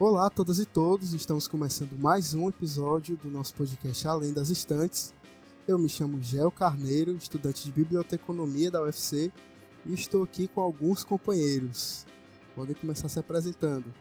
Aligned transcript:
Olá 0.00 0.26
a 0.26 0.30
todas 0.30 0.60
e 0.60 0.64
todos, 0.64 1.12
estamos 1.12 1.48
começando 1.48 1.98
mais 1.98 2.32
um 2.32 2.48
episódio 2.48 3.16
do 3.16 3.28
nosso 3.28 3.52
podcast 3.54 4.06
Além 4.06 4.32
das 4.32 4.48
Estantes. 4.48 5.12
Eu 5.66 5.76
me 5.76 5.88
chamo 5.88 6.22
Gel 6.22 6.52
Carneiro, 6.52 7.16
estudante 7.16 7.64
de 7.64 7.72
Biblioteconomia 7.72 8.70
da 8.70 8.80
UFC, 8.80 9.32
e 9.84 9.92
estou 9.92 10.22
aqui 10.22 10.46
com 10.46 10.60
alguns 10.60 11.02
companheiros. 11.02 12.06
Podem 12.54 12.76
começar 12.76 13.08
se 13.08 13.18
apresentando. 13.18 13.92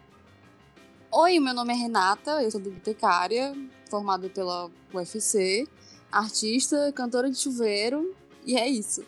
Oi, 1.12 1.40
meu 1.40 1.56
nome 1.56 1.74
é 1.74 1.76
Renata, 1.76 2.44
eu 2.44 2.52
sou 2.52 2.62
bibliotecária, 2.62 3.56
formada 3.90 4.30
pela 4.30 4.70
UFC, 4.94 5.68
artista, 6.12 6.92
cantora 6.92 7.28
de 7.28 7.40
chuveiro, 7.40 8.16
e 8.46 8.56
é 8.56 8.70
isso. 8.70 9.04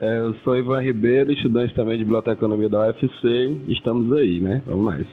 É, 0.00 0.18
eu 0.18 0.34
sou 0.42 0.56
Ivan 0.56 0.80
Ribeiro, 0.80 1.32
estudante 1.32 1.74
também 1.74 1.96
de 1.96 2.04
Biblioteconomia 2.04 2.68
da 2.68 2.88
UFC. 2.88 3.60
Estamos 3.68 4.12
aí, 4.16 4.40
né? 4.40 4.60
Vamos 4.66 4.84
mais. 4.84 5.06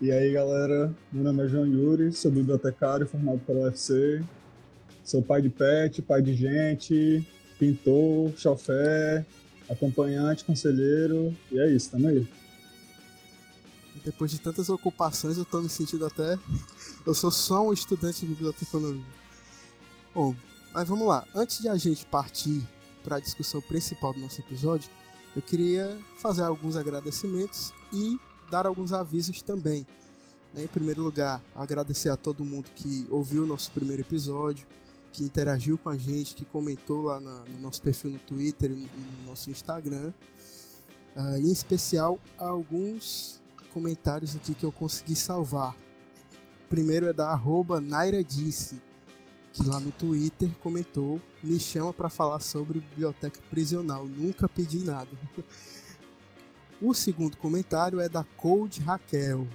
E 0.00 0.10
aí, 0.10 0.32
galera? 0.32 0.92
Meu 1.12 1.22
nome 1.22 1.44
é 1.44 1.48
João 1.48 1.66
Yuri, 1.66 2.10
sou 2.10 2.30
bibliotecário 2.30 3.06
formado 3.06 3.38
pela 3.46 3.66
UFC. 3.66 4.24
Sou 5.04 5.22
pai 5.22 5.42
de 5.42 5.48
pet, 5.48 6.02
pai 6.02 6.22
de 6.22 6.34
gente, 6.34 7.24
pintor, 7.58 8.32
chofé, 8.36 9.24
acompanhante, 9.68 10.44
conselheiro. 10.44 11.32
E 11.52 11.60
é 11.60 11.70
isso, 11.70 11.92
tamo 11.92 12.08
aí. 12.08 12.26
Depois 14.04 14.30
de 14.30 14.40
tantas 14.40 14.68
ocupações, 14.70 15.38
eu 15.38 15.44
tô 15.44 15.60
me 15.60 15.68
sentindo 15.68 16.04
até. 16.04 16.36
Eu 17.06 17.14
sou 17.14 17.30
só 17.30 17.68
um 17.68 17.72
estudante 17.72 18.20
de 18.20 18.26
biblioteconomia. 18.26 19.04
Bom, 20.12 20.34
mas 20.72 20.88
vamos 20.88 21.06
lá, 21.06 21.26
antes 21.34 21.60
de 21.60 21.68
a 21.68 21.76
gente 21.76 22.06
partir 22.06 22.62
para 23.02 23.16
a 23.16 23.20
discussão 23.20 23.60
principal 23.60 24.12
do 24.12 24.20
nosso 24.20 24.40
episódio, 24.40 24.88
eu 25.34 25.42
queria 25.42 25.98
fazer 26.18 26.42
alguns 26.42 26.76
agradecimentos 26.76 27.72
e 27.92 28.18
dar 28.50 28.66
alguns 28.66 28.92
avisos 28.92 29.42
também. 29.42 29.86
Em 30.56 30.66
primeiro 30.66 31.02
lugar, 31.02 31.40
agradecer 31.54 32.08
a 32.08 32.16
todo 32.16 32.44
mundo 32.44 32.68
que 32.74 33.06
ouviu 33.10 33.44
o 33.44 33.46
nosso 33.46 33.70
primeiro 33.70 34.02
episódio, 34.02 34.66
que 35.12 35.24
interagiu 35.24 35.78
com 35.78 35.88
a 35.88 35.96
gente, 35.96 36.34
que 36.34 36.44
comentou 36.44 37.02
lá 37.02 37.20
no 37.20 37.60
nosso 37.60 37.80
perfil 37.82 38.10
no 38.10 38.18
Twitter 38.18 38.70
e 38.70 38.74
no 38.74 39.28
nosso 39.28 39.50
Instagram. 39.50 40.12
Uh, 41.16 41.36
em 41.36 41.50
especial, 41.50 42.18
alguns 42.38 43.40
comentários 43.72 44.34
aqui 44.36 44.54
que 44.54 44.64
eu 44.64 44.72
consegui 44.72 45.16
salvar. 45.16 45.74
O 46.64 46.68
primeiro 46.68 47.06
é 47.06 47.12
da 47.12 47.40
Naira 47.80 48.22
Disse 48.22 48.80
que 49.52 49.66
lá 49.66 49.80
no 49.80 49.90
Twitter 49.92 50.50
comentou: 50.62 51.20
me 51.42 51.58
chama 51.58 51.92
para 51.92 52.08
falar 52.08 52.40
sobre 52.40 52.80
biblioteca 52.80 53.40
prisional, 53.50 54.06
nunca 54.06 54.48
pedi 54.48 54.78
nada. 54.78 55.10
o 56.80 56.94
segundo 56.94 57.36
comentário 57.36 58.00
é 58.00 58.08
da 58.08 58.24
Cold 58.36 58.80
Raquel. 58.80 59.46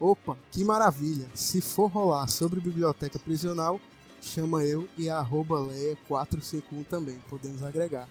Opa, 0.00 0.38
que 0.52 0.62
maravilha! 0.64 1.28
Se 1.34 1.60
for 1.60 1.90
rolar 1.90 2.28
sobre 2.28 2.60
biblioteca 2.60 3.18
prisional, 3.18 3.80
chama 4.20 4.64
eu 4.64 4.88
e 4.96 5.10
a 5.10 5.18
arroba 5.18 5.56
Leia451 5.58 6.86
também, 6.88 7.18
podemos 7.28 7.62
agregar. 7.62 8.08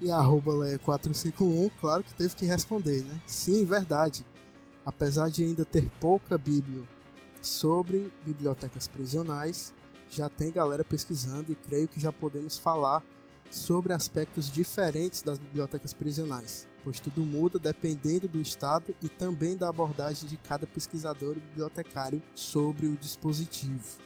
E 0.00 0.10
a 0.10 0.16
arroba 0.16 0.52
Leia451, 0.52 1.70
claro 1.80 2.02
que 2.02 2.14
teve 2.14 2.34
que 2.34 2.46
responder, 2.46 3.02
né? 3.04 3.20
Sim, 3.26 3.64
verdade. 3.64 4.24
Apesar 4.84 5.30
de 5.30 5.44
ainda 5.44 5.64
ter 5.64 5.90
pouca 6.00 6.38
bíblia 6.38 6.82
sobre 7.40 8.10
bibliotecas 8.24 8.88
prisionais, 8.88 9.72
já 10.10 10.28
tem 10.28 10.50
galera 10.50 10.84
pesquisando 10.84 11.52
e 11.52 11.54
creio 11.54 11.88
que 11.88 12.00
já 12.00 12.12
podemos 12.12 12.58
falar 12.58 13.02
sobre 13.50 13.92
aspectos 13.92 14.50
diferentes 14.50 15.22
das 15.22 15.38
bibliotecas 15.38 15.92
prisionais, 15.92 16.66
pois 16.82 16.98
tudo 16.98 17.24
muda 17.24 17.58
dependendo 17.58 18.26
do 18.26 18.40
estado 18.40 18.94
e 19.02 19.08
também 19.08 19.56
da 19.56 19.68
abordagem 19.68 20.28
de 20.28 20.36
cada 20.36 20.66
pesquisador 20.66 21.36
e 21.36 21.40
bibliotecário 21.40 22.22
sobre 22.34 22.86
o 22.86 22.96
dispositivo. 22.96 23.98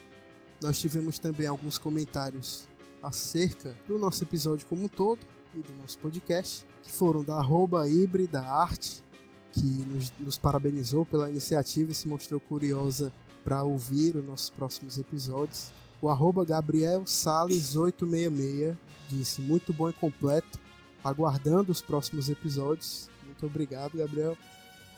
Nós 0.61 0.79
tivemos 0.79 1.17
também 1.19 1.47
alguns 1.47 1.77
comentários 1.77 2.67
acerca 3.01 3.75
do 3.87 3.97
nosso 3.97 4.23
episódio 4.23 4.67
como 4.67 4.83
um 4.83 4.87
todo 4.87 5.19
e 5.55 5.59
do 5.59 5.73
nosso 5.73 5.97
podcast, 5.99 6.65
que 6.83 6.91
foram 6.91 7.23
da 7.23 7.35
arroba 7.35 7.87
híbrida 7.87 8.41
arte, 8.41 9.03
que 9.51 9.65
nos, 9.65 10.11
nos 10.19 10.37
parabenizou 10.37 11.05
pela 11.05 11.29
iniciativa 11.29 11.91
e 11.91 11.95
se 11.95 12.07
mostrou 12.07 12.39
curiosa 12.39 13.11
para 13.43 13.63
ouvir 13.63 14.15
os 14.15 14.25
nossos 14.25 14.49
próximos 14.49 14.97
episódios. 14.97 15.71
O 16.01 16.09
arroba 16.09 16.45
Gabriel 16.45 17.05
Sales 17.05 17.75
866 17.75 18.77
disse 19.09 19.41
muito 19.41 19.73
bom 19.73 19.89
e 19.89 19.93
completo, 19.93 20.59
aguardando 21.03 21.71
os 21.71 21.81
próximos 21.81 22.29
episódios. 22.29 23.09
Muito 23.25 23.45
obrigado, 23.45 23.97
Gabriel. 23.97 24.37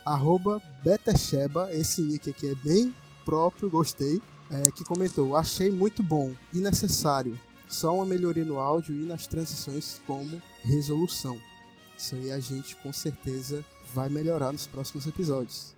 Arroba 0.05 0.61
Betecheba, 0.83 1.73
esse 1.73 2.01
nick 2.01 2.29
aqui 2.29 2.49
é 2.49 2.55
bem 2.55 2.93
próprio, 3.25 3.69
gostei. 3.69 4.21
É, 4.49 4.69
que 4.69 4.83
comentou: 4.83 5.35
Achei 5.35 5.71
muito 5.71 6.03
bom 6.03 6.33
e 6.53 6.57
necessário. 6.57 7.39
Só 7.69 7.95
uma 7.95 8.05
melhoria 8.05 8.43
no 8.43 8.59
áudio 8.59 8.93
e 8.93 9.05
nas 9.05 9.25
transições 9.25 10.01
como 10.05 10.41
resolução. 10.61 11.39
Isso 11.97 12.15
aí 12.15 12.31
a 12.31 12.39
gente 12.39 12.75
com 12.77 12.91
certeza 12.91 13.63
vai 13.93 14.09
melhorar 14.09 14.51
nos 14.51 14.67
próximos 14.67 15.07
episódios. 15.07 15.73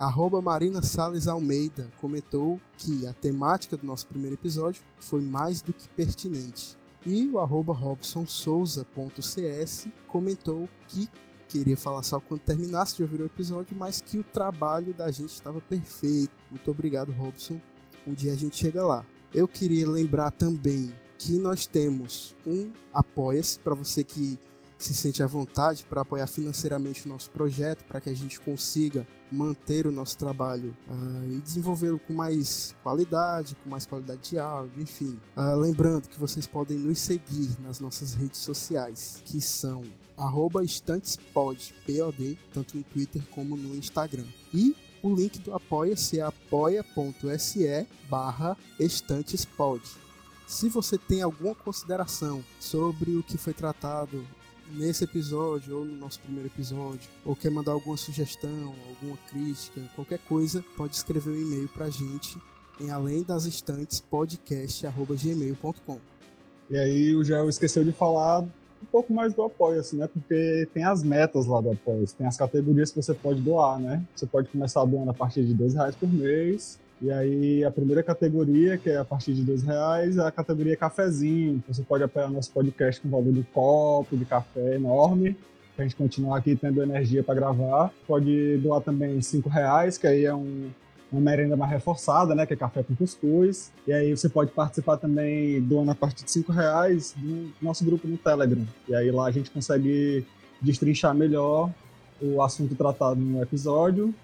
Arroba 0.00 0.40
Marina 0.40 0.80
Salles 0.80 1.28
Almeida 1.28 1.92
comentou 2.00 2.58
que 2.78 3.06
a 3.06 3.12
temática 3.12 3.76
do 3.76 3.86
nosso 3.86 4.06
primeiro 4.06 4.34
episódio 4.34 4.80
foi 4.98 5.20
mais 5.20 5.60
do 5.60 5.74
que 5.74 5.86
pertinente. 5.90 6.74
E 7.04 7.28
o 7.28 7.38
arroba 7.38 7.74
robsonsouza.cs 7.74 9.88
comentou 10.08 10.66
que 10.88 11.06
queria 11.46 11.76
falar 11.76 12.02
só 12.02 12.18
quando 12.18 12.40
terminasse 12.40 12.96
de 12.96 13.02
ouvir 13.02 13.20
o 13.20 13.26
episódio, 13.26 13.76
mas 13.76 14.00
que 14.00 14.18
o 14.18 14.24
trabalho 14.24 14.94
da 14.94 15.10
gente 15.10 15.34
estava 15.34 15.60
perfeito. 15.60 16.32
Muito 16.50 16.70
obrigado, 16.70 17.12
Robson. 17.12 17.60
Um 18.06 18.14
dia 18.14 18.32
a 18.32 18.36
gente 18.36 18.56
chega 18.56 18.82
lá. 18.82 19.04
Eu 19.34 19.46
queria 19.46 19.86
lembrar 19.86 20.30
também 20.30 20.94
que 21.18 21.36
nós 21.36 21.66
temos 21.66 22.34
um 22.46 22.72
Apoia-se 22.90 23.58
para 23.58 23.74
você 23.74 24.02
que 24.02 24.38
se 24.84 24.94
sente 24.94 25.22
à 25.22 25.26
vontade 25.26 25.84
para 25.88 26.00
apoiar 26.02 26.26
financeiramente 26.26 27.06
o 27.06 27.08
nosso 27.08 27.30
projeto, 27.30 27.84
para 27.84 28.00
que 28.00 28.10
a 28.10 28.14
gente 28.14 28.40
consiga 28.40 29.06
manter 29.30 29.86
o 29.86 29.92
nosso 29.92 30.16
trabalho 30.16 30.76
uh, 30.88 31.32
e 31.32 31.40
desenvolvê-lo 31.40 31.98
com 32.00 32.12
mais 32.12 32.74
qualidade, 32.82 33.56
com 33.62 33.70
mais 33.70 33.86
qualidade 33.86 34.30
de 34.30 34.38
áudio, 34.38 34.82
enfim. 34.82 35.18
Uh, 35.36 35.56
lembrando 35.56 36.08
que 36.08 36.18
vocês 36.18 36.46
podem 36.46 36.78
nos 36.78 36.98
seguir 36.98 37.50
nas 37.60 37.78
nossas 37.78 38.14
redes 38.14 38.40
sociais, 38.40 39.22
que 39.24 39.40
são 39.40 39.84
estantespod, 40.62 41.74
POD, 41.86 42.38
tanto 42.52 42.76
no 42.76 42.82
Twitter 42.82 43.22
como 43.30 43.56
no 43.56 43.74
Instagram. 43.76 44.26
E 44.52 44.76
o 45.02 45.14
link 45.14 45.38
do 45.38 45.54
Apoia-se 45.54 46.20
é 46.20 46.22
apoia.se 46.22 47.86
barra 48.08 48.56
estantespod. 48.78 49.82
Se 50.46 50.68
você 50.68 50.98
tem 50.98 51.22
alguma 51.22 51.54
consideração 51.54 52.44
sobre 52.58 53.16
o 53.16 53.22
que 53.22 53.38
foi 53.38 53.54
tratado 53.54 54.26
nesse 54.72 55.04
episódio 55.04 55.78
ou 55.78 55.84
no 55.84 55.96
nosso 55.96 56.20
primeiro 56.20 56.48
episódio, 56.48 57.08
ou 57.24 57.34
quer 57.36 57.50
mandar 57.50 57.72
alguma 57.72 57.96
sugestão, 57.96 58.74
alguma 58.88 59.16
crítica, 59.28 59.80
qualquer 59.94 60.18
coisa, 60.20 60.64
pode 60.76 60.96
escrever 60.96 61.30
um 61.30 61.40
e-mail 61.40 61.68
pra 61.68 61.88
gente 61.90 62.38
em 62.80 62.90
além 62.90 63.22
das 63.22 63.44
estantes 63.44 64.00
podcast@gmail.com. 64.00 65.98
E 66.70 66.78
aí 66.78 67.14
o 67.14 67.24
Gel 67.24 67.48
esqueceu 67.48 67.84
de 67.84 67.92
falar 67.92 68.40
um 68.40 68.86
pouco 68.90 69.12
mais 69.12 69.34
do 69.34 69.42
Apoia-se, 69.42 69.96
né? 69.96 70.06
Porque 70.06 70.66
tem 70.72 70.84
as 70.84 71.02
metas 71.02 71.46
lá 71.46 71.60
do 71.60 71.72
Apoia-se, 71.72 72.14
tem 72.14 72.26
as 72.26 72.36
categorias 72.36 72.90
que 72.90 73.02
você 73.02 73.12
pode 73.12 73.40
doar, 73.40 73.78
né? 73.78 74.02
Você 74.14 74.26
pode 74.26 74.48
começar 74.48 74.84
doando 74.84 75.10
a 75.10 75.14
partir 75.14 75.44
de 75.44 75.52
dois 75.52 75.74
reais 75.74 75.94
por 75.94 76.08
mês, 76.08 76.78
e 77.02 77.10
aí 77.10 77.64
a 77.64 77.70
primeira 77.70 78.02
categoria, 78.02 78.76
que 78.76 78.90
é 78.90 78.98
a 78.98 79.04
partir 79.04 79.32
de 79.32 79.42
dois 79.42 79.62
reais, 79.62 80.18
é 80.18 80.22
a 80.22 80.30
categoria 80.30 80.76
cafezinho. 80.76 81.62
Você 81.66 81.82
pode 81.82 82.04
apoiar 82.04 82.28
nosso 82.28 82.52
podcast 82.52 83.00
com 83.00 83.08
valor 83.08 83.32
de 83.32 83.42
copo, 83.54 84.16
de 84.18 84.26
café 84.26 84.74
enorme, 84.74 85.34
para 85.74 85.84
a 85.84 85.88
gente 85.88 85.96
continuar 85.96 86.36
aqui 86.36 86.54
tendo 86.54 86.82
energia 86.82 87.24
para 87.24 87.34
gravar. 87.34 87.90
Pode 88.06 88.58
doar 88.58 88.82
também 88.82 89.20
cinco 89.22 89.48
reais, 89.48 89.96
que 89.96 90.06
aí 90.06 90.26
é 90.26 90.34
um, 90.34 90.68
uma 91.10 91.22
merenda 91.22 91.56
mais 91.56 91.70
reforçada, 91.70 92.34
né? 92.34 92.44
Que 92.44 92.52
é 92.52 92.56
café 92.56 92.82
com 92.82 92.94
cuscuz. 92.94 93.72
E 93.86 93.92
aí 93.94 94.14
você 94.14 94.28
pode 94.28 94.50
participar 94.50 94.98
também 94.98 95.58
doando 95.62 95.92
a 95.92 95.94
partir 95.94 96.22
de 96.24 96.30
cinco 96.30 96.52
reais 96.52 97.14
do 97.16 97.50
nosso 97.62 97.82
grupo 97.82 98.06
no 98.06 98.18
Telegram. 98.18 98.66
E 98.86 98.94
aí 98.94 99.10
lá 99.10 99.24
a 99.24 99.30
gente 99.30 99.50
consegue 99.50 100.26
destrinchar 100.60 101.14
melhor 101.14 101.72
o 102.20 102.42
assunto 102.42 102.74
tratado 102.74 103.18
no 103.18 103.42
episódio 103.42 104.14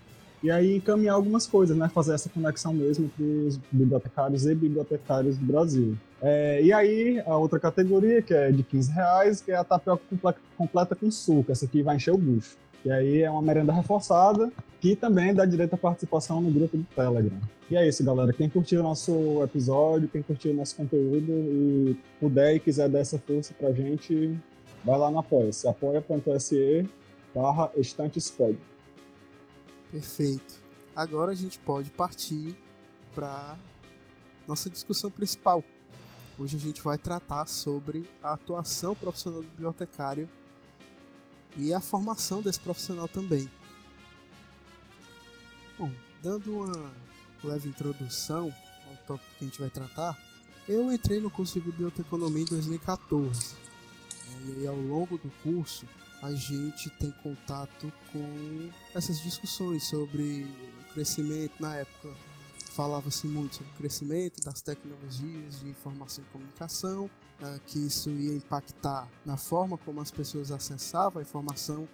e 0.42 0.50
aí 0.50 0.76
encaminhar 0.76 1.14
algumas 1.14 1.46
coisas, 1.46 1.76
né? 1.76 1.88
Fazer 1.88 2.14
essa 2.14 2.28
conexão 2.28 2.72
mesmo 2.72 3.06
entre 3.06 3.24
os 3.24 3.56
bibliotecários 3.70 4.46
e 4.46 4.54
bibliotecários 4.54 5.36
do 5.36 5.44
Brasil. 5.44 5.96
É, 6.22 6.62
e 6.62 6.72
aí, 6.72 7.22
a 7.26 7.36
outra 7.36 7.58
categoria, 7.58 8.22
que 8.22 8.34
é 8.34 8.50
de 8.50 8.62
15 8.62 8.92
reais, 8.92 9.40
que 9.40 9.50
é 9.50 9.56
a 9.56 9.64
tapioca 9.64 10.02
completa 10.56 10.94
com 10.94 11.10
suco. 11.10 11.52
Essa 11.52 11.64
aqui 11.64 11.82
vai 11.82 11.96
encher 11.96 12.12
o 12.12 12.18
bucho. 12.18 12.56
E 12.84 12.90
aí 12.90 13.22
é 13.22 13.30
uma 13.30 13.42
merenda 13.42 13.72
reforçada, 13.72 14.50
que 14.80 14.94
também 14.94 15.34
dá 15.34 15.44
direito 15.44 15.74
à 15.74 15.76
participação 15.76 16.40
no 16.40 16.50
grupo 16.50 16.76
do 16.76 16.84
Telegram. 16.94 17.38
E 17.68 17.76
é 17.76 17.86
isso, 17.86 18.04
galera. 18.04 18.32
Quem 18.32 18.48
curtiu 18.48 18.80
o 18.80 18.82
nosso 18.84 19.42
episódio, 19.42 20.08
quem 20.08 20.22
curtiu 20.22 20.52
o 20.52 20.54
nosso 20.54 20.76
conteúdo 20.76 21.32
e 21.32 21.96
puder 22.20 22.54
e 22.54 22.60
quiser 22.60 22.88
dar 22.88 23.00
essa 23.00 23.18
força 23.18 23.52
pra 23.58 23.72
gente, 23.72 24.38
vai 24.84 24.96
lá 24.96 25.10
no 25.10 25.18
Apoia-se, 25.18 25.66
apoia.se 25.66 26.88
barra 27.34 27.70
estantespod. 27.76 28.56
Perfeito. 29.90 30.62
Agora 30.94 31.32
a 31.32 31.34
gente 31.34 31.58
pode 31.58 31.90
partir 31.90 32.56
para 33.14 33.56
nossa 34.46 34.70
discussão 34.70 35.10
principal. 35.10 35.62
Hoje 36.38 36.56
a 36.56 36.60
gente 36.60 36.82
vai 36.82 36.98
tratar 36.98 37.46
sobre 37.46 38.08
a 38.22 38.34
atuação 38.34 38.94
profissional 38.94 39.42
do 39.42 39.48
bibliotecário 39.48 40.28
e 41.56 41.72
a 41.72 41.80
formação 41.80 42.42
desse 42.42 42.60
profissional 42.60 43.08
também. 43.08 43.50
Bom, 45.78 45.90
dando 46.22 46.58
uma 46.58 46.92
leve 47.42 47.68
introdução 47.68 48.52
ao 48.88 48.96
tópico 49.06 49.30
que 49.38 49.44
a 49.44 49.48
gente 49.48 49.60
vai 49.60 49.70
tratar, 49.70 50.18
eu 50.68 50.92
entrei 50.92 51.20
no 51.20 51.30
curso 51.30 51.54
de 51.54 51.60
biblioteconomia 51.60 52.42
em 52.42 52.46
2014. 52.46 53.54
E 54.58 54.66
ao 54.66 54.76
longo 54.76 55.16
do 55.16 55.30
curso, 55.42 55.86
a 56.22 56.32
gente 56.32 56.90
tem 56.90 57.10
contato 57.22 57.92
com 58.12 58.70
essas 58.94 59.20
discussões 59.20 59.84
sobre 59.84 60.46
crescimento 60.92 61.54
na 61.60 61.76
época. 61.76 62.14
Falava-se 62.72 63.26
muito 63.26 63.56
sobre 63.56 63.72
o 63.72 63.76
crescimento 63.76 64.44
das 64.44 64.60
tecnologias 64.60 65.60
de 65.60 65.68
informação 65.68 66.22
e 66.24 66.32
comunicação, 66.32 67.06
uh, 67.06 67.60
que 67.66 67.78
isso 67.78 68.10
ia 68.10 68.34
impactar 68.34 69.08
na 69.24 69.36
forma 69.36 69.78
como 69.78 70.00
as 70.00 70.10
pessoas 70.10 70.50
acessavam 70.50 71.20
a 71.20 71.22
informação 71.22 71.88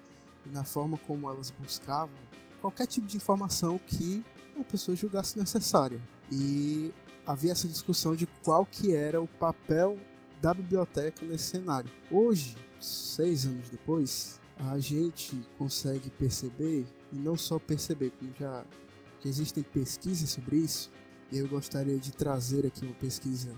e 0.45 0.49
na 0.49 0.65
forma 0.65 0.99
como 0.99 1.31
elas 1.31 1.53
buscavam 1.53 2.17
qualquer 2.61 2.87
tipo 2.87 3.07
de 3.07 3.17
informação 3.17 3.79
que 3.87 4.25
a 4.59 4.65
pessoa 4.65 4.97
julgasse 4.97 5.39
necessária. 5.39 6.01
E 6.31 6.93
havia 7.27 7.53
essa 7.53 7.69
discussão 7.69 8.15
de 8.15 8.27
qual 8.43 8.65
que 8.65 8.95
era 8.95 9.21
o 9.21 9.27
papel 9.27 9.99
da 10.41 10.55
biblioteca 10.55 11.25
nesse 11.27 11.45
cenário. 11.45 11.91
Hoje, 12.11 12.57
seis 12.85 13.47
anos 13.47 13.69
depois, 13.69 14.41
a 14.57 14.79
gente 14.79 15.37
consegue 15.59 16.11
perceber, 16.11 16.87
e 17.13 17.17
não 17.17 17.37
só 17.37 17.59
perceber, 17.59 18.11
como 18.19 18.33
já 18.39 18.65
que 19.21 19.29
existem 19.29 19.63
pesquisas 19.63 20.31
sobre 20.31 20.57
isso, 20.57 20.91
e 21.31 21.39
eu 21.39 21.49
gostaria 21.49 21.99
de 21.99 22.13
trazer 22.13 22.67
aqui 22.67 22.85
uma 22.85 22.95
pesquisa 22.95 23.53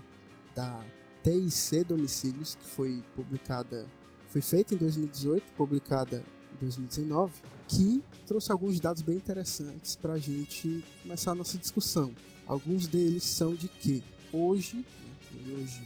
da 0.55 0.83
TIC 1.23 1.83
Domicílios, 1.83 2.55
que 2.55 2.65
foi 2.65 3.03
publicada, 3.15 3.85
foi 4.29 4.41
feita 4.41 4.73
em 4.73 4.77
2018, 4.77 5.43
publicada 5.57 6.23
em 6.53 6.57
2019, 6.61 7.33
que 7.67 8.03
trouxe 8.25 8.51
alguns 8.51 8.79
dados 8.79 9.01
bem 9.01 9.15
interessantes 9.15 9.95
para 9.95 10.13
a 10.13 10.19
gente 10.19 10.83
começar 11.01 11.31
a 11.31 11.35
nossa 11.35 11.57
discussão. 11.57 12.13
Alguns 12.47 12.87
deles 12.87 13.23
são 13.23 13.55
de 13.55 13.67
que 13.67 14.03
hoje, 14.31 14.77
né, 14.77 15.53
hoje 15.55 15.81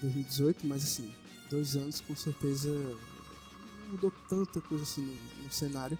2018, 0.00 0.66
mas 0.66 0.84
assim, 0.84 1.12
dois 1.54 1.76
anos 1.76 2.00
com 2.00 2.16
certeza 2.16 2.68
mudou 3.88 4.12
tanta 4.28 4.60
coisa 4.60 4.82
assim 4.82 5.02
no, 5.02 5.44
no 5.44 5.52
cenário. 5.52 5.96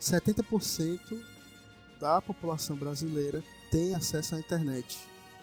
70% 0.00 1.22
da 2.00 2.22
população 2.22 2.76
brasileira 2.76 3.44
tem 3.70 3.94
acesso 3.94 4.34
à 4.34 4.38
internet. 4.38 4.98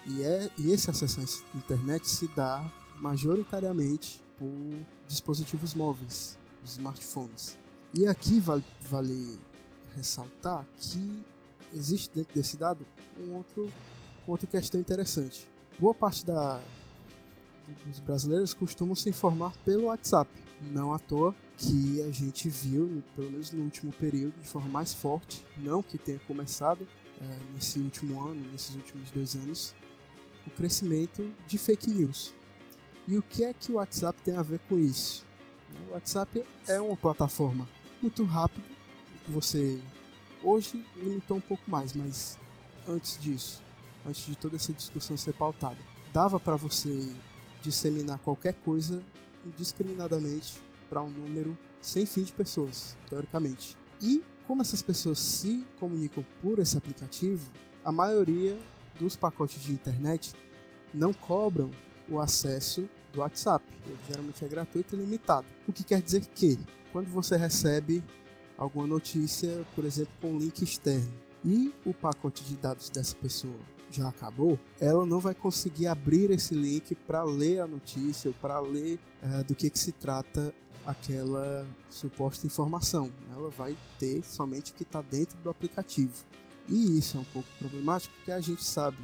E, 0.08 0.24
é, 0.24 0.50
e 0.58 0.72
esse 0.72 0.90
acesso 0.90 1.20
à 1.54 1.58
internet 1.58 2.10
se 2.10 2.28
dá 2.30 2.66
majoritariamente 2.96 4.22
por 4.38 4.50
dispositivos 5.08 5.74
móveis, 5.74 6.38
smartphones. 6.64 7.58
E 7.94 8.08
aqui 8.08 8.40
vale, 8.40 8.64
vale 8.90 9.40
ressaltar 9.96 10.66
que 10.78 11.24
existe 11.74 12.10
dentro 12.16 12.34
desse 12.34 12.58
dado 12.58 12.86
um 13.20 13.36
outro, 13.36 13.72
outra 14.26 14.48
questão 14.48 14.80
interessante. 14.80 15.48
Boa 15.78 15.94
parte 15.94 16.26
da, 16.26 16.62
os 17.90 18.00
brasileiros 18.00 18.54
costumam 18.54 18.96
se 18.96 19.10
informar 19.10 19.56
pelo 19.64 19.86
WhatsApp. 19.86 20.30
Não 20.62 20.94
à 20.94 21.00
toa 21.00 21.36
que 21.58 22.02
a 22.02 22.12
gente 22.12 22.50
viu, 22.50 23.04
pelo 23.16 23.32
menos 23.32 23.52
no 23.52 23.64
último 23.64 23.92
período, 23.94 24.40
de 24.42 24.48
forma 24.48 24.70
mais 24.70 24.94
forte, 24.94 25.46
não 25.58 25.82
que 25.84 25.98
tenha 25.98 26.20
começado 26.20 26.88
é, 27.22 27.40
nesse 27.54 27.80
último 27.80 28.22
ano, 28.22 28.42
nesses 28.52 28.76
últimos 28.76 29.12
dois 29.12 29.36
anos, 29.36 29.76
o 30.46 30.50
crescimento 30.52 31.32
de 31.48 31.58
fake 31.58 31.90
news. 31.90 32.34
E 33.08 33.18
o 33.18 33.22
que 33.22 33.44
é 33.44 33.54
que 33.54 33.72
o 33.72 33.76
WhatsApp 33.76 34.20
tem 34.24 34.36
a 34.36 34.42
ver 34.42 34.60
com 34.68 34.78
isso? 34.78 35.26
O 35.88 35.94
WhatsApp 35.94 36.44
é 36.68 36.80
uma 36.80 36.96
plataforma 36.96 37.68
muito 38.02 38.24
rápida. 38.24 38.66
Você 39.28 39.80
hoje 40.44 40.86
limitou 40.96 41.38
um 41.38 41.42
pouco 41.42 41.70
mais, 41.70 41.94
mas 41.94 42.38
antes 42.88 43.20
disso, 43.20 43.62
antes 44.06 44.26
de 44.26 44.36
toda 44.36 44.56
essa 44.56 44.74
discussão 44.74 45.18
ser 45.18 45.34
pautada, 45.34 45.78
dava 46.14 46.40
para 46.40 46.56
você 46.56 47.12
disseminar 47.70 48.20
qualquer 48.20 48.54
coisa 48.54 49.02
indiscriminadamente 49.46 50.60
para 50.90 51.02
um 51.02 51.10
número 51.10 51.58
sem 51.82 52.06
fim 52.06 52.24
de 52.24 52.32
pessoas, 52.32 52.96
teoricamente. 53.10 53.78
E 54.02 54.24
como 54.48 54.62
essas 54.62 54.82
pessoas 54.82 55.20
se 55.20 55.66
comunicam 55.80 56.26
por 56.42 56.60
esse 56.60 56.78
aplicativo, 56.78 57.50
a 57.84 57.92
maioria 57.92 58.58
dos 59.00 59.16
pacotes 59.16 59.62
de 59.62 59.72
internet 59.72 60.34
não 60.94 61.14
cobram 61.14 61.70
o 62.10 62.20
acesso 62.20 62.88
do 63.12 63.22
WhatsApp. 63.22 63.66
Ele 63.86 63.98
geralmente 64.08 64.44
é 64.44 64.48
gratuito 64.48 64.96
e 64.96 65.00
limitado. 65.00 65.48
O 65.68 65.74
que 65.74 65.84
quer 65.84 66.02
dizer 66.02 66.26
que, 66.26 66.60
quando 66.92 67.08
você 67.08 67.36
recebe 67.36 68.04
alguma 68.58 68.88
notícia, 68.88 69.66
por 69.76 69.86
exemplo, 69.86 70.14
com 70.22 70.34
um 70.34 70.38
link 70.38 70.62
externo, 70.62 71.12
e 71.44 71.74
o 71.86 71.94
pacote 71.94 72.44
de 72.44 72.56
dados 72.56 72.90
dessa 72.90 73.16
pessoa 73.16 73.75
já 73.92 74.10
acabou, 74.10 74.60
ela 74.80 75.06
não 75.06 75.20
vai 75.20 75.34
conseguir 75.34 75.88
abrir 75.88 76.32
esse 76.32 76.54
link 76.54 76.96
para 76.96 77.24
ler 77.24 77.62
a 77.62 77.68
notícia 77.68 78.34
para 78.42 78.60
ler 78.60 79.00
uh, 79.24 79.44
do 79.44 79.56
que, 79.56 79.70
que 79.70 79.80
se 79.80 79.92
trata 79.92 80.54
aquela 80.86 81.66
suposta 81.90 82.46
informação. 82.46 83.12
Ela 83.34 83.50
vai 83.50 83.76
ter 83.98 84.24
somente 84.24 84.72
o 84.72 84.76
que 84.76 84.84
está 84.84 85.02
dentro 85.02 85.38
do 85.40 85.50
aplicativo. 85.50 86.14
E 86.68 86.98
isso 86.98 87.18
é 87.18 87.20
um 87.20 87.26
pouco 87.26 87.48
problemático 87.60 88.14
porque 88.16 88.32
a 88.32 88.42
gente 88.42 88.64
sabe, 88.64 88.98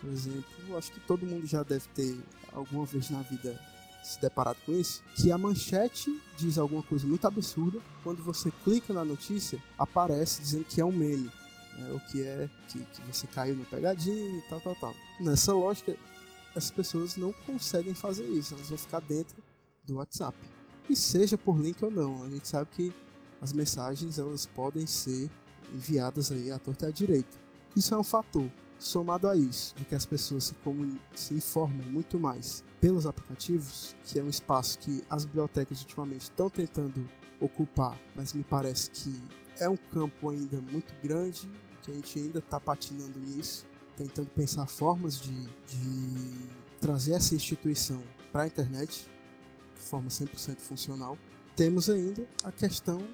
por 0.00 0.10
exemplo, 0.10 0.76
acho 0.76 0.92
que 0.92 1.00
todo 1.00 1.26
mundo 1.26 1.46
já 1.46 1.62
deve 1.62 1.88
ter 1.88 2.18
alguma 2.52 2.84
vez 2.84 3.10
na 3.10 3.22
vida 3.22 3.58
se 4.02 4.20
deparado 4.20 4.58
com 4.64 4.72
isso, 4.72 5.02
que 5.14 5.30
a 5.30 5.36
manchete 5.36 6.18
diz 6.38 6.56
alguma 6.56 6.82
coisa 6.82 7.06
muito 7.06 7.26
absurda, 7.26 7.78
quando 8.02 8.22
você 8.22 8.50
clica 8.64 8.94
na 8.94 9.04
notícia, 9.04 9.62
aparece 9.78 10.40
dizendo 10.40 10.64
que 10.64 10.80
é 10.80 10.84
um 10.84 10.92
meme 10.92 11.30
né, 11.78 11.92
o 11.92 12.00
que 12.00 12.22
é 12.22 12.48
que, 12.68 12.78
que 12.78 13.02
você 13.02 13.26
caiu 13.26 13.56
no 13.56 13.64
pegadinho 13.64 14.38
e 14.38 14.42
tal, 14.42 14.60
tal, 14.60 14.74
tal. 14.76 14.94
Nessa 15.20 15.52
lógica, 15.52 15.96
as 16.54 16.70
pessoas 16.70 17.16
não 17.16 17.32
conseguem 17.32 17.94
fazer 17.94 18.26
isso, 18.26 18.54
elas 18.54 18.68
vão 18.68 18.78
ficar 18.78 19.00
dentro 19.00 19.36
do 19.84 19.96
WhatsApp. 19.96 20.36
E 20.88 20.96
seja 20.96 21.38
por 21.38 21.60
link 21.60 21.82
ou 21.84 21.90
não, 21.90 22.22
a 22.24 22.28
gente 22.28 22.48
sabe 22.48 22.68
que 22.72 22.92
as 23.40 23.52
mensagens 23.52 24.18
elas 24.18 24.46
podem 24.46 24.86
ser 24.86 25.30
enviadas 25.72 26.30
aí 26.32 26.50
à 26.50 26.58
torta 26.58 26.86
e 26.86 26.88
à 26.88 26.92
direita. 26.92 27.38
Isso 27.76 27.94
é 27.94 27.98
um 27.98 28.04
fator. 28.04 28.50
Somado 28.78 29.28
a 29.28 29.36
isso, 29.36 29.74
de 29.76 29.84
que 29.84 29.94
as 29.94 30.06
pessoas 30.06 30.44
se, 30.44 30.54
se 31.14 31.34
informam 31.34 31.86
muito 31.90 32.18
mais 32.18 32.64
pelos 32.80 33.06
aplicativos, 33.06 33.94
que 34.04 34.18
é 34.18 34.22
um 34.22 34.28
espaço 34.28 34.78
que 34.78 35.04
as 35.08 35.26
bibliotecas 35.26 35.82
ultimamente 35.82 36.22
estão 36.22 36.48
tentando 36.48 37.06
ocupar, 37.38 37.98
mas 38.16 38.32
me 38.32 38.42
parece 38.42 38.90
que 38.90 39.22
é 39.60 39.68
um 39.68 39.76
campo 39.76 40.30
ainda 40.30 40.60
muito 40.60 40.92
grande, 41.02 41.48
que 41.82 41.90
a 41.90 41.94
gente 41.94 42.18
ainda 42.18 42.38
está 42.38 42.58
patinando 42.58 43.18
nisso, 43.18 43.66
tentando 43.96 44.28
pensar 44.30 44.66
formas 44.66 45.20
de, 45.20 45.32
de 45.66 46.48
trazer 46.80 47.12
essa 47.12 47.34
instituição 47.34 48.02
para 48.32 48.42
a 48.42 48.46
internet 48.46 49.06
de 49.74 49.80
forma 49.82 50.08
100% 50.08 50.58
funcional. 50.58 51.16
Temos 51.54 51.90
ainda 51.90 52.26
a 52.42 52.50
questão 52.50 53.06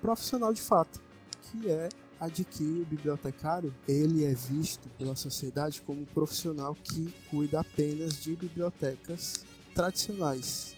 profissional 0.00 0.52
de 0.52 0.62
fato, 0.62 1.00
que 1.42 1.68
é 1.68 1.88
a 2.20 2.28
de 2.28 2.44
que 2.44 2.62
o 2.62 2.84
bibliotecário 2.84 3.74
ele 3.88 4.24
é 4.24 4.34
visto 4.34 4.88
pela 4.90 5.16
sociedade 5.16 5.80
como 5.82 6.02
um 6.02 6.04
profissional 6.04 6.74
que 6.74 7.12
cuida 7.30 7.60
apenas 7.60 8.22
de 8.22 8.36
bibliotecas 8.36 9.44
tradicionais. 9.74 10.76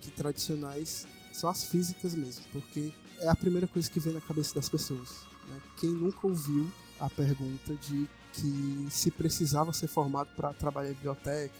Que 0.00 0.10
tradicionais 0.10 1.06
são 1.32 1.50
as 1.50 1.64
físicas 1.64 2.14
mesmo, 2.14 2.44
porque 2.52 2.92
é 3.20 3.28
a 3.28 3.34
primeira 3.34 3.66
coisa 3.66 3.90
que 3.90 4.00
vem 4.00 4.12
na 4.12 4.20
cabeça 4.20 4.54
das 4.54 4.68
pessoas. 4.68 5.22
Né? 5.48 5.60
Quem 5.78 5.90
nunca 5.90 6.26
ouviu 6.26 6.70
a 7.00 7.08
pergunta 7.08 7.74
de 7.74 8.08
que 8.32 8.86
se 8.90 9.10
precisava 9.10 9.72
ser 9.72 9.88
formado 9.88 10.28
para 10.36 10.52
trabalhar 10.52 10.90
em 10.90 10.94
biblioteca, 10.94 11.54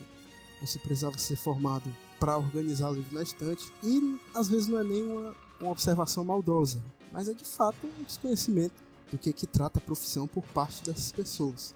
ou 0.61 0.67
se 0.67 0.79
precisava 0.79 1.17
ser 1.19 1.37
formado 1.37 1.91
para 2.19 2.37
organizar 2.37 2.91
livro 2.91 3.15
na 3.15 3.23
estante, 3.23 3.73
e 3.83 4.19
às 4.35 4.49
vezes 4.49 4.67
não 4.67 4.79
é 4.79 4.85
nem 4.85 5.03
uma, 5.03 5.35
uma 5.61 5.71
observação 5.71 6.25
maldosa, 6.25 6.83
mas 7.13 7.29
é 7.29 7.33
de 7.33 7.45
fato 7.45 7.87
um 7.87 8.03
desconhecimento 8.03 8.75
do 9.11 9.19
que, 9.19 9.33
que 9.33 9.47
trata 9.47 9.79
a 9.79 9.83
profissão 9.83 10.27
por 10.27 10.45
parte 10.49 10.85
dessas 10.85 11.13
pessoas. 11.13 11.75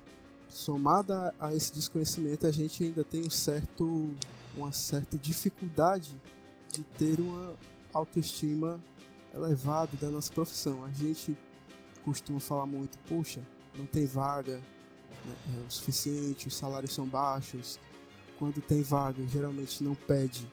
Somada 0.49 1.35
a 1.41 1.55
esse 1.55 1.73
desconhecimento, 1.73 2.47
a 2.47 2.51
gente 2.51 2.85
ainda 2.85 3.03
tem 3.03 3.23
um 3.23 3.31
certo, 3.31 4.11
uma 4.57 4.71
certa 4.71 5.17
dificuldade 5.17 6.15
de 6.71 6.83
ter 6.83 7.21
uma 7.21 7.55
autoestima 7.93 8.81
elevado 9.35 9.97
da 9.97 10.11
nossa 10.11 10.33
profissão. 10.33 10.85
A 10.85 10.91
gente 10.91 11.37
costuma 12.05 12.41
falar 12.41 12.67
muito, 12.67 12.99
poxa, 13.09 13.41
não 13.77 13.87
tem 13.87 14.07
vaga 14.07 14.61
né, 15.25 15.35
é 15.57 15.67
o 15.67 15.71
suficiente, 15.71 16.49
os 16.49 16.57
salários 16.57 16.93
são 16.93 17.07
baixos. 17.07 17.79
Quando 18.39 18.61
tem 18.61 18.83
vaga, 18.83 19.25
geralmente 19.27 19.83
não 19.85 19.95
pede 19.95 20.49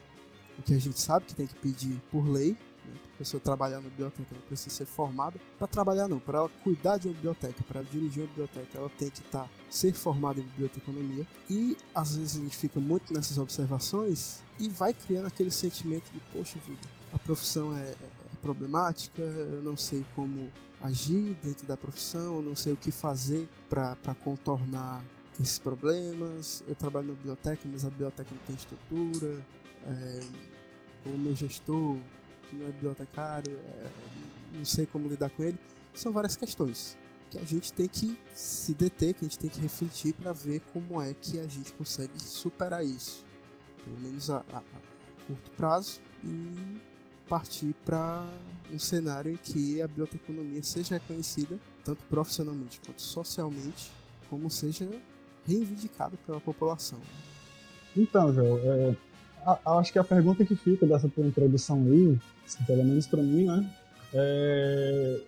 o 0.57 0.62
que 0.62 0.74
a 0.74 0.79
gente 0.79 1.00
sabe 1.00 1.25
que 1.25 1.33
tem 1.33 1.48
que 1.48 1.55
pedir 1.55 2.00
por 2.12 2.27
lei, 2.27 2.51
Né? 2.86 2.93
A 3.15 3.17
pessoa 3.19 3.41
trabalhar 3.41 3.81
na 3.81 3.89
biblioteca 3.89 4.27
ela 4.31 4.41
precisa 4.45 4.75
ser 4.75 4.86
formada 4.86 5.39
para 5.57 5.67
trabalhar 5.67 6.07
não, 6.07 6.19
para 6.19 6.39
ela 6.39 6.50
cuidar 6.63 6.98
de 6.98 7.07
uma 7.07 7.13
biblioteca, 7.13 7.63
para 7.67 7.81
dirigir 7.81 8.24
uma 8.24 8.27
biblioteca, 8.27 8.77
ela 8.77 8.89
tem 8.89 9.09
que 9.09 9.19
estar 9.19 9.43
tá, 9.43 9.50
ser 9.69 9.93
formada 9.93 10.39
em 10.39 10.43
biblioteconomia 10.43 11.25
e 11.50 11.77
às 11.93 12.15
vezes 12.15 12.38
a 12.38 12.43
gente 12.43 12.55
fica 12.55 12.79
muito 12.79 13.13
nessas 13.13 13.38
observações 13.38 14.41
e 14.59 14.69
vai 14.69 14.93
criando 14.93 15.27
aquele 15.27 15.51
sentimento 15.51 16.12
de 16.12 16.19
poxa 16.31 16.59
vida, 16.67 16.88
a 17.13 17.19
profissão 17.19 17.75
é, 17.75 17.81
é 17.81 18.18
problemática, 18.41 19.22
eu 19.22 19.62
não 19.62 19.77
sei 19.77 20.05
como 20.15 20.51
agir 20.81 21.36
dentro 21.43 21.67
da 21.67 21.75
profissão, 21.75 22.38
eu 22.38 22.41
não 22.41 22.55
sei 22.55 22.74
o 22.74 22.77
que 22.77 22.91
fazer 22.91 23.48
para 23.69 24.15
contornar 24.24 25.03
esses 25.41 25.60
problemas. 25.60 26.63
Eu 26.67 26.75
trabalho 26.75 27.08
na 27.08 27.13
biblioteca, 27.13 27.62
mas 27.72 27.86
a 27.86 27.89
biblioteca 27.89 28.29
não 28.31 28.41
tem 28.46 28.55
estrutura. 28.55 29.46
É, 29.86 30.19
o 31.05 31.17
meu 31.17 31.36
gestor, 31.36 31.98
que 32.50 32.55
não 32.55 32.67
é 32.67 32.72
bibliotecário, 32.72 33.58
é, 33.58 33.89
não 34.53 34.65
sei 34.65 34.86
como 34.86 35.08
lidar 35.08 35.29
com 35.29 35.43
ele. 35.43 35.58
São 35.93 36.12
várias 36.12 36.36
questões 36.36 36.98
que 37.29 37.38
a 37.38 37.43
gente 37.43 37.72
tem 37.72 37.88
que 37.88 38.17
se 38.34 38.74
deter, 38.74 39.13
que 39.13 39.25
a 39.25 39.27
gente 39.27 39.38
tem 39.38 39.50
que 39.50 39.60
refletir 39.60 40.13
para 40.13 40.34
ver 40.34 40.62
como 40.74 41.01
é 41.01 41.13
que 41.13 41.39
a 41.39 41.48
gente 41.48 41.72
consegue 41.74 42.19
superar 42.19 42.84
isso, 42.84 43.24
pelo 43.84 44.00
menos 44.00 44.29
a, 44.29 44.43
a, 44.51 44.58
a 44.58 44.63
curto 45.27 45.51
prazo, 45.51 46.01
e 46.24 46.81
partir 47.29 47.75
para 47.86 48.25
um 48.74 48.79
cenário 48.79 49.31
em 49.31 49.38
que 49.38 49.81
a 49.81 49.88
bioteconomia 49.88 50.62
seja 50.63 50.95
reconhecida 50.95 51.57
tanto 51.86 52.03
profissionalmente 52.09 52.81
quanto 52.86 53.01
socialmente, 53.01 53.91
como 54.29 54.50
seja 54.50 54.89
reivindicada 55.45 56.17
pela 56.25 56.39
população. 56.39 57.00
Então, 57.95 58.33
João, 58.33 58.57
é, 58.57 58.95
acho 59.79 59.93
que 59.93 60.00
a 60.00 60.03
pergunta 60.03 60.45
que 60.45 60.55
fica 60.55 60.86
dessa 60.86 61.07
tua 61.07 61.25
introdução 61.25 61.77
aí, 61.86 62.19
assim, 62.45 62.63
pelo 62.65 62.83
menos 62.83 63.07
para 63.07 63.21
mim, 63.21 63.45
né, 63.45 63.69
é, 64.13 65.21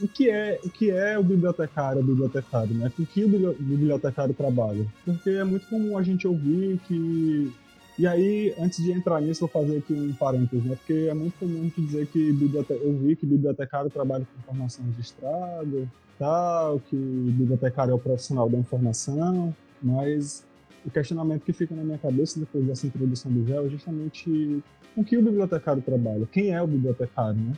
o 0.00 0.08
que 0.08 0.30
é 0.30 0.60
o 0.64 0.70
que 0.70 0.90
é 0.90 1.18
o 1.18 1.22
bibliotecário, 1.22 2.00
o 2.00 2.04
bibliotecário, 2.04 2.74
né? 2.74 2.90
Com 2.96 3.04
que 3.04 3.24
o 3.24 3.28
bibliotecário 3.28 4.34
trabalha? 4.34 4.86
Porque 5.04 5.30
é 5.30 5.44
muito 5.44 5.66
comum 5.68 5.98
a 5.98 6.02
gente 6.02 6.26
ouvir 6.26 6.78
que 6.86 7.52
e 7.98 8.06
aí, 8.06 8.54
antes 8.58 8.82
de 8.82 8.92
entrar 8.92 9.20
nisso, 9.20 9.40
vou 9.40 9.48
fazer 9.48 9.78
aqui 9.78 9.94
um 9.94 10.12
parênteses, 10.12 10.64
né? 10.64 10.76
Porque 10.76 11.06
é 11.08 11.14
muito 11.14 11.38
comum 11.38 11.70
dizer 11.76 12.06
que 12.06 12.36
eu 12.70 12.98
vi 12.98 13.16
que 13.16 13.24
bibliotecário 13.24 13.90
trabalha 13.90 14.26
com 14.26 14.38
informação 14.38 14.84
registrada, 14.86 15.88
tal, 16.18 16.80
que 16.80 16.96
bibliotecário 16.96 17.92
é 17.92 17.94
o 17.94 17.98
profissional 17.98 18.48
da 18.48 18.58
informação, 18.58 19.54
mas 19.82 20.44
o 20.84 20.90
questionamento 20.90 21.42
que 21.42 21.52
fica 21.52 21.74
na 21.74 21.82
minha 21.82 21.98
cabeça 21.98 22.38
depois 22.38 22.64
dessa 22.64 22.86
introdução 22.86 23.32
do 23.32 23.44
GEL 23.46 23.66
é 23.66 23.68
justamente 23.68 24.62
com 24.94 25.04
que 25.04 25.16
o 25.16 25.22
bibliotecário 25.22 25.82
trabalha, 25.82 26.26
quem 26.30 26.50
é 26.50 26.62
o 26.62 26.66
bibliotecário, 26.66 27.40
né? 27.40 27.52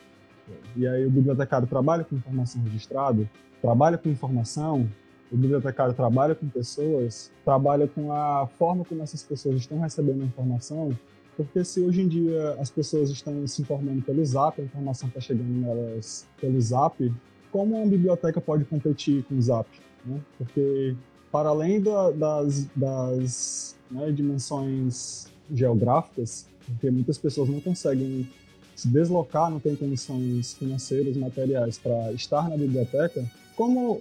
E 0.76 0.87
aí 0.87 1.07
o 1.07 1.11
bibliotecário 1.11 1.66
trabalha 1.66 2.04
com 2.04 2.16
informação 2.16 2.62
registrada, 2.62 3.28
trabalha 3.61 3.99
com 3.99 4.09
informação, 4.09 4.88
o 5.30 5.37
bibliotecário 5.37 5.94
trabalha 5.94 6.35
com 6.35 6.49
pessoas, 6.49 7.30
trabalha 7.44 7.87
com 7.87 8.12
a 8.12 8.47
forma 8.58 8.85
como 8.85 9.02
essas 9.02 9.23
pessoas 9.23 9.56
estão 9.56 9.78
recebendo 9.78 10.23
a 10.23 10.26
informação, 10.26 10.97
porque 11.37 11.64
se 11.64 11.80
hoje 11.80 12.02
em 12.02 12.08
dia 12.08 12.56
as 12.58 12.70
pessoas 12.70 13.11
estão 13.11 13.47
se 13.47 13.62
informando 13.62 14.02
pelo 14.02 14.25
Zap, 14.25 14.61
a 14.61 14.64
informação 14.64 15.08
está 15.08 15.20
chegando 15.20 15.49
nelas 15.49 16.26
pelo 16.40 16.61
Zap, 16.61 17.12
como 17.52 17.76
uma 17.76 17.87
biblioteca 17.87 18.40
pode 18.40 18.64
competir 18.64 19.23
com 19.25 19.37
o 19.37 19.42
Zap? 19.42 19.68
Né? 20.04 20.20
Porque 20.37 20.97
para 21.30 21.50
além 21.50 21.80
da, 21.80 22.11
das, 22.11 22.66
das 22.75 23.76
né, 23.90 24.11
dimensões 24.11 25.26
geográficas, 25.52 26.47
porque 26.66 26.90
muitas 26.90 27.18
pessoas 27.18 27.49
não 27.49 27.61
conseguem 27.61 28.28
se 28.75 28.88
deslocar, 28.88 29.50
não 29.50 29.61
têm 29.61 29.75
condições 29.75 30.54
financeiras, 30.54 31.16
materiais 31.16 31.78
para 31.78 32.12
estar 32.12 32.49
na 32.49 32.56
biblioteca, 32.56 33.25
como 33.56 34.00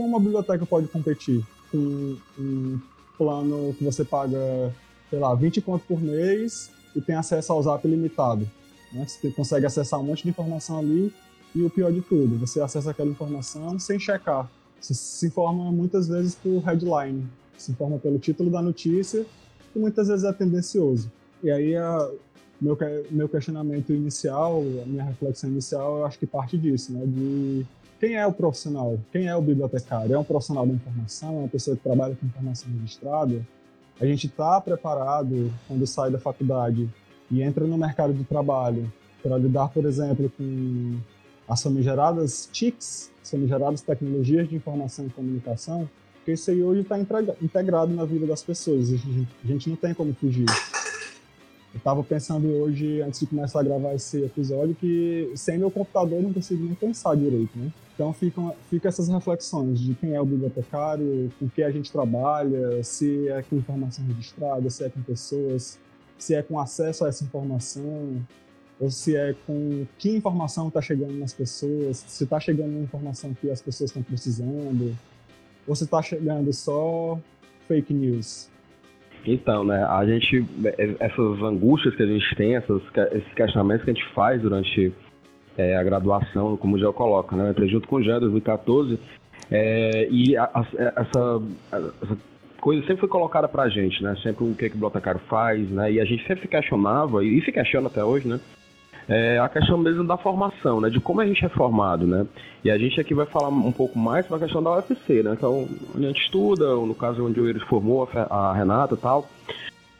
como 0.00 0.08
uma 0.08 0.20
biblioteca 0.20 0.64
pode 0.64 0.88
competir 0.88 1.44
com 1.70 2.16
um 2.38 2.80
plano 3.18 3.74
que 3.74 3.84
você 3.84 4.02
paga, 4.02 4.74
sei 5.10 5.18
lá, 5.18 5.34
20 5.34 5.60
conto 5.60 5.84
por 5.86 6.00
mês 6.00 6.70
e 6.96 7.00
tem 7.02 7.14
acesso 7.14 7.52
ao 7.52 7.62
Zap 7.62 7.86
limitado? 7.86 8.48
Né? 8.92 9.06
Você 9.06 9.30
consegue 9.30 9.66
acessar 9.66 10.00
um 10.00 10.04
monte 10.04 10.22
de 10.22 10.30
informação 10.30 10.78
ali 10.78 11.12
e 11.54 11.62
o 11.62 11.68
pior 11.68 11.92
de 11.92 12.00
tudo, 12.00 12.38
você 12.38 12.60
acessa 12.60 12.92
aquela 12.92 13.10
informação 13.10 13.78
sem 13.78 13.98
checar. 13.98 14.48
Você 14.80 14.94
se 14.94 15.26
informa 15.26 15.70
muitas 15.70 16.08
vezes 16.08 16.34
por 16.34 16.60
headline, 16.60 17.26
se 17.58 17.72
informa 17.72 17.98
pelo 17.98 18.18
título 18.18 18.50
da 18.50 18.62
notícia, 18.62 19.26
que 19.72 19.78
muitas 19.78 20.08
vezes 20.08 20.24
é 20.24 20.32
tendencioso. 20.32 21.12
E 21.42 21.50
aí, 21.50 21.76
a, 21.76 22.10
meu, 22.58 22.78
meu 23.10 23.28
questionamento 23.28 23.92
inicial, 23.92 24.62
a 24.82 24.86
minha 24.86 25.04
reflexão 25.04 25.50
inicial, 25.50 25.98
eu 25.98 26.06
acho 26.06 26.18
que 26.18 26.26
parte 26.26 26.56
disso, 26.56 26.92
né? 26.92 27.04
De 27.04 27.66
quem 28.00 28.14
é 28.14 28.26
o 28.26 28.32
profissional? 28.32 28.98
Quem 29.12 29.26
é 29.26 29.36
o 29.36 29.42
bibliotecário? 29.42 30.14
É 30.14 30.18
um 30.18 30.24
profissional 30.24 30.66
da 30.66 30.72
informação? 30.72 31.28
É 31.28 31.38
uma 31.40 31.48
pessoa 31.48 31.76
que 31.76 31.82
trabalha 31.82 32.16
com 32.16 32.24
informação 32.24 32.72
registrada? 32.72 33.46
A 34.00 34.06
gente 34.06 34.26
está 34.26 34.58
preparado 34.58 35.52
quando 35.68 35.86
sai 35.86 36.10
da 36.10 36.18
faculdade 36.18 36.88
e 37.30 37.42
entra 37.42 37.66
no 37.66 37.76
mercado 37.76 38.14
de 38.14 38.24
trabalho 38.24 38.90
para 39.22 39.36
lidar, 39.36 39.68
por 39.68 39.84
exemplo, 39.84 40.32
com 40.34 40.98
as 41.46 41.62
famigeradas 41.62 42.48
TICs, 42.50 43.10
as 43.22 43.30
famigeradas 43.30 43.82
tecnologias 43.82 44.48
de 44.48 44.56
informação 44.56 45.06
e 45.06 45.10
comunicação, 45.10 45.88
porque 46.14 46.32
isso 46.32 46.50
aí 46.50 46.62
hoje 46.62 46.80
está 46.80 46.98
integrado 46.98 47.92
na 47.92 48.06
vida 48.06 48.26
das 48.26 48.42
pessoas. 48.42 48.88
A 49.44 49.46
gente 49.46 49.68
não 49.68 49.76
tem 49.76 49.92
como 49.92 50.14
fugir. 50.14 50.46
Eu 51.72 51.78
estava 51.78 52.02
pensando 52.02 52.48
hoje, 52.48 53.00
antes 53.00 53.20
de 53.20 53.26
começar 53.26 53.60
a 53.60 53.62
gravar 53.62 53.94
esse 53.94 54.24
episódio, 54.24 54.74
que 54.74 55.30
sem 55.36 55.56
meu 55.56 55.70
computador 55.70 56.18
eu 56.18 56.22
não 56.22 56.32
consigo 56.32 56.64
nem 56.64 56.74
pensar 56.74 57.14
direito, 57.14 57.56
né? 57.56 57.72
Então 57.94 58.12
ficam 58.12 58.54
fica 58.68 58.88
essas 58.88 59.08
reflexões 59.08 59.78
de 59.78 59.94
quem 59.94 60.14
é 60.14 60.20
o 60.20 60.24
bibliotecário, 60.24 61.30
com 61.38 61.48
que 61.48 61.62
a 61.62 61.70
gente 61.70 61.92
trabalha, 61.92 62.82
se 62.82 63.28
é 63.28 63.42
com 63.42 63.56
informação 63.56 64.04
registrada, 64.06 64.68
se 64.68 64.84
é 64.84 64.88
com 64.88 65.00
pessoas, 65.02 65.78
se 66.18 66.34
é 66.34 66.42
com 66.42 66.58
acesso 66.58 67.04
a 67.04 67.08
essa 67.08 67.22
informação, 67.22 68.20
ou 68.80 68.90
se 68.90 69.14
é 69.14 69.34
com 69.46 69.86
que 69.98 70.10
informação 70.10 70.68
está 70.68 70.80
chegando 70.80 71.12
nas 71.18 71.32
pessoas, 71.32 71.98
se 71.98 72.24
está 72.24 72.40
chegando 72.40 72.70
uma 72.70 72.82
informação 72.82 73.32
que 73.34 73.50
as 73.50 73.62
pessoas 73.62 73.90
estão 73.90 74.02
precisando, 74.02 74.96
ou 75.68 75.76
se 75.76 75.84
está 75.84 76.02
chegando 76.02 76.52
só 76.52 77.20
fake 77.68 77.92
news. 77.92 78.48
Então, 79.26 79.64
né, 79.64 79.84
a 79.84 80.04
gente, 80.06 80.44
é, 80.64 80.96
essas 80.98 81.42
angústias 81.42 81.94
que 81.94 82.02
a 82.02 82.06
gente 82.06 82.34
tem, 82.36 82.56
essas, 82.56 82.82
esses 83.12 83.34
questionamentos 83.34 83.84
que 83.84 83.90
a 83.90 83.94
gente 83.94 84.08
faz 84.14 84.40
durante 84.40 84.92
é, 85.58 85.76
a 85.76 85.82
graduação, 85.82 86.56
como 86.56 86.76
o 86.76 86.78
Gel 86.78 86.92
coloca, 86.92 87.36
né, 87.36 87.46
eu 87.46 87.50
entrei 87.50 87.68
junto 87.68 87.86
com 87.86 87.96
o 87.96 88.02
Gel 88.02 88.16
em 88.16 88.20
2014, 88.20 88.98
é, 89.50 90.08
e 90.10 90.36
a, 90.36 90.44
a, 90.44 90.60
essa, 90.96 91.42
essa, 91.72 92.18
coisa 92.60 92.82
sempre 92.82 93.00
foi 93.00 93.08
colocada 93.08 93.48
pra 93.48 93.68
gente, 93.68 94.02
né, 94.02 94.16
sempre 94.22 94.44
o 94.44 94.54
que, 94.54 94.68
que 94.68 94.74
o 94.74 94.78
bibliotecário 94.78 95.20
faz, 95.28 95.68
né, 95.70 95.92
e 95.92 96.00
a 96.00 96.04
gente 96.04 96.26
sempre 96.26 96.42
se 96.42 96.48
questionava, 96.48 97.24
e 97.24 97.42
se 97.44 97.52
questiona 97.52 97.88
até 97.88 98.02
hoje, 98.02 98.26
né, 98.26 98.40
é 99.10 99.40
a 99.40 99.48
questão 99.48 99.76
mesmo 99.76 100.04
da 100.04 100.16
formação, 100.16 100.80
né? 100.80 100.88
De 100.88 101.00
como 101.00 101.20
a 101.20 101.26
gente 101.26 101.44
é 101.44 101.48
formado, 101.48 102.06
né? 102.06 102.24
E 102.64 102.70
a 102.70 102.78
gente 102.78 103.00
aqui 103.00 103.12
vai 103.12 103.26
falar 103.26 103.48
um 103.48 103.72
pouco 103.72 103.98
mais 103.98 104.24
sobre 104.24 104.44
a 104.44 104.46
questão 104.46 104.62
da 104.62 104.76
UFC, 104.76 105.24
né? 105.24 105.32
Então, 105.32 105.68
onde 105.96 106.04
a 106.04 106.08
gente 106.08 106.22
estuda, 106.22 106.76
no 106.76 106.94
caso 106.94 107.26
onde 107.26 107.40
o 107.40 107.48
Iris 107.48 107.62
formou, 107.64 108.08
a 108.30 108.52
Renata 108.52 108.94
e 108.94 108.98
tal, 108.98 109.28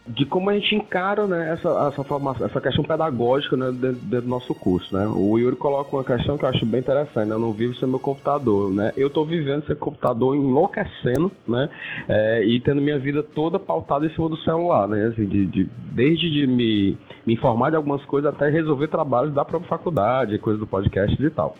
de 0.06 0.24
como 0.24 0.48
a 0.50 0.54
gente 0.54 0.74
encara 0.74 1.26
né, 1.26 1.52
essa, 1.52 1.68
essa, 1.88 2.02
formação, 2.04 2.46
essa 2.46 2.60
questão 2.60 2.82
pedagógica 2.82 3.56
né, 3.56 3.70
dentro, 3.70 4.00
dentro, 4.00 4.22
do 4.22 4.28
nosso 4.28 4.54
curso. 4.54 4.94
Né? 4.96 5.06
O 5.06 5.38
Yuri 5.38 5.56
coloca 5.56 5.94
uma 5.94 6.04
questão 6.04 6.38
que 6.38 6.44
eu 6.44 6.48
acho 6.48 6.64
bem 6.64 6.80
interessante, 6.80 7.28
né? 7.28 7.34
eu 7.34 7.38
não 7.38 7.52
vivo 7.52 7.74
sem 7.76 7.88
meu 7.88 7.98
computador. 7.98 8.72
Né? 8.72 8.92
Eu 8.96 9.08
estou 9.08 9.26
vivendo 9.26 9.64
sem 9.66 9.76
computador 9.76 10.34
enlouquecendo 10.34 11.30
né? 11.46 11.68
É, 12.08 12.44
e 12.44 12.60
tendo 12.60 12.80
minha 12.80 12.98
vida 12.98 13.22
toda 13.22 13.58
pautada 13.58 14.06
em 14.06 14.10
cima 14.10 14.28
do 14.28 14.36
celular. 14.38 14.88
Né? 14.88 15.06
Assim, 15.06 15.26
de, 15.26 15.46
de, 15.46 15.68
desde 15.92 16.30
de 16.30 16.46
me, 16.46 16.98
me 17.26 17.34
informar 17.34 17.70
de 17.70 17.76
algumas 17.76 18.04
coisas 18.06 18.32
até 18.32 18.48
resolver 18.48 18.88
trabalhos 18.88 19.34
da 19.34 19.44
própria 19.44 19.68
faculdade, 19.68 20.38
coisas 20.38 20.60
do 20.60 20.66
podcast 20.66 21.22
e 21.22 21.30
tal. 21.30 21.54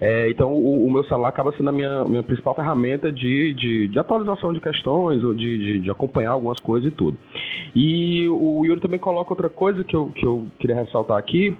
É, 0.00 0.30
então, 0.30 0.54
o, 0.54 0.86
o, 0.86 0.90
meu 0.90 1.04
celular 1.04 1.28
acaba 1.28 1.52
sendo 1.52 1.68
a 1.68 1.72
minha, 1.72 2.04
minha 2.06 2.22
principal 2.22 2.54
ferramenta 2.54 3.12
de, 3.12 3.52
de, 3.52 3.88
de 3.88 3.98
atualização 3.98 4.50
de 4.50 4.60
questões, 4.60 5.22
ou 5.22 5.34
de, 5.34 5.58
de, 5.58 5.80
de, 5.80 5.90
acompanhar 5.90 6.30
algumas 6.30 6.58
coisas 6.58 6.90
e 6.90 6.94
tudo. 6.94 7.18
E 7.76 8.26
o 8.28 8.64
Yuri 8.64 8.80
também 8.80 8.98
coloca 8.98 9.32
outra 9.32 9.50
coisa 9.50 9.84
que 9.84 9.94
eu, 9.94 10.06
que 10.06 10.24
eu 10.24 10.46
queria 10.58 10.76
ressaltar 10.76 11.18
aqui, 11.18 11.54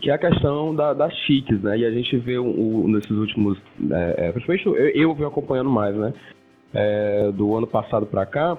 que 0.00 0.10
é 0.10 0.14
a 0.14 0.18
questão 0.18 0.74
da, 0.76 0.94
das 0.94 1.12
chiques, 1.26 1.60
né? 1.60 1.78
E 1.78 1.84
a 1.84 1.90
gente 1.90 2.16
vê 2.18 2.38
nesses 2.38 3.10
últimos. 3.10 3.58
É, 3.90 4.28
é, 4.28 4.32
principalmente 4.32 4.66
eu, 4.66 4.76
eu 4.76 5.14
venho 5.14 5.28
acompanhando 5.28 5.70
mais, 5.70 5.94
né? 5.96 6.12
É, 6.72 7.32
do 7.32 7.56
ano 7.56 7.66
passado 7.66 8.06
para 8.06 8.26
cá, 8.26 8.58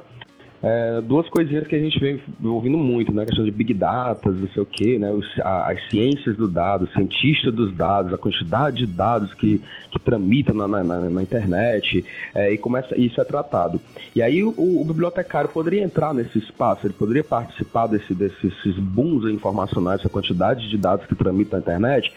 é, 0.62 1.02
duas 1.02 1.30
coisinhas 1.30 1.68
que 1.68 1.76
a 1.76 1.80
gente 1.80 2.00
vem 2.00 2.20
ouvindo 2.44 2.78
muito, 2.78 3.14
né? 3.14 3.24
A 3.24 3.26
questão 3.26 3.46
de 3.46 3.52
big 3.52 3.74
data, 3.74 4.32
não 4.32 4.48
sei 4.50 4.64
o 4.64 4.66
quê, 4.66 4.98
né? 4.98 5.12
Os, 5.12 5.26
a, 5.40 5.72
as 5.72 5.90
ciências 5.90 6.36
do 6.36 6.48
dado, 6.48 6.86
os 6.86 6.94
cientistas 6.94 7.54
dos 7.54 7.76
dados, 7.76 8.14
a 8.14 8.18
quantidade 8.18 8.78
de 8.78 8.88
dados 8.88 9.34
que, 9.36 9.62
que 9.92 10.00
tramitam 10.00 10.56
na, 10.56 10.68
na, 10.68 10.84
na 10.84 11.22
internet, 11.22 12.04
é, 12.34 12.52
e 12.52 12.58
como 12.58 12.78
isso 12.96 13.22
é 13.22 13.24
tratado. 13.24 13.80
E 14.16 14.22
aí 14.22 14.44
o, 14.44 14.50
o, 14.58 14.84
bibliotecário 14.84 15.50
poderia 15.50 15.84
entrar 15.84 16.14
nesse 16.14 16.40
espaço, 16.40 16.88
ele 16.88 16.94
poderia 16.94 17.24
participar 17.24 17.88
desse, 17.88 18.16
desses 18.16 18.78
booms 18.80 19.32
informacionais, 19.32 20.00
essa 20.00 20.10
quantidade 20.10 20.68
de 20.70 20.78
dados 20.78 21.06
que 21.06 21.16
tramitam 21.16 21.60
na 21.60 21.64
internet, 21.64 22.12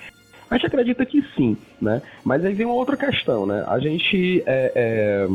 a 0.51 0.55
gente 0.57 0.67
acredita 0.67 1.07
que 1.07 1.23
sim, 1.37 1.57
né? 1.81 2.03
Mas 2.25 2.45
aí 2.45 2.53
vem 2.55 2.67
uma 2.67 2.75
outra 2.75 2.97
questão, 2.97 3.47
né? 3.47 3.65
A 3.69 3.79
gente 3.79 4.43
é, 4.47 4.73
é, 4.75 5.29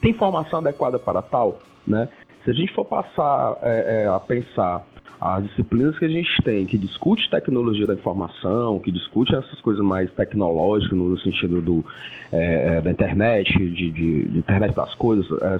tem 0.00 0.12
formação 0.14 0.58
adequada 0.58 0.98
para 0.98 1.22
tal? 1.22 1.60
Né? 1.86 2.08
Se 2.44 2.50
a 2.50 2.54
gente 2.54 2.72
for 2.72 2.84
passar 2.84 3.56
é, 3.62 4.04
é, 4.04 4.08
a 4.08 4.20
pensar 4.20 4.86
as 5.20 5.44
disciplinas 5.44 5.98
que 5.98 6.04
a 6.04 6.08
gente 6.08 6.30
tem, 6.42 6.66
que 6.66 6.76
discute 6.76 7.30
tecnologia 7.30 7.86
da 7.86 7.94
informação, 7.94 8.78
que 8.78 8.92
discute 8.92 9.34
essas 9.34 9.60
coisas 9.60 9.84
mais 9.84 10.10
tecnológicas 10.12 10.96
no 10.96 11.18
sentido 11.18 11.62
do, 11.62 11.84
é, 12.30 12.76
é 12.76 12.80
da 12.80 12.90
internet, 12.90 13.52
de, 13.52 13.90
de, 13.90 14.28
de, 14.28 14.38
internet 14.38 14.74
das 14.74 14.94
coisas, 14.94 15.26
é, 15.40 15.58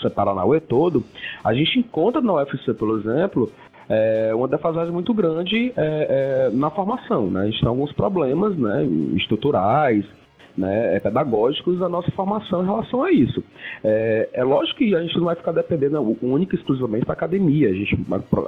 separar 0.00 0.34
na 0.34 0.44
UE 0.44 0.60
todo, 0.60 1.04
a 1.44 1.52
gente 1.52 1.78
encontra 1.78 2.20
na 2.20 2.34
UFC, 2.34 2.72
por 2.72 2.98
exemplo, 2.98 3.52
é, 3.88 4.32
uma 4.34 4.46
defasagem 4.46 4.92
muito 4.92 5.12
grande 5.14 5.72
é, 5.76 6.48
é, 6.48 6.50
na 6.52 6.70
formação. 6.70 7.30
Né? 7.30 7.42
A 7.42 7.44
gente 7.46 7.60
tem 7.60 7.68
alguns 7.68 7.92
problemas 7.92 8.56
né, 8.56 8.84
estruturais, 9.16 10.04
né, 10.58 10.96
é, 10.96 11.00
pedagógicos 11.00 11.78
da 11.78 11.88
nossa 11.88 12.10
formação 12.10 12.62
em 12.62 12.66
relação 12.66 13.02
a 13.02 13.12
isso. 13.12 13.42
É, 13.84 14.28
é 14.32 14.44
lógico 14.44 14.78
que 14.78 14.94
a 14.94 15.00
gente 15.00 15.16
não 15.16 15.26
vai 15.26 15.36
ficar 15.36 15.52
dependendo 15.52 16.18
única 16.20 16.56
e 16.56 16.58
exclusivamente 16.58 17.06
da 17.06 17.12
academia, 17.12 17.70
a 17.70 17.72
gente 17.72 17.96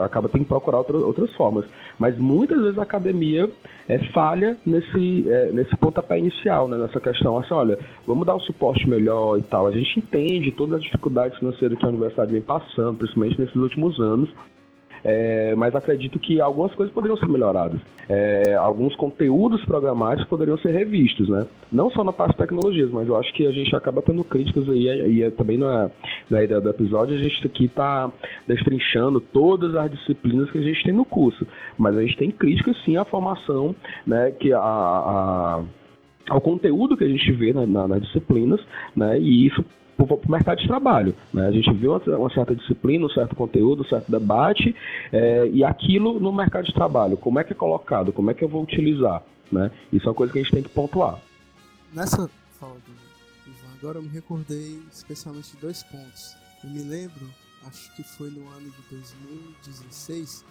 acaba 0.01 0.29
tendo 0.29 0.43
que 0.43 0.49
procurar 0.49 0.79
outras, 0.79 1.03
outras 1.03 1.33
formas, 1.35 1.65
mas 1.99 2.19
muitas 2.19 2.61
vezes 2.61 2.79
a 2.79 2.83
academia 2.83 3.49
é, 3.89 3.99
falha 4.13 4.57
nesse, 4.67 5.25
é, 5.29 5.53
nesse 5.53 5.77
pontapé 5.77 6.19
inicial, 6.19 6.67
né, 6.67 6.77
nessa 6.77 7.01
questão, 7.01 7.39
assim, 7.39 7.55
olha, 7.55 7.79
vamos 8.07 8.27
dar 8.27 8.35
um 8.35 8.41
suporte 8.41 8.89
melhor 8.89 9.39
e 9.39 9.43
tal. 9.43 9.67
A 9.67 9.73
gente 9.73 10.01
entende 10.01 10.51
todas 10.51 10.77
as 10.77 10.83
dificuldades 10.83 11.39
financeiras 11.39 11.79
que 11.79 11.85
a 11.85 11.89
universidade 11.89 12.33
vem 12.33 12.43
passando, 12.43 12.99
principalmente 12.99 13.41
nesses 13.41 13.57
últimos 13.57 13.99
anos, 14.01 14.29
é, 15.05 15.55
mas 15.57 15.75
acredito 15.75 16.19
que 16.19 16.41
algumas 16.41 16.75
coisas 16.75 16.95
poderiam 16.95 17.17
ser 17.17 17.29
melhoradas. 17.29 17.81
É, 18.09 18.55
alguns 18.55 18.95
conteúdos 18.97 19.65
programáticos 19.65 20.29
poderiam 20.29 20.59
ser 20.59 20.73
revistos, 20.73 21.29
né? 21.29 21.47
Não 21.71 21.91
só 21.91 22.03
na 22.03 22.13
parte 22.13 22.33
de 22.33 22.39
tecnologias, 22.39 22.91
mas 22.91 23.09
eu 23.09 23.17
acho 23.17 23.33
que 23.33 23.47
a 23.47 23.53
gente 23.53 23.75
acaba 23.75 24.03
tendo 24.03 24.25
críticas 24.25 24.69
aí, 24.69 24.87
e 25.11 25.23
é 25.23 25.31
também 25.31 25.57
na, 25.57 25.91
na 26.29 26.43
ideia 26.43 26.61
do 26.61 26.69
episódio, 26.69 27.15
a 27.15 27.19
gente 27.19 27.47
aqui 27.47 27.67
está 27.67 28.11
destrinchando 28.47 29.21
todas 29.21 29.75
as 29.75 29.91
disciplinas 29.91 30.51
que 30.51 30.59
a 30.59 30.63
gente 30.63 30.83
tem 30.83 30.93
no 30.93 31.05
curso, 31.05 31.47
mas 31.79 31.97
a 31.97 32.03
gente 32.03 32.17
tem 32.17 32.31
críticas 32.31 32.77
sim 32.85 32.97
à 32.97 33.05
formação, 33.05 33.75
né? 34.07 34.33
Que 34.33 34.53
a, 34.53 34.61
a 34.61 35.63
ao 36.29 36.41
conteúdo 36.41 36.97
que 36.97 37.03
a 37.03 37.09
gente 37.09 37.33
vê 37.33 37.53
na, 37.53 37.67
na, 37.67 37.89
nas 37.89 38.03
disciplinas, 38.03 38.61
né? 38.95 39.19
E 39.19 39.47
isso 39.47 39.65
para 40.07 40.17
o 40.17 40.31
mercado 40.31 40.59
de 40.59 40.67
trabalho. 40.67 41.15
Né? 41.33 41.47
A 41.47 41.51
gente 41.51 41.71
uma, 41.71 41.99
uma, 41.99 42.33
certa 42.33 42.55
disciplina, 42.55 43.07
um 43.07 43.11
certo 43.11 43.35
conteúdo, 43.35 43.83
um 43.83 43.89
certo 43.89 44.11
debate, 44.11 44.75
é, 45.13 45.49
e 45.49 45.65
aquilo 45.65 46.19
no 46.19 46.33
mercado 46.33 46.67
de 46.67 46.75
trabalho, 46.75 47.17
como 47.17 47.39
é 47.39 47.45
que 47.45 47.53
é 47.53 47.57
colocado, 47.57 48.13
como 48.13 48.31
é 48.31 48.35
que 48.35 48.45
eu 48.45 48.49
vou 48.49 48.63
utilizar? 48.63 49.23
Né? 49.51 49.71
Isso 49.93 50.07
é 50.07 50.09
uma 50.09 50.15
coisa 50.15 50.33
que 50.33 50.39
a 50.39 50.43
gente 50.43 50.53
tem 50.53 50.63
que 50.63 50.69
pontuar. 50.69 51.19
Nessa 51.93 52.29
fala 52.59 52.75
do 52.75 53.51
Ivan, 53.51 53.75
agora 53.79 53.99
eu 53.99 54.03
me 54.03 54.09
recordei 54.09 54.81
especialmente 54.93 55.53
de 55.53 55.59
dois 55.59 55.83
pontos. 55.83 56.37
Eu 56.63 56.71
me 56.71 56.83
lembro, 56.83 57.27
acho 57.67 57.95
que 57.97 58.03
foi 58.03 58.31
no 58.31 58.47
ano 58.49 58.71
de 58.71 58.97
2016, 58.97 60.45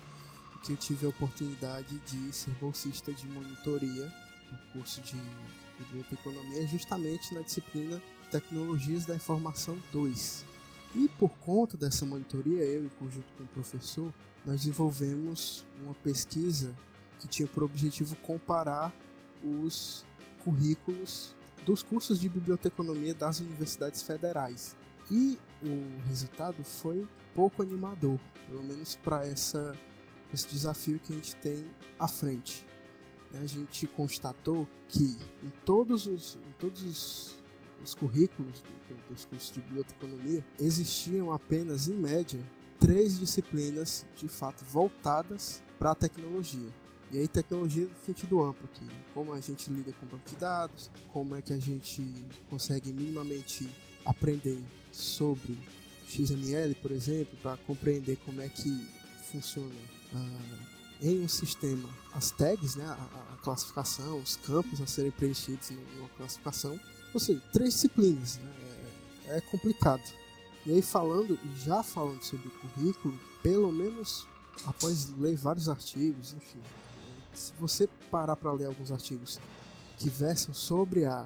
que 0.63 0.73
eu 0.73 0.77
tive 0.77 1.05
a 1.05 1.09
oportunidade 1.09 1.99
de 1.99 2.35
ser 2.35 2.51
bolsista 2.59 3.13
de 3.13 3.27
monitoria 3.27 4.11
no 4.51 4.57
curso 4.73 5.01
de 5.01 5.15
biblioteconomia, 5.83 6.67
justamente 6.67 7.33
na 7.33 7.41
disciplina 7.41 8.01
Tecnologias 8.31 9.05
da 9.05 9.15
Informação 9.15 9.77
2. 9.91 10.45
E 10.95 11.07
por 11.07 11.29
conta 11.39 11.77
dessa 11.77 12.05
monitoria, 12.05 12.63
eu 12.63 12.85
e 12.85 12.89
conjunto 12.89 13.31
com 13.37 13.43
o 13.43 13.47
professor, 13.47 14.13
nós 14.45 14.61
desenvolvemos 14.61 15.65
uma 15.83 15.93
pesquisa 15.95 16.75
que 17.19 17.27
tinha 17.27 17.47
por 17.47 17.63
objetivo 17.63 18.15
comparar 18.17 18.93
os 19.43 20.05
currículos 20.43 21.35
dos 21.65 21.83
cursos 21.83 22.19
de 22.19 22.29
biblioteconomia 22.29 23.13
das 23.13 23.39
universidades 23.39 24.01
federais. 24.01 24.75
E 25.11 25.37
o 25.61 26.07
resultado 26.07 26.63
foi 26.63 27.07
pouco 27.35 27.61
animador, 27.61 28.19
pelo 28.47 28.63
menos 28.63 28.95
para 28.95 29.27
esse 29.27 29.57
desafio 30.49 30.99
que 30.99 31.13
a 31.13 31.15
gente 31.15 31.35
tem 31.35 31.65
à 31.99 32.07
frente. 32.07 32.65
A 33.33 33.45
gente 33.45 33.85
constatou 33.87 34.67
que 34.87 35.17
em 35.43 35.49
todos 35.63 36.07
os, 36.07 36.35
em 36.35 36.51
todos 36.59 36.81
os 36.83 37.39
os 37.83 37.93
currículos 37.93 38.63
dos 39.09 39.25
cursos 39.25 39.51
de 39.51 39.61
biblioteconomia, 39.61 40.45
existiam 40.59 41.31
apenas, 41.31 41.87
em 41.87 41.93
média, 41.93 42.39
três 42.79 43.19
disciplinas 43.19 44.05
de 44.15 44.27
fato 44.27 44.63
voltadas 44.65 45.61
para 45.77 45.91
a 45.91 45.95
tecnologia. 45.95 46.69
E 47.11 47.17
aí 47.17 47.27
tecnologia 47.27 47.85
no 47.85 48.05
sentido 48.05 48.43
amplo 48.43 48.69
aqui, 48.71 48.83
né? 48.83 48.93
como 49.13 49.33
a 49.33 49.39
gente 49.39 49.71
lida 49.71 49.91
com 49.93 50.05
banco 50.05 50.29
de 50.29 50.35
dados, 50.35 50.91
como 51.11 51.35
é 51.35 51.41
que 51.41 51.53
a 51.53 51.59
gente 51.59 52.03
consegue 52.49 52.93
minimamente 52.93 53.67
aprender 54.05 54.61
sobre 54.91 55.57
XML, 56.07 56.75
por 56.75 56.91
exemplo, 56.91 57.37
para 57.41 57.57
compreender 57.57 58.17
como 58.17 58.41
é 58.41 58.49
que 58.49 58.87
funciona 59.31 59.73
ah, 60.13 60.78
em 61.01 61.23
um 61.23 61.27
sistema 61.27 61.89
as 62.13 62.31
tags, 62.31 62.75
né, 62.75 62.85
a, 62.85 63.33
a, 63.33 63.37
classificação, 63.37 64.19
os 64.19 64.35
campos 64.35 64.81
a 64.81 64.87
serem 64.87 65.11
preenchidos 65.11 65.71
em 65.71 65.77
uma 65.97 66.09
classificação, 66.09 66.79
ou 67.13 67.19
seja, 67.19 67.41
três 67.53 67.73
disciplinas, 67.73 68.37
né? 68.37 68.53
é, 69.27 69.37
é 69.37 69.41
complicado. 69.41 70.03
E 70.65 70.71
aí 70.71 70.81
falando, 70.81 71.39
já 71.55 71.81
falando 71.81 72.21
sobre 72.23 72.49
currículo, 72.49 73.17
pelo 73.41 73.71
menos 73.71 74.27
após 74.65 75.09
ler 75.17 75.37
vários 75.37 75.69
artigos, 75.69 76.33
enfim, 76.33 76.59
se 77.33 77.53
você 77.59 77.87
parar 78.11 78.35
para 78.35 78.51
ler 78.51 78.65
alguns 78.65 78.91
artigos 78.91 79.39
que 79.97 80.09
versam 80.09 80.53
sobre 80.53 81.05
a, 81.05 81.25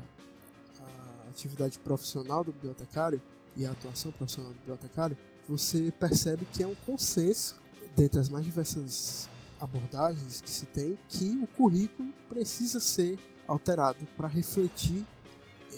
a, 0.79 1.29
atividade 1.29 1.79
profissional 1.79 2.43
do 2.43 2.51
bibliotecário 2.51 3.21
e 3.55 3.65
a 3.65 3.71
atuação 3.71 4.11
profissional 4.11 4.51
do 4.51 4.57
bibliotecário, 4.59 5.17
você 5.47 5.91
percebe 5.91 6.45
que 6.53 6.61
é 6.61 6.67
um 6.67 6.75
consenso 6.85 7.55
dentre 7.95 8.19
as 8.19 8.29
mais 8.29 8.45
diversas 8.45 9.27
abordagens 9.63 10.41
que 10.41 10.49
se 10.49 10.65
tem 10.65 10.97
que 11.07 11.39
o 11.41 11.47
currículo 11.47 12.13
precisa 12.27 12.79
ser 12.79 13.17
alterado 13.47 14.05
para 14.17 14.27
refletir 14.27 15.05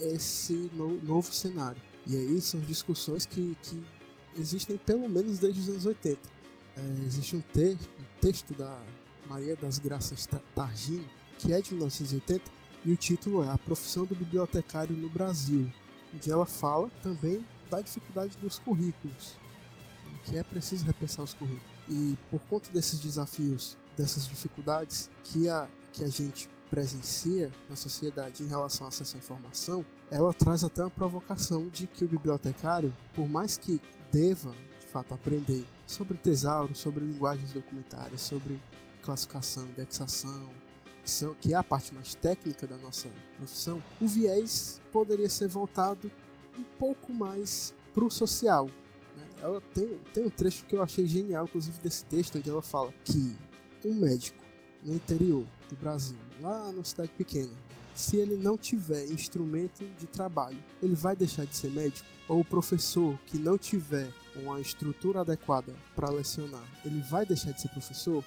esse 0.01 0.53
no, 0.73 0.99
novo 1.01 1.31
cenário. 1.31 1.81
E 2.07 2.15
aí 2.17 2.41
são 2.41 2.59
discussões 2.59 3.25
que, 3.25 3.55
que 3.61 3.83
existem 4.37 4.77
pelo 4.77 5.07
menos 5.07 5.39
desde 5.39 5.61
os 5.61 5.69
anos 5.69 5.85
80. 5.85 6.19
É, 6.77 7.05
existe 7.05 7.35
um, 7.35 7.41
te, 7.41 7.77
um 7.99 8.19
texto 8.19 8.53
da 8.53 8.81
Maria 9.27 9.55
das 9.55 9.77
Graças 9.79 10.27
Targino, 10.53 11.05
que 11.37 11.53
é 11.53 11.61
de 11.61 11.71
1980, 11.71 12.43
e 12.83 12.91
o 12.91 12.97
título 12.97 13.43
é 13.43 13.49
A 13.49 13.57
Profissão 13.57 14.05
do 14.05 14.15
Bibliotecário 14.15 14.95
no 14.95 15.09
Brasil, 15.09 15.71
onde 16.13 16.31
ela 16.31 16.45
fala 16.45 16.89
também 17.01 17.45
da 17.69 17.81
dificuldade 17.81 18.37
dos 18.37 18.59
currículos, 18.59 19.35
que 20.25 20.37
é 20.37 20.43
preciso 20.43 20.85
repensar 20.85 21.23
os 21.23 21.33
currículos. 21.33 21.74
E 21.89 22.17
por 22.29 22.39
conta 22.41 22.69
desses 22.71 22.99
desafios, 22.99 23.77
dessas 23.97 24.27
dificuldades 24.27 25.09
que 25.23 25.47
a, 25.47 25.67
que 25.93 26.03
a 26.03 26.07
gente 26.07 26.49
presencia 26.69 27.51
na 27.69 27.75
sociedade 27.75 28.43
em 28.43 28.47
relação 28.47 28.85
a 28.85 28.89
acesso 28.89 29.15
à 29.15 29.19
informação, 29.19 29.85
ela 30.09 30.33
traz 30.33 30.63
até 30.63 30.81
uma 30.81 30.89
provocação 30.89 31.67
de 31.69 31.87
que 31.87 32.03
o 32.03 32.07
bibliotecário, 32.07 32.93
por 33.13 33.29
mais 33.29 33.57
que 33.57 33.79
deva, 34.11 34.51
de 34.79 34.87
fato, 34.87 35.13
aprender 35.13 35.63
sobre 35.85 36.17
tesouro, 36.17 36.75
sobre 36.75 37.05
linguagens 37.05 37.53
documentárias, 37.53 38.21
sobre 38.21 38.59
classificação, 39.01 39.65
indexação, 39.67 40.49
que 41.39 41.53
é 41.53 41.55
a 41.55 41.63
parte 41.63 41.93
mais 41.93 42.15
técnica 42.15 42.65
da 42.65 42.77
nossa 42.77 43.07
profissão, 43.37 43.81
o 44.01 44.07
viés 44.07 44.81
poderia 44.91 45.29
ser 45.29 45.47
voltado 45.47 46.11
um 46.57 46.63
pouco 46.79 47.13
mais 47.13 47.73
para 47.93 48.03
o 48.03 48.09
social. 48.09 48.69
Ela 49.41 49.61
tem, 49.73 49.99
tem 50.13 50.25
um 50.25 50.29
trecho 50.29 50.65
que 50.65 50.75
eu 50.75 50.81
achei 50.81 51.05
genial, 51.05 51.45
inclusive 51.45 51.77
desse 51.79 52.05
texto, 52.05 52.37
onde 52.37 52.49
ela 52.49 52.61
fala 52.61 52.93
que 53.03 53.35
um 53.83 53.93
médico 53.93 54.43
no 54.83 54.93
interior 54.93 55.45
do 55.69 55.75
Brasil, 55.75 56.17
lá 56.41 56.71
numa 56.71 56.83
cidade 56.83 57.11
pequena, 57.17 57.51
se 57.95 58.17
ele 58.17 58.35
não 58.35 58.57
tiver 58.57 59.05
instrumento 59.05 59.85
de 59.97 60.05
trabalho, 60.05 60.61
ele 60.81 60.95
vai 60.95 61.15
deixar 61.15 61.45
de 61.45 61.55
ser 61.55 61.71
médico? 61.71 62.07
Ou 62.27 62.41
o 62.41 62.45
professor 62.45 63.17
que 63.25 63.37
não 63.37 63.57
tiver 63.57 64.11
uma 64.35 64.59
estrutura 64.59 65.21
adequada 65.21 65.73
para 65.95 66.09
lecionar, 66.09 66.63
ele 66.83 66.99
vai 67.01 67.25
deixar 67.25 67.51
de 67.51 67.61
ser 67.61 67.69
professor? 67.69 68.23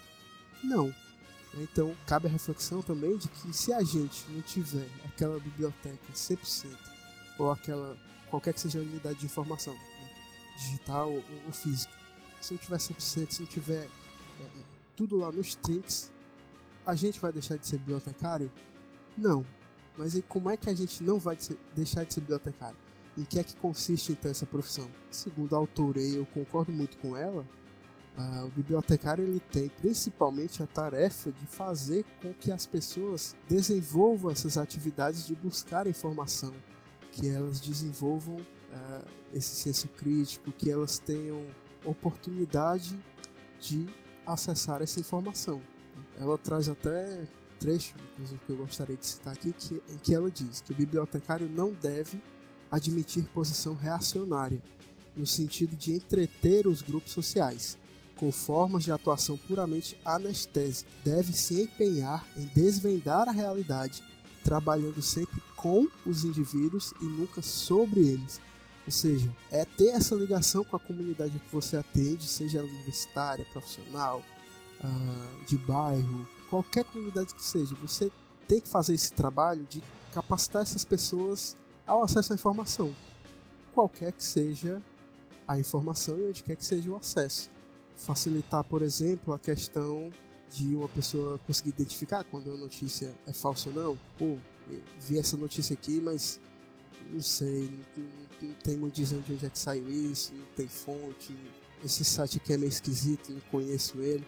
Não. 0.64 0.94
Então, 1.54 1.94
cabe 2.06 2.28
a 2.28 2.30
reflexão 2.30 2.80
também 2.80 3.16
de 3.16 3.28
que 3.28 3.52
se 3.52 3.72
a 3.72 3.82
gente 3.82 4.24
não 4.30 4.40
tiver 4.40 4.88
aquela 5.04 5.38
biblioteca 5.38 6.12
100%, 6.14 6.66
ou 7.38 7.50
aquela, 7.50 7.96
qualquer 8.30 8.54
que 8.54 8.60
seja 8.60 8.78
a 8.78 8.82
unidade 8.82 9.18
de 9.18 9.26
informação, 9.26 9.74
né, 9.74 9.80
digital 10.58 11.10
ou, 11.12 11.52
física. 11.52 11.92
Se 12.40 12.54
não 12.54 12.58
tiver 12.58 12.76
100%, 12.76 13.30
se 13.30 13.40
não 13.40 13.48
tiver 13.48 13.84
é, 14.40 14.46
tudo 14.96 15.16
lá 15.16 15.32
nos 15.32 15.54
trinks, 15.54 16.12
a 16.86 16.94
gente 16.94 17.20
vai 17.20 17.32
deixar 17.32 17.56
de 17.56 17.66
ser 17.66 17.78
bibliotecário? 17.78 18.50
Não. 19.16 19.44
Mas 19.96 20.14
e 20.14 20.22
como 20.22 20.50
é 20.50 20.56
que 20.56 20.70
a 20.70 20.74
gente 20.74 21.02
não 21.02 21.18
vai 21.18 21.36
deixar 21.74 22.04
de 22.04 22.14
ser 22.14 22.20
bibliotecário? 22.20 22.76
Em 23.16 23.24
que 23.24 23.38
é 23.38 23.42
que 23.42 23.56
consiste 23.56 24.12
então 24.12 24.30
essa 24.30 24.46
profissão? 24.46 24.88
Segundo 25.10 25.54
a 25.54 25.58
autora, 25.58 26.00
e 26.00 26.14
eu 26.14 26.26
concordo 26.26 26.70
muito 26.70 26.96
com 26.98 27.16
ela, 27.16 27.44
o 28.44 28.48
bibliotecário 28.48 29.24
ele 29.24 29.40
tem 29.40 29.68
principalmente 29.68 30.62
a 30.62 30.66
tarefa 30.66 31.30
de 31.30 31.46
fazer 31.46 32.04
com 32.20 32.32
que 32.34 32.50
as 32.50 32.66
pessoas 32.66 33.36
desenvolvam 33.48 34.30
essas 34.30 34.56
atividades 34.56 35.26
de 35.26 35.34
buscar 35.34 35.86
informação, 35.86 36.52
que 37.12 37.28
elas 37.28 37.60
desenvolvam 37.60 38.36
uh, 38.72 39.04
esse 39.32 39.56
senso 39.56 39.88
crítico, 39.88 40.52
que 40.52 40.70
elas 40.70 40.98
tenham 40.98 41.44
oportunidade 41.84 42.98
de 43.60 43.86
acessar 44.26 44.82
essa 44.82 45.00
informação. 45.00 45.60
Ela 46.18 46.36
traz 46.38 46.68
até 46.68 47.26
trecho, 47.58 47.94
inclusive, 48.12 48.40
que 48.46 48.52
eu 48.52 48.56
gostaria 48.56 48.96
de 48.96 49.06
citar 49.06 49.32
aqui, 49.32 49.52
que, 49.52 49.82
em 49.88 49.98
que 49.98 50.14
ela 50.14 50.30
diz 50.30 50.60
que 50.60 50.72
o 50.72 50.74
bibliotecário 50.74 51.48
não 51.48 51.72
deve 51.72 52.20
admitir 52.70 53.24
posição 53.34 53.74
reacionária, 53.74 54.62
no 55.16 55.26
sentido 55.26 55.74
de 55.74 55.92
entreter 55.92 56.66
os 56.66 56.82
grupos 56.82 57.12
sociais, 57.12 57.76
com 58.16 58.30
formas 58.30 58.84
de 58.84 58.92
atuação 58.92 59.36
puramente 59.36 59.98
anestésicas. 60.04 60.86
Deve 61.04 61.32
se 61.32 61.62
empenhar 61.62 62.26
em 62.36 62.46
desvendar 62.46 63.28
a 63.28 63.32
realidade, 63.32 64.02
trabalhando 64.44 65.02
sempre 65.02 65.40
com 65.56 65.88
os 66.06 66.24
indivíduos 66.24 66.92
e 67.00 67.04
nunca 67.04 67.42
sobre 67.42 68.00
eles. 68.00 68.40
Ou 68.88 68.92
seja, 68.92 69.30
é 69.50 69.66
ter 69.66 69.88
essa 69.88 70.14
ligação 70.14 70.64
com 70.64 70.74
a 70.74 70.80
comunidade 70.80 71.38
que 71.38 71.52
você 71.52 71.76
atende, 71.76 72.26
seja 72.26 72.62
universitária, 72.62 73.44
profissional, 73.52 74.22
uh, 74.82 75.44
de 75.44 75.58
bairro, 75.58 76.26
qualquer 76.48 76.84
comunidade 76.84 77.34
que 77.34 77.44
seja, 77.44 77.74
você 77.74 78.10
tem 78.48 78.62
que 78.62 78.66
fazer 78.66 78.94
esse 78.94 79.12
trabalho 79.12 79.66
de 79.68 79.82
capacitar 80.14 80.62
essas 80.62 80.86
pessoas 80.86 81.54
ao 81.86 82.02
acesso 82.02 82.32
à 82.32 82.36
informação, 82.36 82.96
qualquer 83.74 84.10
que 84.10 84.24
seja 84.24 84.82
a 85.46 85.58
informação 85.58 86.18
e 86.18 86.26
onde 86.26 86.42
quer 86.42 86.56
que 86.56 86.64
seja 86.64 86.90
o 86.90 86.96
acesso. 86.96 87.50
Facilitar, 87.94 88.64
por 88.64 88.80
exemplo, 88.80 89.34
a 89.34 89.38
questão 89.38 90.10
de 90.50 90.74
uma 90.74 90.88
pessoa 90.88 91.38
conseguir 91.46 91.68
identificar 91.68 92.24
quando 92.24 92.50
a 92.50 92.56
notícia 92.56 93.14
é 93.26 93.34
falsa 93.34 93.68
ou 93.68 93.74
não. 93.74 93.98
Pô, 94.16 94.38
vi 94.98 95.18
essa 95.18 95.36
notícia 95.36 95.74
aqui, 95.74 96.00
mas 96.00 96.40
não 97.10 97.20
sei, 97.20 97.70
não, 97.96 98.04
não, 98.04 98.48
não 98.48 98.54
tem 98.54 98.76
muito 98.76 98.94
dizer 98.94 99.20
de 99.20 99.32
onde 99.32 99.46
é 99.46 99.50
que 99.50 99.58
saiu 99.58 99.88
isso, 99.88 100.32
não 100.34 100.46
tem 100.56 100.68
fonte, 100.68 101.34
esse 101.84 102.04
site 102.04 102.38
aqui 102.38 102.52
é 102.52 102.56
meio 102.56 102.68
esquisito, 102.68 103.32
não 103.32 103.40
conheço 103.50 104.00
ele. 104.00 104.26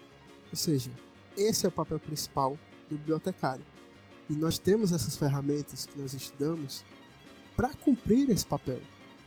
Ou 0.51 0.57
seja, 0.57 0.91
esse 1.37 1.67
é 1.67 1.69
o 1.69 1.73
papel 1.73 1.99
principal 1.99 2.59
do 2.89 2.97
bibliotecário. 2.97 3.65
E 4.29 4.35
nós 4.35 4.59
temos 4.59 4.93
essas 4.93 5.17
ferramentas 5.17 5.87
que 5.87 5.99
nós 5.99 6.15
estudamos 6.15 6.85
para 7.57 7.69
cumprir 7.71 8.31
esse 8.31 8.47
papel, 8.47 8.81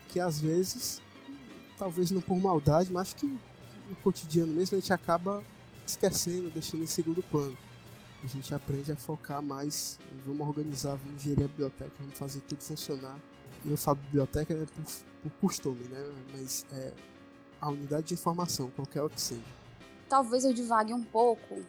que 0.10 0.20
às 0.20 0.40
vezes, 0.40 1.02
talvez 1.78 2.12
não 2.12 2.22
por 2.22 2.38
maldade, 2.38 2.92
mas 2.92 3.14
que 3.14 3.26
no 3.26 3.96
cotidiano 4.02 4.54
mesmo 4.54 4.78
a 4.78 4.80
gente 4.80 4.94
acaba 4.94 5.44
esquecendo, 5.86 6.50
deixando 6.50 6.84
em 6.84 6.88
segundo 6.88 7.22
plano. 7.24 7.58
A 8.24 8.28
gente 8.28 8.56
aprende 8.56 8.92
a 8.92 8.96
focar 8.96 9.42
mais, 9.42 10.00
vamos 10.26 10.48
organizar, 10.48 10.96
vamos 10.96 11.22
gerir 11.22 11.44
a 11.44 11.48
biblioteca, 11.48 11.92
vamos 12.00 12.18
fazer 12.18 12.40
tudo 12.42 12.62
funcionar. 12.64 13.20
Eu 13.66 13.78
falo 13.78 13.98
biblioteca 13.98 14.54
né, 14.54 14.66
por, 14.66 14.84
por 15.22 15.32
costume, 15.40 15.84
né? 15.86 16.04
Mas 16.34 16.66
é 16.74 16.92
a 17.62 17.70
unidade 17.70 18.08
de 18.08 18.14
informação, 18.14 18.70
qualquer 18.72 19.08
que 19.10 19.22
seja. 19.22 19.42
Talvez 20.10 20.44
eu 20.46 20.54
divague 20.54 20.94
um 20.94 21.04
pouco 21.04 21.64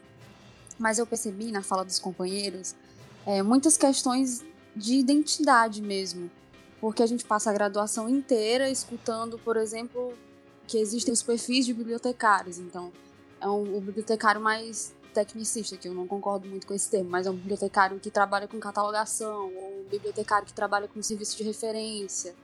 mas 0.78 0.98
eu 0.98 1.07
percebi 1.07 1.50
na 1.50 1.62
fala 1.62 1.85
dos 1.85 1.98
companheiros 1.98 2.74
é, 3.26 3.42
muitas 3.42 3.76
questões 3.76 4.44
de 4.74 4.94
identidade 4.94 5.80
mesmo, 5.80 6.30
porque 6.80 7.02
a 7.02 7.07
gente 7.07 7.24
passa 7.24 7.50
a 7.50 7.52
graduação 7.52 8.09
inteira 8.09 8.68
escutando, 8.68 9.38
por 9.38 9.57
exemplo, 9.57 10.12
que 10.66 10.78
existem 10.78 11.12
os 11.12 11.22
perfis 11.22 11.64
de 11.64 11.72
bibliotecários. 11.72 12.59
Então, 12.59 12.92
é 13.40 13.48
um, 13.48 13.76
o 13.76 13.80
bibliotecário 13.80 14.40
mais 14.40 14.94
tecnicista, 15.14 15.77
que 15.77 15.88
eu 15.88 15.94
não 15.94 16.07
concordo 16.07 16.46
muito 16.48 16.66
com 16.66 16.74
esse 16.74 16.90
termo, 16.90 17.11
mas 17.11 17.27
é 17.27 17.31
um 17.31 17.35
bibliotecário 17.35 17.98
que 18.00 18.11
trabalha 18.11 18.46
com 18.48 18.59
catalogação, 18.59 19.53
ou 19.55 19.81
um 19.81 19.88
bibliotecário 19.88 20.46
que 20.46 20.53
trabalha 20.53 20.88
com 20.88 21.03
serviço 21.03 21.37
de 21.37 21.44
referência, 21.44 22.35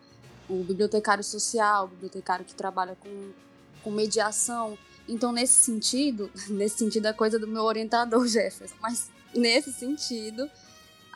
o 0.49 0.63
bibliotecário 0.65 1.23
social, 1.23 1.85
o 1.85 1.89
bibliotecário 1.89 2.45
que 2.45 2.55
trabalha 2.55 2.97
com, 2.97 3.31
com 3.83 3.91
mediação. 3.91 4.79
Então, 5.09 5.33
nesse 5.33 5.55
sentido, 5.55 6.31
nesse 6.49 6.79
sentido 6.79 7.07
a 7.07 7.13
coisa 7.13 7.39
do 7.39 7.47
meu 7.47 7.65
orientador 7.65 8.27
Jefferson, 8.29 8.77
mas 8.81 9.11
nesse 9.35 9.73
sentido, 9.73 10.51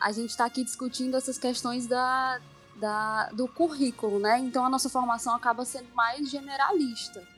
a 0.00 0.12
gente 0.12 0.30
está 0.30 0.44
aqui 0.44 0.62
discutindo 0.62 1.16
essas 1.16 1.38
questões 1.38 1.86
da, 1.86 2.40
da, 2.76 3.30
do 3.30 3.48
currículo, 3.48 4.18
né? 4.18 4.38
Então 4.38 4.64
a 4.64 4.68
nossa 4.68 4.88
formação 4.88 5.34
acaba 5.34 5.64
sendo 5.64 5.92
mais 5.94 6.28
generalista. 6.28 7.33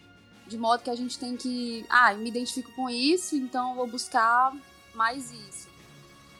De 0.46 0.56
modo 0.56 0.82
que 0.82 0.90
a 0.90 0.94
gente 0.94 1.18
tem 1.18 1.36
que. 1.36 1.84
Ah, 1.88 2.14
me 2.14 2.28
identifico 2.28 2.70
com 2.72 2.88
isso, 2.88 3.34
então 3.34 3.74
vou 3.74 3.86
buscar 3.86 4.54
mais 4.94 5.32
isso. 5.32 5.68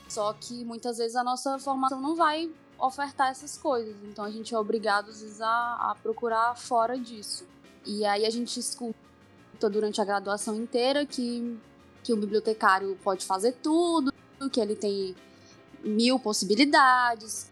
Só 0.09 0.33
que 0.33 0.65
muitas 0.65 0.99
vezes 0.99 1.17
a 1.17 1.25
nossa 1.25 1.59
formação 1.59 2.01
não 2.01 2.15
vai 2.15 2.51
ofertar 2.79 3.31
essas 3.31 3.57
coisas. 3.57 3.97
Então 4.05 4.25
a 4.25 4.31
gente 4.31 4.55
é 4.55 4.59
obrigado, 4.59 5.11
às 5.11 5.21
vezes, 5.21 5.41
a, 5.41 5.91
a 5.91 5.97
procurar 6.01 6.57
fora 6.57 6.99
disso. 6.99 7.47
E 7.85 8.05
aí 8.05 8.25
a 8.25 8.31
gente 8.31 8.59
escuta 8.59 8.97
durante 9.71 10.01
a 10.01 10.05
graduação 10.05 10.55
inteira 10.55 11.05
que, 11.05 11.59
que 12.03 12.13
o 12.13 12.17
bibliotecário 12.17 12.97
pode 13.03 13.25
fazer 13.25 13.53
tudo, 13.63 14.13
que 14.53 14.61
ele 14.61 14.77
tem 14.77 15.17
mil 15.83 16.19
possibilidades, 16.19 17.51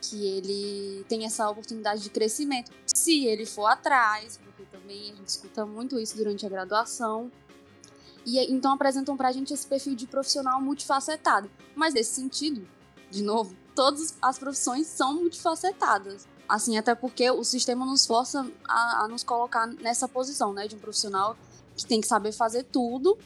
que, 0.00 0.26
ele 0.26 1.04
tem 1.08 1.24
essa 1.24 1.48
oportunidade 1.48 2.02
de 2.02 2.10
crescimento 2.10 2.70
se 2.86 3.24
ele 3.24 3.46
for 3.46 3.66
atrás, 3.66 4.38
também 4.84 5.12
a 5.12 5.16
gente 5.16 5.28
escuta 5.28 5.64
muito 5.64 5.98
isso 5.98 6.14
durante 6.14 6.44
a 6.44 6.48
graduação. 6.48 7.32
E 8.26 8.38
então 8.52 8.72
apresentam 8.72 9.16
pra 9.16 9.32
gente 9.32 9.52
esse 9.52 9.66
perfil 9.66 9.94
de 9.94 10.06
profissional 10.06 10.60
multifacetado. 10.60 11.50
Mas 11.74 11.94
nesse 11.94 12.14
sentido, 12.14 12.66
de 13.10 13.22
novo, 13.22 13.56
todas 13.74 14.14
as 14.20 14.38
profissões 14.38 14.86
são 14.86 15.14
multifacetadas. 15.14 16.28
Assim, 16.46 16.76
até 16.76 16.94
porque 16.94 17.30
o 17.30 17.42
sistema 17.42 17.86
nos 17.86 18.04
força 18.04 18.46
a, 18.68 19.04
a, 19.04 19.08
nos 19.08 19.24
colocar 19.24 19.66
nessa 19.66 20.06
posição, 20.06 20.52
né? 20.52 20.68
De 20.68 20.76
um 20.76 20.78
profissional 20.78 21.36
que 21.74 21.86
tem 21.86 22.00
que 22.00 22.06
saber 22.06 22.32
fazer 22.32 22.64
tudo 22.64 23.18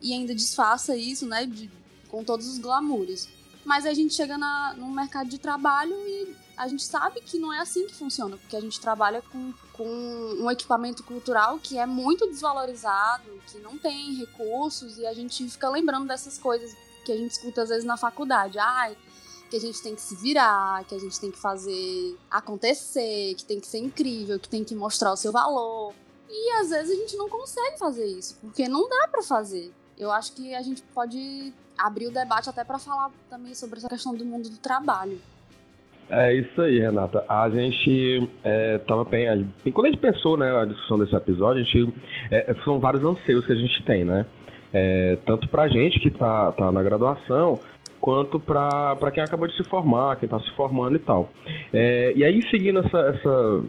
e 0.00 0.12
ainda 0.12 0.34
disfarça 0.34 0.96
isso, 0.96 1.26
né? 1.26 1.46
De, 1.46 1.70
com 2.08 2.24
todos 2.24 2.48
os 2.48 2.58
glamours. 2.58 3.28
Mas 3.64 3.86
a 3.86 3.94
gente 3.94 4.14
chega 4.14 4.36
na, 4.36 4.74
no 4.76 4.90
mercado 4.90 5.28
de 5.28 5.38
trabalho 5.38 5.94
e 5.94 6.34
a 6.56 6.68
gente 6.68 6.84
sabe 6.84 7.20
que 7.20 7.38
não 7.38 7.52
é 7.52 7.60
assim 7.60 7.86
que 7.86 7.94
funciona, 7.94 8.36
porque 8.36 8.56
a 8.56 8.60
gente 8.60 8.80
trabalha 8.80 9.22
com, 9.22 9.52
com 9.72 9.86
um 9.86 10.50
equipamento 10.50 11.02
cultural 11.02 11.58
que 11.58 11.78
é 11.78 11.86
muito 11.86 12.26
desvalorizado, 12.28 13.24
que 13.48 13.58
não 13.58 13.76
tem 13.76 14.14
recursos, 14.14 14.98
e 14.98 15.06
a 15.06 15.12
gente 15.12 15.48
fica 15.48 15.68
lembrando 15.68 16.06
dessas 16.06 16.38
coisas 16.38 16.74
que 17.04 17.12
a 17.12 17.16
gente 17.16 17.32
escuta 17.32 17.62
às 17.62 17.68
vezes 17.68 17.84
na 17.84 17.96
faculdade. 17.96 18.58
Ai, 18.58 18.96
que 19.50 19.56
a 19.56 19.60
gente 19.60 19.82
tem 19.82 19.94
que 19.94 20.00
se 20.00 20.16
virar, 20.16 20.84
que 20.84 20.94
a 20.94 20.98
gente 20.98 21.20
tem 21.20 21.30
que 21.30 21.38
fazer 21.38 22.16
acontecer, 22.30 23.34
que 23.34 23.44
tem 23.44 23.60
que 23.60 23.66
ser 23.66 23.78
incrível, 23.78 24.38
que 24.38 24.48
tem 24.48 24.64
que 24.64 24.74
mostrar 24.74 25.12
o 25.12 25.16
seu 25.16 25.30
valor. 25.30 25.94
E 26.28 26.50
às 26.60 26.70
vezes 26.70 26.90
a 26.90 27.00
gente 27.00 27.16
não 27.16 27.28
consegue 27.28 27.78
fazer 27.78 28.06
isso, 28.06 28.36
porque 28.40 28.68
não 28.68 28.88
dá 28.88 29.08
para 29.08 29.22
fazer. 29.22 29.72
Eu 29.96 30.10
acho 30.10 30.32
que 30.32 30.54
a 30.54 30.62
gente 30.62 30.82
pode 30.94 31.52
abrir 31.78 32.06
o 32.06 32.10
debate 32.10 32.48
até 32.48 32.64
para 32.64 32.78
falar 32.78 33.12
também 33.28 33.54
sobre 33.54 33.78
essa 33.78 33.88
questão 33.88 34.14
do 34.14 34.24
mundo 34.24 34.48
do 34.48 34.56
trabalho. 34.58 35.20
É 36.10 36.34
isso 36.34 36.60
aí, 36.60 36.78
Renata. 36.78 37.24
A 37.28 37.48
gente 37.48 38.28
é, 38.42 38.78
tava 38.78 39.04
bem. 39.04 39.48
Quando 39.72 39.86
a 39.86 39.90
gente 39.90 40.00
pensou 40.00 40.36
né, 40.36 40.54
a 40.54 40.64
discussão 40.64 40.98
desse 40.98 41.14
episódio, 41.14 41.62
a 41.62 41.64
gente, 41.64 41.94
é, 42.30 42.54
são 42.64 42.78
vários 42.78 43.04
anseios 43.04 43.44
que 43.46 43.52
a 43.52 43.56
gente 43.56 43.82
tem, 43.84 44.04
né? 44.04 44.26
É, 44.72 45.18
tanto 45.24 45.48
pra 45.48 45.68
gente 45.68 46.00
que 46.00 46.10
tá, 46.10 46.52
tá 46.52 46.70
na 46.72 46.82
graduação, 46.82 47.58
quanto 48.00 48.38
para 48.38 49.10
quem 49.12 49.22
acabou 49.22 49.46
de 49.46 49.56
se 49.56 49.64
formar, 49.64 50.16
quem 50.16 50.26
está 50.26 50.38
se 50.40 50.50
formando 50.56 50.96
e 50.96 50.98
tal. 50.98 51.30
É, 51.72 52.12
e 52.14 52.24
aí, 52.24 52.42
seguindo 52.50 52.80
essa, 52.80 52.98
essa, 52.98 53.62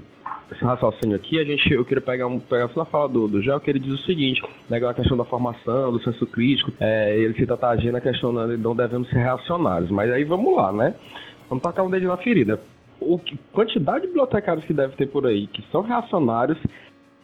esse 0.52 0.66
raciocínio 0.66 1.16
aqui, 1.16 1.40
a 1.40 1.44
gente, 1.46 1.72
eu 1.72 1.86
queria 1.86 2.02
pegar, 2.02 2.28
um, 2.28 2.40
pegar 2.40 2.70
na 2.76 2.86
fala 2.86 3.08
do, 3.08 3.28
do 3.28 3.42
Gel, 3.42 3.60
que 3.60 3.70
ele 3.70 3.80
diz 3.80 3.94
o 3.94 4.06
seguinte, 4.06 4.42
né, 4.70 4.78
a 4.86 4.94
questão 4.94 5.16
da 5.16 5.24
formação, 5.24 5.92
do 5.92 6.04
senso 6.04 6.26
crítico, 6.28 6.74
é, 6.80 7.18
ele 7.18 7.34
cita 7.36 7.54
a 7.54 8.02
questão 8.02 8.34
de 8.48 8.58
não 8.58 8.76
devemos 8.76 9.08
ser 9.10 9.20
reacionários, 9.20 9.90
mas 9.90 10.12
aí 10.12 10.24
vamos 10.24 10.56
lá, 10.56 10.72
né? 10.72 10.96
Vamos 11.50 11.64
tocar 11.64 11.84
um 11.84 11.90
dedo 11.90 12.08
na 12.08 12.18
ferida. 12.18 12.60
O 13.00 13.20
que, 13.20 13.38
quantidade 13.52 14.02
de 14.02 14.08
bibliotecários 14.08 14.66
que 14.66 14.74
deve 14.74 14.96
ter 14.96 15.08
por 15.08 15.26
aí 15.28 15.48
que 15.48 15.64
são 15.72 15.82
reacionários 15.82 16.58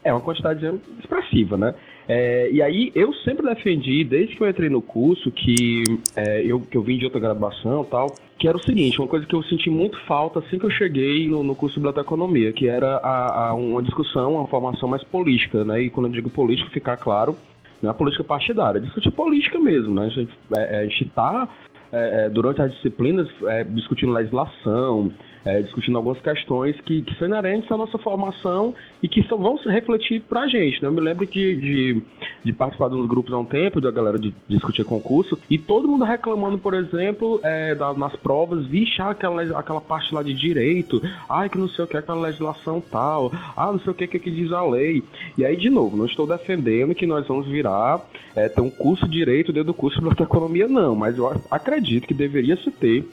é 0.04 0.12
uma 0.12 0.22
quantidade 0.22 0.66
expressiva, 1.00 1.58
né? 1.58 1.76
É, 2.08 2.50
e 2.52 2.62
aí 2.62 2.92
eu 2.96 3.14
sempre 3.14 3.46
defendi, 3.46 4.04
desde 4.04 4.36
que 4.36 4.44
eu 4.44 4.50
entrei 4.50 4.70
no 4.70 4.82
curso, 4.82 5.32
que, 5.32 5.84
é, 6.16 6.44
eu, 6.44 6.60
que 6.60 6.76
eu 6.76 6.82
vim 6.82 6.98
de 6.98 7.06
outra 7.06 7.20
graduação 7.20 7.84
tal, 7.84 8.16
que 8.38 8.48
era 8.48 8.58
o 8.58 8.64
seguinte, 8.64 9.00
uma 9.00 9.08
coisa 9.08 9.26
que 9.26 9.36
eu 9.36 9.44
senti 9.44 9.70
muito 9.70 10.00
falta 10.06 10.40
assim 10.40 10.58
que 10.58 10.66
eu 10.66 10.72
cheguei 10.72 11.28
no, 11.28 11.44
no 11.44 11.56
curso 11.56 11.76
de 11.76 11.82
biblioteconomia, 11.82 12.52
que 12.52 12.68
era 12.68 12.98
a, 12.98 13.50
a 13.50 13.54
uma 13.54 13.84
discussão, 13.84 14.34
uma 14.34 14.48
formação 14.48 14.90
mais 14.90 15.04
política, 15.04 15.64
né? 15.64 15.84
E 15.84 15.90
quando 15.90 16.08
eu 16.08 16.12
digo 16.12 16.30
política, 16.30 16.70
ficar 16.72 16.98
claro, 16.98 17.38
não 17.82 17.90
é 17.90 17.92
a 17.92 17.96
política 17.96 18.24
partidária, 18.24 18.80
é 18.80 18.82
discutir 18.82 19.12
política 19.12 19.60
mesmo, 19.60 19.94
né? 19.94 20.06
A 20.06 20.10
gente 20.10 20.34
é, 20.56 20.86
é, 20.86 20.90
é, 21.91 22.30
durante 22.30 22.62
as 22.62 22.71
disciplinas 22.71 23.27
é, 23.43 23.63
discutindo 23.63 24.12
legislação, 24.13 25.12
é, 25.45 25.62
discutindo 25.62 25.97
algumas 25.97 26.19
questões 26.19 26.80
que, 26.82 27.01
que 27.01 27.15
são 27.17 27.27
inerentes 27.27 27.71
à 27.71 27.77
nossa 27.77 27.97
formação 27.97 28.73
e 29.01 29.08
que 29.08 29.23
só 29.23 29.36
vão 29.36 29.58
se 29.58 29.69
refletir 29.69 30.21
para 30.21 30.41
a 30.41 30.47
gente. 30.47 30.82
Né? 30.82 30.88
Eu 30.88 30.93
me 30.93 31.01
lembro 31.01 31.25
de, 31.25 31.56
de, 31.56 32.01
de, 32.43 32.54
participar 32.54 32.89
de 32.89 32.95
uns 32.95 33.08
grupos 33.08 33.34
há 33.34 33.38
um 33.38 33.45
tempo, 33.45 33.82
da 33.82 33.91
galera 33.91 34.19
de, 34.19 34.34
discutir 34.47 34.84
concurso, 34.86 35.38
e 35.49 35.58
todo 35.58 35.88
mundo 35.88 36.04
reclamando, 36.04 36.58
por 36.58 36.73
exemplo, 36.73 37.39
é, 37.43 37.75
da, 37.75 37.93
nas 37.93 38.15
provas, 38.15 38.65
vixe, 38.65 39.01
ah, 39.01 39.12
aquela, 39.12 39.41
aquela 39.58 39.82
parte 39.82 40.13
lá 40.13 40.21
de 40.21 40.34
direito, 40.34 41.01
ai, 41.30 41.49
que 41.49 41.58
não 41.58 41.69
sei 41.69 41.86
o 41.86 41.88
que, 41.88 41.97
aquela 41.97 42.21
legislação 42.21 42.82
tal, 42.82 43.32
ah, 43.56 43.71
não 43.71 43.80
sei 43.80 43.91
o 43.91 43.95
que, 43.95 44.08
que, 44.08 44.19
que 44.19 44.32
diz 44.32 44.51
a 44.51 44.63
lei. 44.63 45.04
E 45.38 45.45
aí, 45.45 45.56
de 45.56 45.69
novo, 45.69 45.97
não 45.97 46.06
estou 46.06 46.27
defendendo 46.27 46.93
que 46.93 47.08
nós 47.08 47.27
vamos 47.27 47.47
virar, 47.47 48.01
é, 48.36 48.47
ter 48.47 48.62
um 48.62 48.69
curso 48.69 49.06
de 49.08 49.12
direito 49.12 49.51
dentro 49.51 49.67
do 49.67 49.73
curso 49.73 49.97
de 49.97 50.04
biblioteconomia, 50.04 50.67
não, 50.67 50.95
mas 50.95 51.17
eu 51.17 51.27
acredito 51.49 52.08
que 52.08 52.13
deveria 52.13 52.56
se 52.58 52.71
ter 52.71 53.06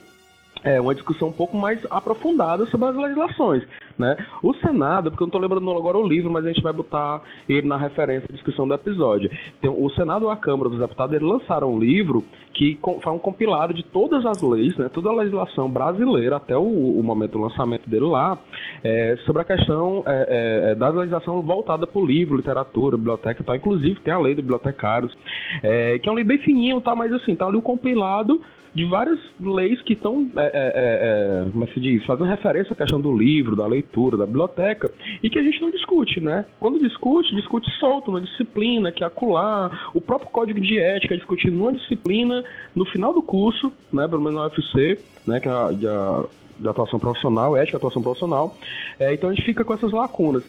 é, 0.63 0.79
uma 0.79 0.93
discussão 0.93 1.29
um 1.29 1.33
pouco 1.33 1.57
mais 1.57 1.79
aprofundada 1.89 2.65
sobre 2.67 2.87
as 2.87 2.95
legislações. 2.95 3.63
Né? 3.97 4.15
O 4.41 4.53
Senado, 4.55 5.11
porque 5.11 5.23
eu 5.23 5.25
não 5.25 5.29
estou 5.29 5.41
lembrando 5.41 5.69
agora 5.71 5.97
o 5.97 6.07
livro, 6.07 6.31
mas 6.31 6.45
a 6.45 6.47
gente 6.47 6.63
vai 6.63 6.71
botar 6.71 7.21
ele 7.49 7.67
na 7.67 7.75
referência 7.75 8.27
da 8.29 8.33
discussão 8.33 8.67
do 8.67 8.73
episódio. 8.73 9.29
Então, 9.59 9.75
o 9.77 9.89
Senado 9.91 10.25
e 10.25 10.29
a 10.29 10.35
Câmara 10.37 10.69
dos 10.69 10.79
Deputados 10.79 11.13
eles 11.15 11.27
lançaram 11.27 11.73
um 11.73 11.79
livro 11.79 12.23
que 12.53 12.79
faz 13.01 13.15
um 13.15 13.19
compilado 13.19 13.73
de 13.73 13.83
todas 13.83 14.25
as 14.25 14.41
leis, 14.41 14.75
né, 14.77 14.89
toda 14.89 15.09
a 15.09 15.13
legislação 15.13 15.69
brasileira 15.69 16.37
até 16.37 16.57
o, 16.57 16.61
o 16.61 17.03
momento 17.03 17.33
do 17.33 17.39
lançamento 17.39 17.89
dele 17.89 18.05
lá, 18.05 18.37
é, 18.83 19.17
sobre 19.25 19.41
a 19.41 19.45
questão 19.45 20.03
é, 20.05 20.71
é, 20.71 20.75
da 20.75 20.89
legislação 20.89 21.41
voltada 21.41 21.85
para 21.85 22.01
o 22.01 22.05
livro, 22.05 22.37
literatura, 22.37 22.97
biblioteca 22.97 23.41
e 23.41 23.45
tal. 23.45 23.55
Inclusive 23.55 23.99
tem 23.99 24.13
a 24.13 24.19
lei 24.19 24.33
dos 24.33 24.43
bibliotecários, 24.43 25.15
é, 25.61 25.99
que 25.99 26.07
é 26.07 26.11
um 26.11 26.15
livro 26.15 26.29
bem 26.29 26.37
fininho, 26.39 26.81
tá, 26.81 26.95
mas 26.95 27.11
assim, 27.13 27.35
tá 27.35 27.45
ali 27.45 27.57
o 27.57 27.61
compilado 27.61 28.41
de 28.79 28.85
várias 28.85 29.19
leis 29.41 29.81
que 29.81 29.91
estão, 29.91 30.31
é, 30.37 30.41
é, 30.41 30.51
é, 30.53 31.45
é, 31.45 31.51
como 31.51 31.65
é 31.65 31.67
se 31.67 31.81
diz, 31.81 32.05
fazendo 32.05 32.29
referência 32.29 32.71
à 32.71 32.75
questão 32.77 33.01
do 33.01 33.11
livro, 33.11 33.53
da 33.53 33.67
leitura, 33.67 34.15
da 34.15 34.25
biblioteca, 34.25 34.89
e 35.21 35.29
que 35.29 35.37
a 35.37 35.43
gente 35.43 35.61
não 35.61 35.69
discute, 35.69 36.21
né? 36.21 36.45
Quando 36.61 36.79
discute, 36.79 37.35
discute 37.35 37.69
solto, 37.77 38.09
numa 38.09 38.21
disciplina, 38.21 38.89
que 38.89 39.03
é 39.03 39.07
acular, 39.07 39.91
o 39.93 39.99
próprio 39.99 40.29
código 40.29 40.61
de 40.61 40.79
ética 40.79 41.13
é 41.13 41.17
discutido 41.17 41.57
numa 41.57 41.73
disciplina 41.73 42.41
no 42.73 42.85
final 42.85 43.13
do 43.13 43.21
curso, 43.21 43.69
né, 43.91 44.07
pelo 44.07 44.21
menos 44.21 44.39
na 44.39 44.45
UFC, 44.45 44.97
né, 45.27 45.41
que 45.41 45.49
é 45.49 45.51
a, 45.51 45.67
a 45.67 46.23
de 46.57 46.67
atuação 46.67 46.99
profissional, 46.99 47.57
ética 47.57 47.77
atuação 47.77 48.01
profissional. 48.01 48.55
É, 48.97 49.13
então 49.13 49.29
a 49.29 49.33
gente 49.33 49.45
fica 49.45 49.65
com 49.65 49.73
essas 49.73 49.91
lacunas. 49.91 50.43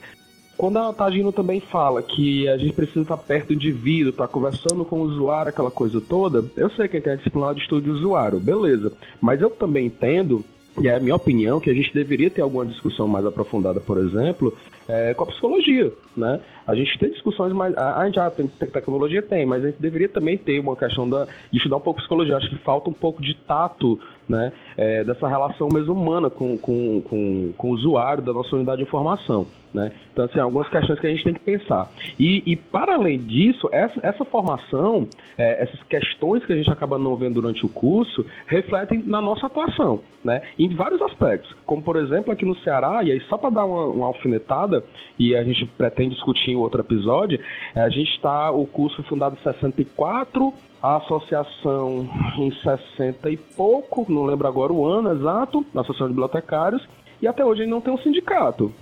Quando 0.61 0.77
a 0.77 0.93
Tagino 0.93 1.33
também 1.33 1.59
fala 1.59 2.03
que 2.03 2.47
a 2.47 2.59
gente 2.59 2.75
precisa 2.75 3.01
estar 3.01 3.17
perto 3.17 3.47
do 3.47 3.55
indivíduo, 3.55 4.11
estar 4.11 4.29
conversando 4.29 4.85
com 4.85 5.01
o 5.01 5.05
usuário, 5.05 5.49
aquela 5.49 5.71
coisa 5.71 6.03
toda, 6.03 6.45
eu 6.55 6.69
sei 6.73 6.87
que 6.87 7.01
tem 7.01 7.15
a 7.15 7.17
disciplina 7.17 7.55
de 7.55 7.63
estudo 7.63 7.85
de 7.85 7.89
usuário, 7.89 8.39
beleza. 8.39 8.93
Mas 9.23 9.41
eu 9.41 9.49
também 9.49 9.87
entendo 9.87 10.45
e 10.79 10.87
é 10.87 10.95
a 10.95 11.01
minha 11.01 11.17
opinião 11.17 11.61
que 11.61 11.69
a 11.69 11.75
gente 11.75 11.93
deveria 11.93 12.31
ter 12.31 12.43
alguma 12.43 12.65
discussão 12.65 13.09
mais 13.09 13.25
aprofundada, 13.27 13.81
por 13.81 13.99
exemplo, 13.99 14.57
é, 14.89 15.13
com 15.15 15.25
a 15.25 15.27
psicologia, 15.27 15.93
né? 16.17 16.41
A 16.67 16.75
gente 16.75 16.99
tem 16.99 17.11
discussões 17.11 17.53
mais... 17.53 17.77
A, 17.77 18.05
gente 18.07 18.15
já 18.15 18.31
tem 18.31 18.47
tecnologia, 18.47 19.21
tem, 19.21 19.45
mas 19.45 19.65
a 19.65 19.69
gente 19.69 19.81
deveria 19.81 20.09
também 20.09 20.39
ter 20.39 20.61
uma 20.61 20.77
questão 20.77 21.09
da, 21.09 21.27
de 21.51 21.57
estudar 21.57 21.77
um 21.77 21.81
pouco 21.81 22.01
psicologia. 22.01 22.37
Acho 22.37 22.49
que 22.49 22.57
falta 22.59 22.89
um 22.89 22.93
pouco 22.93 23.21
de 23.21 23.35
tato, 23.35 23.99
né? 24.31 24.53
É, 24.77 25.03
dessa 25.03 25.27
relação 25.27 25.69
mesmo 25.73 25.93
humana 25.93 26.31
com, 26.31 26.57
com, 26.57 27.03
com, 27.03 27.53
com 27.57 27.71
o 27.71 27.73
usuário 27.73 28.23
da 28.23 28.33
nossa 28.33 28.55
unidade 28.55 28.79
de 28.79 28.89
informação. 28.89 29.47
Né? 29.75 29.93
Então, 30.13 30.25
assim, 30.25 30.39
algumas 30.39 30.69
questões 30.69 30.99
que 30.99 31.07
a 31.07 31.11
gente 31.11 31.25
tem 31.25 31.35
que 31.35 31.41
pensar. 31.41 31.89
E, 32.19 32.43
e 32.47 32.57
para 32.57 32.95
além 32.95 33.19
disso, 33.19 33.69
essa, 33.73 34.01
essa 34.03 34.25
formação, 34.25 35.09
é, 35.37 35.63
essas 35.63 35.81
questões 35.85 36.45
que 36.45 36.53
a 36.53 36.57
gente 36.57 36.71
acaba 36.71 36.99
não 36.99 37.17
vendo 37.17 37.35
durante 37.35 37.65
o 37.65 37.69
curso, 37.69 38.25
refletem 38.47 39.03
na 39.05 39.21
nossa 39.21 39.47
atuação, 39.47 40.01
né? 40.25 40.43
em 40.59 40.69
vários 40.75 41.01
aspectos. 41.03 41.55
Como, 41.67 41.83
por 41.83 41.97
exemplo, 41.97 42.33
aqui 42.33 42.45
no 42.45 42.57
Ceará, 42.59 43.03
e 43.05 43.13
aí 43.13 43.21
só 43.29 43.37
para 43.37 43.51
dar 43.51 43.65
uma, 43.65 43.87
uma, 43.87 44.07
alfinetada, 44.07 44.85
e 45.19 45.37
a 45.37 45.45
gente 45.45 45.65
pretende 45.67 46.15
discutir 46.15 46.53
em 46.53 46.57
outro 46.57 46.81
episódio, 46.81 47.41
é, 47.75 47.81
a 47.81 47.89
gente 47.89 48.11
está, 48.11 48.51
o 48.51 48.67
curso 48.67 49.03
fundado 49.05 49.37
em 49.41 49.43
64, 49.43 50.53
a 50.83 50.97
associação 50.97 52.09
em 52.39 52.51
60 52.53 53.31
e 53.31 53.37
pouco, 53.37 54.07
não 54.09 54.25
lembro 54.25 54.49
agora 54.49 54.73
o 54.73 54.87
ano 54.87 55.13
exato, 55.13 55.65
a 55.75 55.81
Associação 55.81 56.09
de 56.09 56.15
Bibliotecários, 56.15 56.87
e 57.21 57.29
até 57.29 57.45
hoje 57.45 57.63
ele 57.63 57.71
não 57.71 57.83
tem 57.83 57.93
um 57.93 57.99
sindicato. 57.99 58.73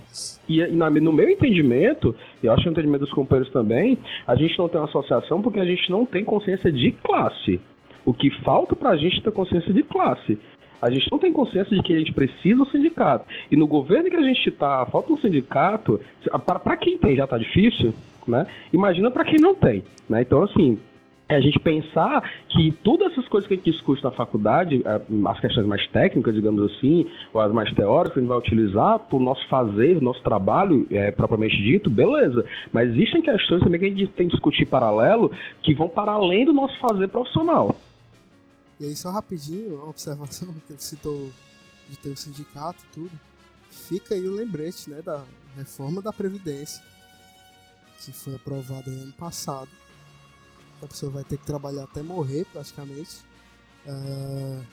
E 0.47 0.65
no 0.67 1.11
meu 1.11 1.29
entendimento, 1.29 2.15
e 2.41 2.45
eu 2.45 2.53
acho 2.53 2.63
que 2.63 2.69
no 2.69 2.71
entendimento 2.71 3.01
dos 3.01 3.13
companheiros 3.13 3.51
também, 3.51 3.97
a 4.25 4.35
gente 4.35 4.57
não 4.57 4.69
tem 4.69 4.79
uma 4.79 4.87
associação 4.87 5.41
porque 5.41 5.59
a 5.59 5.65
gente 5.65 5.91
não 5.91 6.05
tem 6.05 6.23
consciência 6.23 6.71
de 6.71 6.91
classe. 6.91 7.59
O 8.05 8.13
que 8.13 8.29
falta 8.43 8.75
pra 8.77 8.95
gente 8.95 9.19
é 9.19 9.21
ter 9.21 9.31
consciência 9.31 9.73
de 9.73 9.83
classe. 9.83 10.39
A 10.81 10.89
gente 10.89 11.11
não 11.11 11.19
tem 11.19 11.33
consciência 11.33 11.75
de 11.75 11.83
que 11.83 11.93
a 11.93 11.99
gente 11.99 12.13
precisa 12.13 12.63
do 12.63 12.71
sindicato. 12.71 13.25
E 13.51 13.57
no 13.57 13.67
governo 13.67 14.09
que 14.09 14.15
a 14.15 14.21
gente 14.21 14.47
está, 14.47 14.85
falta 14.85 15.11
um 15.11 15.17
sindicato. 15.17 15.99
Para 16.45 16.77
quem 16.77 16.97
tem 16.97 17.17
já 17.17 17.25
está 17.25 17.37
difícil, 17.37 17.93
né? 18.25 18.47
Imagina 18.71 19.11
para 19.11 19.25
quem 19.25 19.37
não 19.37 19.53
tem. 19.53 19.83
Né? 20.07 20.21
Então, 20.21 20.41
assim, 20.41 20.79
é 21.29 21.35
a 21.35 21.39
gente 21.39 21.59
pensar 21.59 22.27
que 22.49 22.71
todas 22.83 23.11
essas 23.11 23.27
coisas 23.27 23.47
que 23.47 23.53
a 23.53 23.57
gente 23.57 23.71
discute 23.71 24.03
na 24.03 24.09
faculdade, 24.09 24.81
é, 24.83 25.01
as 25.29 25.39
questões 25.39 25.67
mais 25.67 25.87
técnicas, 25.89 26.33
digamos 26.33 26.71
assim, 26.71 27.05
ou 27.31 27.39
as 27.39 27.53
mais 27.53 27.71
teóricas, 27.75 28.17
a 28.17 28.19
gente 28.19 28.29
vai 28.29 28.37
utilizar 28.39 28.97
para 28.97 29.15
o 29.15 29.19
nosso 29.19 29.47
fazer, 29.47 30.01
nosso 30.01 30.23
trabalho 30.23 30.87
é, 30.89 31.11
propriamente 31.11 31.55
dito, 31.57 31.87
beleza. 31.87 32.43
Mas 32.73 32.89
existem 32.89 33.21
questões 33.21 33.63
também 33.63 33.79
que 33.79 33.85
a 33.85 33.89
gente 33.89 34.07
tem 34.07 34.27
que 34.27 34.33
discutir 34.33 34.65
paralelo 34.65 35.31
que 35.61 35.75
vão 35.75 35.87
para 35.87 36.13
além 36.13 36.45
do 36.45 36.51
nosso 36.51 36.77
fazer 36.79 37.07
profissional. 37.09 37.75
E 38.79 38.85
aí, 38.85 38.95
só 38.95 39.11
rapidinho, 39.11 39.75
uma 39.75 39.89
observação 39.89 40.47
que 40.65 40.73
ele 40.73 40.81
citou 40.81 41.29
de 41.87 41.97
ter 41.99 42.09
o 42.09 42.17
sindicato 42.17 42.83
e 42.89 42.93
tudo. 42.93 43.11
Fica 43.69 44.15
aí 44.15 44.27
o 44.27 44.33
lembrete 44.33 44.89
né, 44.89 44.99
da 45.03 45.23
reforma 45.55 46.01
da 46.01 46.11
Previdência, 46.11 46.83
que 48.03 48.11
foi 48.11 48.33
aprovada 48.33 48.89
ano 48.89 49.13
passado 49.13 49.69
a 50.81 50.87
pessoa 50.87 51.11
vai 51.11 51.23
ter 51.23 51.37
que 51.37 51.45
trabalhar 51.45 51.83
até 51.83 52.01
morrer 52.01 52.45
praticamente. 52.45 53.17
Uh, 53.85 54.65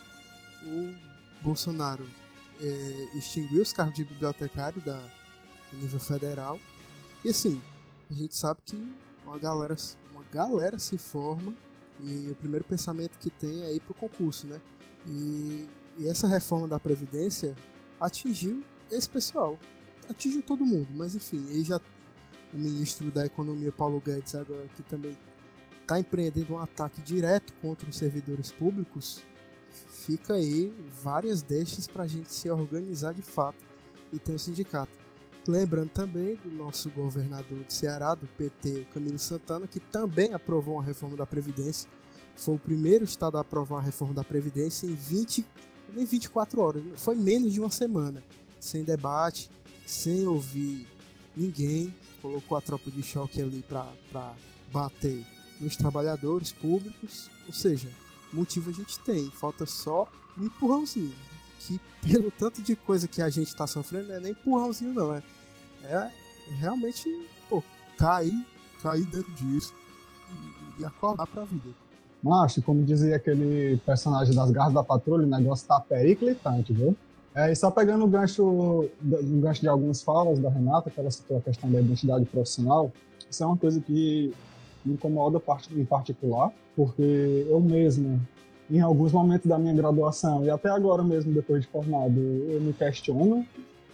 o 0.67 0.95
Bolsonaro 1.43 2.07
é, 2.61 3.09
extinguiu 3.15 3.63
os 3.63 3.73
cargos 3.73 3.95
de 3.95 4.05
bibliotecário 4.05 4.81
da, 4.83 4.99
do 5.71 5.79
nível 5.79 6.01
federal. 6.01 6.59
E 7.25 7.31
assim, 7.31 7.61
a 8.11 8.15
gente 8.15 8.37
sabe 8.37 8.61
que 8.65 8.77
uma 9.25 9.39
galera, 9.39 9.77
uma 10.13 10.25
galera 10.25 10.79
se 10.79 10.97
forma 10.99 11.55
e 12.01 12.29
o 12.31 12.35
primeiro 12.35 12.65
pensamento 12.65 13.19
que 13.19 13.31
tem 13.31 13.63
é 13.63 13.75
ir 13.75 13.81
pro 13.81 13.95
concurso, 13.95 14.47
né? 14.47 14.61
E, 15.07 15.69
e 15.99 16.09
essa 16.09 16.27
reforma 16.27 16.69
da 16.69 16.79
Previdência 16.79 17.55
atingiu 18.01 18.63
esse 18.91 19.09
pessoal. 19.09 19.59
Atingiu 20.09 20.43
todo 20.43 20.65
mundo, 20.65 20.89
mas 20.95 21.15
enfim, 21.15 21.45
aí 21.51 21.65
já 21.65 21.81
o 22.53 22.59
ministro 22.59 23.11
da 23.11 23.27
Economia, 23.27 23.73
Paulo 23.73 24.01
Guedes, 24.01 24.35
agora 24.35 24.67
que 24.77 24.83
também 24.83 25.17
está 25.87 26.01
empreendendo 26.01 26.55
um 26.55 26.59
ataque 26.59 27.01
direto 27.01 27.53
contra 27.63 27.89
os 27.89 27.97
servidores 27.97 28.51
públicos, 28.51 29.23
fica 29.71 30.35
aí 30.35 30.75
várias 31.01 31.43
deixas 31.43 31.87
para 31.87 32.03
a 32.03 32.07
gente 32.09 32.33
se 32.33 32.51
organizar 32.51 33.15
de 33.15 33.23
fato 33.23 33.65
e 34.13 34.19
ter 34.19 34.33
um 34.33 34.39
sindicato. 34.39 34.91
Lembrando 35.47 35.91
também 35.91 36.35
do 36.45 36.51
nosso 36.51 36.91
governador 36.91 37.63
de 37.63 37.73
Ceará, 37.73 38.17
do 38.17 38.27
PT, 38.27 38.89
Camilo 38.93 39.19
Santana, 39.19 39.69
que 39.69 39.79
também 39.79 40.35
aprovou 40.35 40.75
uma 40.75 40.83
reforma 40.83 41.17
da 41.17 41.25
Previdência. 41.25 41.89
Foi 42.35 42.57
o 42.57 42.59
primeiro 42.59 43.05
estado 43.05 43.39
a 43.39 43.43
aprovar 43.43 43.77
uma 43.77 43.83
reforma 43.83 44.13
da 44.13 44.25
Previdência 44.25 44.89
em 44.89 44.95
20, 44.95 45.47
nem 45.95 46.05
24 46.05 46.61
horas, 46.61 46.83
foi 46.97 47.15
menos 47.15 47.53
de 47.53 47.61
uma 47.61 47.71
semana, 47.71 48.25
sem 48.59 48.83
debate, 48.83 49.49
sem 49.87 50.27
ouvir 50.27 50.89
ninguém. 51.37 51.95
Colocou 52.21 52.59
a 52.59 52.61
tropa 52.61 52.91
de 52.91 53.05
choque 53.05 53.41
ali 53.41 53.63
para 53.63 54.35
bater 54.73 55.36
nos 55.61 55.77
trabalhadores 55.77 56.53
públicos, 56.53 57.31
ou 57.47 57.53
seja, 57.53 57.89
motivo 58.33 58.71
a 58.71 58.73
gente 58.73 58.99
tem, 59.01 59.31
falta 59.31 59.67
só 59.67 60.09
um 60.39 60.45
empurrãozinho. 60.45 61.15
Que 61.61 61.81
pelo 62.03 62.31
tanto 62.31 62.63
de 62.63 62.77
coisa 62.77 63.09
que 63.09 63.21
a 63.21 63.29
gente 63.29 63.49
está 63.49 63.67
sofrendo, 63.67 64.09
não 64.09 64.15
é 64.17 64.21
nem 64.21 64.33
empurrãozinho 64.33 64.93
não, 64.93 65.15
é, 65.15 65.23
é 65.85 66.11
realmente 66.59 67.09
pô, 67.49 67.63
cair, 67.97 68.47
cair 68.83 69.05
dentro 69.07 69.33
disso 69.33 69.75
e, 70.79 70.83
e 70.83 70.85
acordar 70.85 71.27
pra 71.27 71.45
vida. 71.45 71.71
Macho, 72.23 72.63
como 72.63 72.83
dizia 72.85 73.17
aquele 73.17 73.81
personagem 73.85 74.35
das 74.35 74.51
garras 74.51 74.75
da 74.75 74.83
patrulha, 74.83 75.25
o 75.25 75.29
negócio 75.29 75.67
tá 75.67 75.81
periclitante, 75.81 76.73
viu? 76.73 76.97
É, 77.35 77.53
e 77.53 77.55
só 77.55 77.71
pegando 77.71 78.05
o 78.05 78.09
gancho, 78.09 78.43
o 78.45 78.91
gancho 79.41 79.61
de 79.61 79.69
algumas 79.69 80.03
falas 80.03 80.39
da 80.39 80.49
Renata, 80.49 80.91
que 80.91 80.99
ela 80.99 81.11
citou 81.11 81.37
a 81.37 81.41
questão 81.41 81.71
da 81.71 81.81
identidade 81.81 82.25
profissional, 82.25 82.91
isso 83.31 83.43
é 83.43 83.47
uma 83.47 83.57
coisa 83.57 83.81
que 83.81 84.33
me 84.87 84.95
incomoda 84.95 85.43
em 85.73 85.85
particular, 85.85 86.53
porque 86.75 87.47
eu 87.49 87.61
mesmo, 87.61 88.21
em 88.71 88.81
alguns 88.81 89.13
momentos 89.13 89.47
da 89.47 89.59
minha 89.59 89.75
graduação 89.75 90.45
e 90.45 90.51
até 90.51 90.71
agora 90.71 91.03
mesmo, 91.03 91.33
depois 91.33 91.63
de 91.63 91.69
formado, 91.69 92.19
eu 92.19 92.61
me 92.61 92.73
questiono 92.73 93.45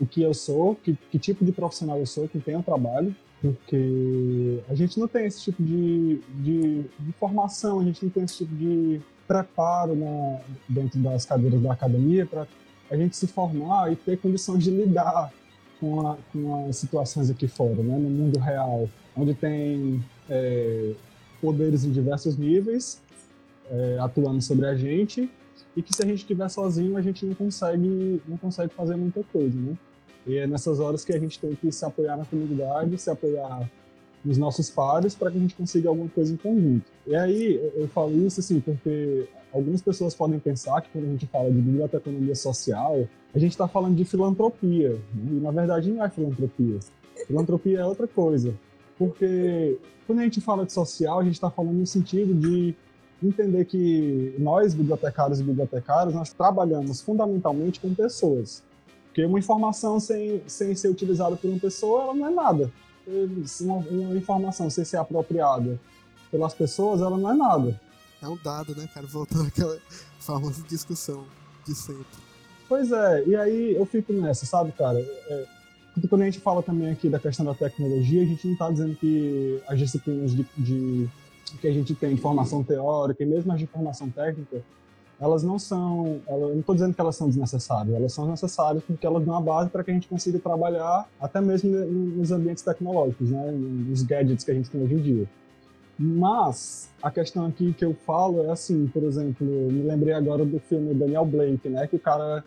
o 0.01 0.07
que 0.07 0.23
eu 0.23 0.35
sou, 0.35 0.75
que, 0.75 0.97
que 1.11 1.19
tipo 1.19 1.45
de 1.45 1.53
profissional 1.53 1.99
eu 1.99 2.07
sou, 2.07 2.29
que 2.29 2.39
um 2.55 2.63
trabalho, 2.63 3.15
porque 3.41 4.61
a 4.69 4.75
gente 4.75 4.99
não 4.99 5.09
tem 5.09 5.27
esse 5.27 5.43
tipo 5.43 5.63
de, 5.63 6.21
de, 6.39 6.83
de 6.83 7.13
formação, 7.19 7.81
a 7.81 7.85
gente 7.85 8.05
não 8.05 8.11
tem 8.11 8.25
esse 8.25 8.39
tipo 8.39 8.55
de 8.55 9.01
preparo 9.27 9.95
né, 9.95 10.41
dentro 10.69 10.99
das 11.01 11.25
cadeiras 11.25 11.61
da 11.61 11.73
academia 11.73 12.27
para 12.27 12.47
a 12.91 12.97
gente 12.97 13.17
se 13.17 13.27
formar 13.27 13.93
e 13.93 13.97
ter 13.97 14.19
condições 14.19 14.63
de 14.63 14.71
lidar 14.71 15.33
com, 15.81 16.07
a, 16.07 16.17
com 16.33 16.69
as 16.69 16.77
situações 16.77 17.31
aqui 17.31 17.49
fora, 17.49 17.83
né, 17.83 17.97
no 17.97 18.11
mundo 18.11 18.39
real, 18.39 18.89
onde 19.17 19.35
tem 19.35 20.03
é, 20.33 20.93
poderes 21.41 21.85
em 21.85 21.91
diversos 21.91 22.37
níveis 22.37 23.01
é, 23.71 23.99
atuando 24.01 24.41
sobre 24.41 24.67
a 24.67 24.75
gente 24.75 25.31
e 25.77 25.83
que 25.83 25.95
se 25.95 26.03
a 26.03 26.07
gente 26.07 26.19
estiver 26.19 26.49
sozinho 26.49 26.97
a 26.97 27.03
gente 27.03 27.27
não 27.27 27.35
consegue 27.35 28.23
não 28.27 28.37
consegue 28.37 28.73
fazer 28.75 28.97
muita 28.97 29.23
coisa, 29.25 29.59
né? 29.59 29.77
E 30.27 30.37
é 30.37 30.47
nessas 30.47 30.81
horas 30.81 31.05
que 31.05 31.13
a 31.13 31.19
gente 31.19 31.39
tem 31.39 31.55
que 31.55 31.71
se 31.71 31.85
apoiar 31.85 32.17
na 32.17 32.25
comunidade, 32.25 32.97
se 32.97 33.11
apoiar 33.11 33.69
nos 34.25 34.39
nossos 34.39 34.71
pares 34.71 35.15
para 35.15 35.31
que 35.31 35.37
a 35.37 35.41
gente 35.41 35.55
consiga 35.55 35.89
alguma 35.89 36.09
coisa 36.09 36.33
em 36.33 36.37
conjunto. 36.37 36.87
E 37.07 37.15
aí 37.15 37.73
eu 37.75 37.89
falo 37.89 38.15
isso 38.25 38.41
assim 38.41 38.61
porque 38.61 39.29
algumas 39.53 39.83
pessoas 39.83 40.15
podem 40.15 40.39
pensar 40.39 40.81
que 40.81 40.91
quando 40.91 41.07
a 41.07 41.09
gente 41.09 41.27
fala 41.27 41.51
de 41.51 41.61
biblioteconomia 41.61 42.35
social, 42.35 43.07
a 43.35 43.39
gente 43.39 43.51
está 43.51 43.67
falando 43.67 43.97
de 43.97 44.05
filantropia. 44.05 44.91
Né? 44.91 45.33
E 45.33 45.41
na 45.41 45.51
verdade 45.51 45.91
não 45.91 46.05
é 46.05 46.09
filantropia. 46.09 46.79
Filantropia 47.27 47.81
é 47.81 47.85
outra 47.85 48.07
coisa. 48.07 48.55
Porque 49.03 49.81
quando 50.07 50.21
a 50.21 50.23
gente 50.23 50.41
fala 50.41 50.65
de 50.65 50.73
social, 50.73 51.19
a 51.19 51.25
gente 51.25 51.35
está 51.35 51.51
falando 51.51 51.75
no 51.75 51.87
sentido 51.87 52.33
de 52.33 52.73
entender 53.21 53.65
que 53.65 54.33
nós, 54.39 54.75
bibliotecários 54.75 55.41
e 55.41 55.43
bibliotecários, 55.43 56.15
nós 56.15 56.33
trabalhamos 56.33 57.01
fundamentalmente 57.01 57.81
com 57.81 57.93
pessoas. 57.93 58.63
Porque 59.07 59.25
uma 59.25 59.41
informação 59.41 59.99
sem, 59.99 60.41
sem 60.47 60.73
ser 60.77 60.89
utilizada 60.89 61.35
por 61.35 61.51
uma 61.51 61.59
pessoa, 61.59 62.05
ela 62.05 62.15
não 62.15 62.29
é 62.29 62.31
nada. 62.31 62.73
Uma, 63.61 63.77
uma 63.79 64.17
informação 64.17 64.71
sem 64.71 64.85
ser 64.85 64.99
apropriada 64.99 65.81
pelas 66.31 66.55
pessoas, 66.55 67.01
ela 67.01 67.19
não 67.19 67.29
é 67.29 67.35
nada. 67.35 67.81
É 68.23 68.29
um 68.29 68.37
dado, 68.37 68.73
né, 68.77 68.89
cara? 68.95 69.07
Voltando 69.09 69.49
àquela 69.49 69.77
famosa 70.21 70.63
discussão 70.69 71.27
de 71.67 71.75
sempre. 71.75 72.07
Pois 72.69 72.93
é, 72.93 73.25
e 73.27 73.35
aí 73.35 73.75
eu 73.75 73.85
fico 73.85 74.13
nessa, 74.13 74.47
sabe, 74.47 74.71
cara? 74.71 75.01
É, 75.01 75.47
quando 76.09 76.23
a 76.23 76.25
gente 76.25 76.41
fala 76.41 76.63
também 76.63 76.91
aqui 76.91 77.09
da 77.09 77.19
questão 77.19 77.45
da 77.45 77.55
tecnologia, 77.55 78.23
a 78.23 78.27
gente 78.27 78.47
não 78.47 78.53
está 78.55 78.71
dizendo 78.71 78.97
que 78.97 79.61
as 79.67 79.79
disciplinas 79.79 80.31
de, 80.35 80.47
de, 80.57 81.09
que 81.61 81.69
a 81.69 81.73
gente 81.73 81.95
tem 81.95 82.15
de 82.15 82.21
formação 82.21 82.63
teórica 82.65 83.23
e 83.23 83.27
mesmo 83.27 83.53
as 83.53 83.59
de 83.59 83.67
formação 83.67 84.09
técnica, 84.09 84.63
elas 85.21 85.43
não 85.45 85.57
são, 85.57 86.21
eu 86.29 86.49
não 86.49 86.61
estou 86.61 86.75
dizendo 86.75 86.95
que 86.95 87.01
elas 87.01 87.15
são 87.15 87.29
desnecessárias, 87.29 87.95
elas 87.95 88.13
são 88.13 88.27
necessárias 88.27 88.83
porque 88.83 89.07
elas 89.07 89.25
dão 89.25 89.37
a 89.37 89.41
base 89.41 89.71
para 89.71 89.85
que 89.85 89.91
a 89.91 89.95
gente 89.95 90.09
consiga 90.09 90.39
trabalhar 90.39 91.09
até 91.21 91.41
mesmo 91.41 91.71
nos 91.71 92.33
ambientes 92.33 92.65
tecnológicos, 92.65 93.31
né, 93.31 93.53
nos 93.53 94.03
gadgets 94.03 94.45
que 94.45 94.51
a 94.51 94.55
gente 94.55 94.69
tem 94.69 94.83
hoje 94.83 94.95
em 94.95 95.01
dia. 95.03 95.31
Mas 95.97 96.91
a 97.01 97.11
questão 97.11 97.47
aqui 97.47 97.73
que 97.73 97.85
eu 97.85 97.95
falo 98.05 98.43
é 98.47 98.51
assim, 98.51 98.89
por 98.89 99.05
exemplo, 99.05 99.47
me 99.47 99.83
lembrei 99.83 100.13
agora 100.13 100.45
do 100.45 100.59
filme 100.59 100.93
Daniel 100.93 101.25
Blake, 101.25 101.69
né, 101.69 101.87
que 101.87 101.95
o 101.95 102.01
cara 102.01 102.43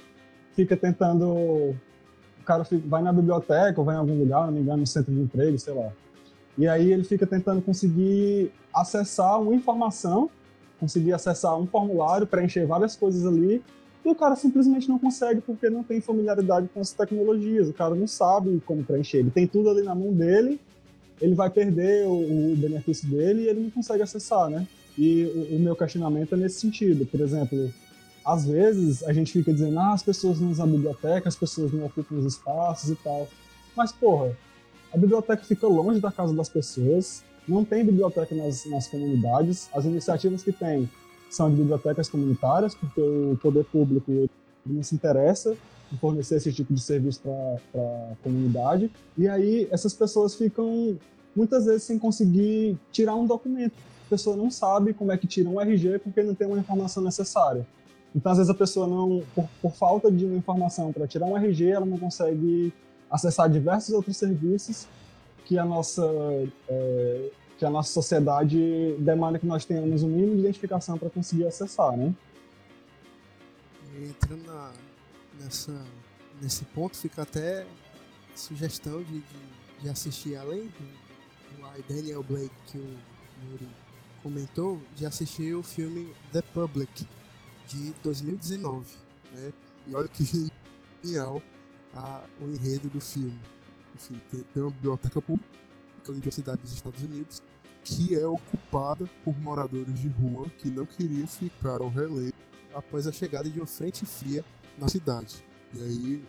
fica 0.53 0.75
tentando, 0.75 1.73
cara 2.45 2.63
fica, 2.63 2.87
vai 2.87 3.01
na 3.01 3.11
biblioteca 3.11 3.79
ou 3.79 3.85
vai 3.85 3.95
em 3.95 3.99
algum 3.99 4.17
lugar, 4.17 4.45
não 4.45 4.53
me 4.53 4.61
engano, 4.61 4.77
no 4.77 4.87
centro 4.87 5.13
de 5.13 5.21
emprego, 5.21 5.57
sei 5.59 5.73
lá. 5.73 5.89
E 6.57 6.67
aí 6.67 6.91
ele 6.91 7.03
fica 7.03 7.27
tentando 7.27 7.61
conseguir 7.61 8.51
acessar 8.73 9.41
uma 9.41 9.53
informação 9.53 10.29
conseguir 10.79 11.13
acessar 11.13 11.57
um 11.57 11.65
formulário, 11.65 12.27
preencher 12.27 12.65
várias 12.65 12.95
coisas 12.95 13.25
ali, 13.25 13.61
e 14.03 14.09
o 14.09 14.15
cara 14.15 14.35
simplesmente 14.35 14.87
não 14.87 14.99
consegue 14.99 15.41
porque 15.41 15.69
não 15.69 15.83
tem 15.83 15.99
familiaridade 15.99 16.69
com 16.73 16.79
as 16.79 16.91
tecnologias, 16.91 17.67
o 17.67 17.73
cara 17.73 17.95
não 17.95 18.07
sabe 18.07 18.61
como 18.65 18.83
preencher, 18.83 19.17
ele 19.17 19.31
tem 19.31 19.47
tudo 19.47 19.69
ali 19.69 19.81
na 19.81 19.95
mão 19.95 20.13
dele, 20.13 20.59
ele 21.19 21.33
vai 21.33 21.49
perder 21.49 22.05
o, 22.07 22.51
o 22.51 22.55
benefício 22.55 23.07
dele 23.09 23.43
e 23.43 23.47
ele 23.47 23.61
não 23.61 23.69
consegue 23.69 24.03
acessar, 24.03 24.49
né? 24.49 24.67
E 24.97 25.25
o, 25.25 25.55
o, 25.55 25.59
meu 25.59 25.75
questionamento 25.75 26.35
é 26.35 26.37
nesse 26.37 26.59
sentido, 26.59 27.05
por 27.05 27.19
exemplo, 27.19 27.69
às 28.25 28.45
vezes 28.45 29.03
a 29.03 29.13
gente 29.13 29.31
fica 29.31 29.53
dizendo, 29.53 29.77
ah, 29.79 29.93
as 29.93 30.01
pessoas 30.01 30.39
não 30.39 30.49
usam 30.49 30.65
a 30.65 30.69
biblioteca, 30.69 31.29
as 31.29 31.35
pessoas 31.35 31.71
não 31.71 31.85
ocupam 31.85 32.15
os 32.15 32.25
espaços 32.25 32.89
e 32.89 32.95
tal, 32.95 33.27
mas 33.75 33.91
porra, 33.91 34.35
a 34.91 34.97
biblioteca 34.97 35.43
fica 35.43 35.67
longe 35.67 35.99
da 35.99 36.11
casa 36.11 36.33
das 36.33 36.49
pessoas, 36.49 37.23
não 37.47 37.63
tem 37.63 37.85
biblioteca 37.85 38.33
nas, 38.33 38.65
nas 38.65 38.87
comunidades. 38.87 39.69
As 39.73 39.85
iniciativas 39.85 40.41
que 40.41 40.51
tem 40.51 40.89
são 41.29 41.49
de 41.49 41.57
bibliotecas 41.57 42.09
comunitárias, 42.09 42.73
porque 42.73 43.01
o 43.01 43.37
poder 43.41 43.65
público 43.65 44.29
não 44.65 44.81
se 44.81 44.95
interessa 44.95 45.55
em 45.93 45.97
fornecer 45.97 46.37
esse 46.37 46.51
tipo 46.51 46.73
de 46.73 46.81
serviço 46.81 47.21
para 47.21 47.83
a 47.83 48.15
comunidade. 48.23 48.89
E 49.17 49.27
aí 49.27 49.67
essas 49.69 49.93
pessoas 49.93 50.33
ficam 50.33 50.97
muitas 51.35 51.65
vezes 51.65 51.83
sem 51.83 51.99
conseguir 51.99 52.77
tirar 52.91 53.15
um 53.15 53.27
documento. 53.27 53.73
A 54.07 54.09
pessoa 54.09 54.35
não 54.35 54.49
sabe 54.49 54.93
como 54.93 55.11
é 55.11 55.17
que 55.17 55.27
tira 55.27 55.49
um 55.49 55.59
RG 55.59 55.99
porque 55.99 56.23
não 56.23 56.33
tem 56.33 56.47
uma 56.47 56.57
informação 56.57 57.03
necessária. 57.03 57.67
Então, 58.15 58.31
às 58.31 58.37
vezes, 58.37 58.49
a 58.49 58.55
pessoa 58.55 58.87
não, 58.87 59.23
por, 59.35 59.49
por 59.61 59.73
falta 59.73 60.09
de 60.09 60.25
uma 60.25 60.37
informação 60.37 60.93
para 60.93 61.05
tirar 61.05 61.25
um 61.25 61.35
RG, 61.35 61.69
ela 61.69 61.85
não 61.85 61.97
consegue 61.97 62.73
acessar 63.11 63.49
diversos 63.49 63.93
outros 63.93 64.15
serviços 64.15 64.87
que 65.43 65.59
a 65.59 65.65
nossa 65.65 66.03
é, 66.69 67.29
que 67.57 67.65
a 67.65 67.69
nossa 67.69 67.93
sociedade 67.93 68.95
demanda 68.99 69.39
que 69.39 69.45
nós 69.45 69.63
tenhamos 69.63 70.03
um 70.03 70.09
mínimo 70.09 70.33
de 70.35 70.41
identificação 70.41 70.97
para 70.97 71.09
conseguir 71.09 71.45
acessar, 71.45 71.95
né? 71.95 72.13
entrando 74.03 74.45
na, 74.45 74.73
nessa, 75.39 75.85
nesse 76.41 76.65
ponto, 76.65 76.97
fica 76.97 77.21
até 77.21 77.65
sugestão 78.35 79.01
de, 79.03 79.19
de, 79.19 79.23
de 79.81 79.89
assistir, 79.89 80.35
além 80.35 80.63
do, 80.63 81.61
do 81.61 81.87
Daniel 81.87 82.23
Blake 82.23 82.51
que 82.67 82.77
o 82.77 82.97
Yuri 83.51 83.69
comentou, 84.21 84.81
de 84.95 85.05
assistir 85.05 85.55
o 85.55 85.63
filme 85.63 86.13
The 86.33 86.41
Public, 86.41 87.07
de 87.67 87.93
2019, 88.03 88.85
né? 89.33 89.53
E 89.87 89.95
olha 89.95 90.07
que 90.07 90.49
genial 91.03 91.41
a, 91.93 92.23
o 92.41 92.45
enredo 92.45 92.89
do 92.89 92.99
filme 92.99 93.39
enfim, 93.95 94.19
tem, 94.29 94.41
tem 94.53 94.63
uma 94.63 94.71
biblioteca 94.71 95.21
pública 95.21 95.47
em 96.09 96.11
uma 96.11 96.57
dos 96.57 96.73
Estados 96.73 97.01
Unidos 97.01 97.41
que 97.83 98.15
é 98.15 98.25
ocupada 98.25 99.07
por 99.23 99.37
moradores 99.39 99.99
de 99.99 100.07
rua 100.07 100.49
que 100.57 100.69
não 100.69 100.85
queriam 100.85 101.27
ficar 101.27 101.81
ao 101.81 101.89
relevo 101.89 102.33
após 102.73 103.07
a 103.07 103.11
chegada 103.11 103.49
de 103.49 103.59
uma 103.59 103.67
frente 103.67 104.05
fria 104.05 104.43
na 104.77 104.87
cidade. 104.87 105.43
E 105.73 105.81
aí 105.81 106.25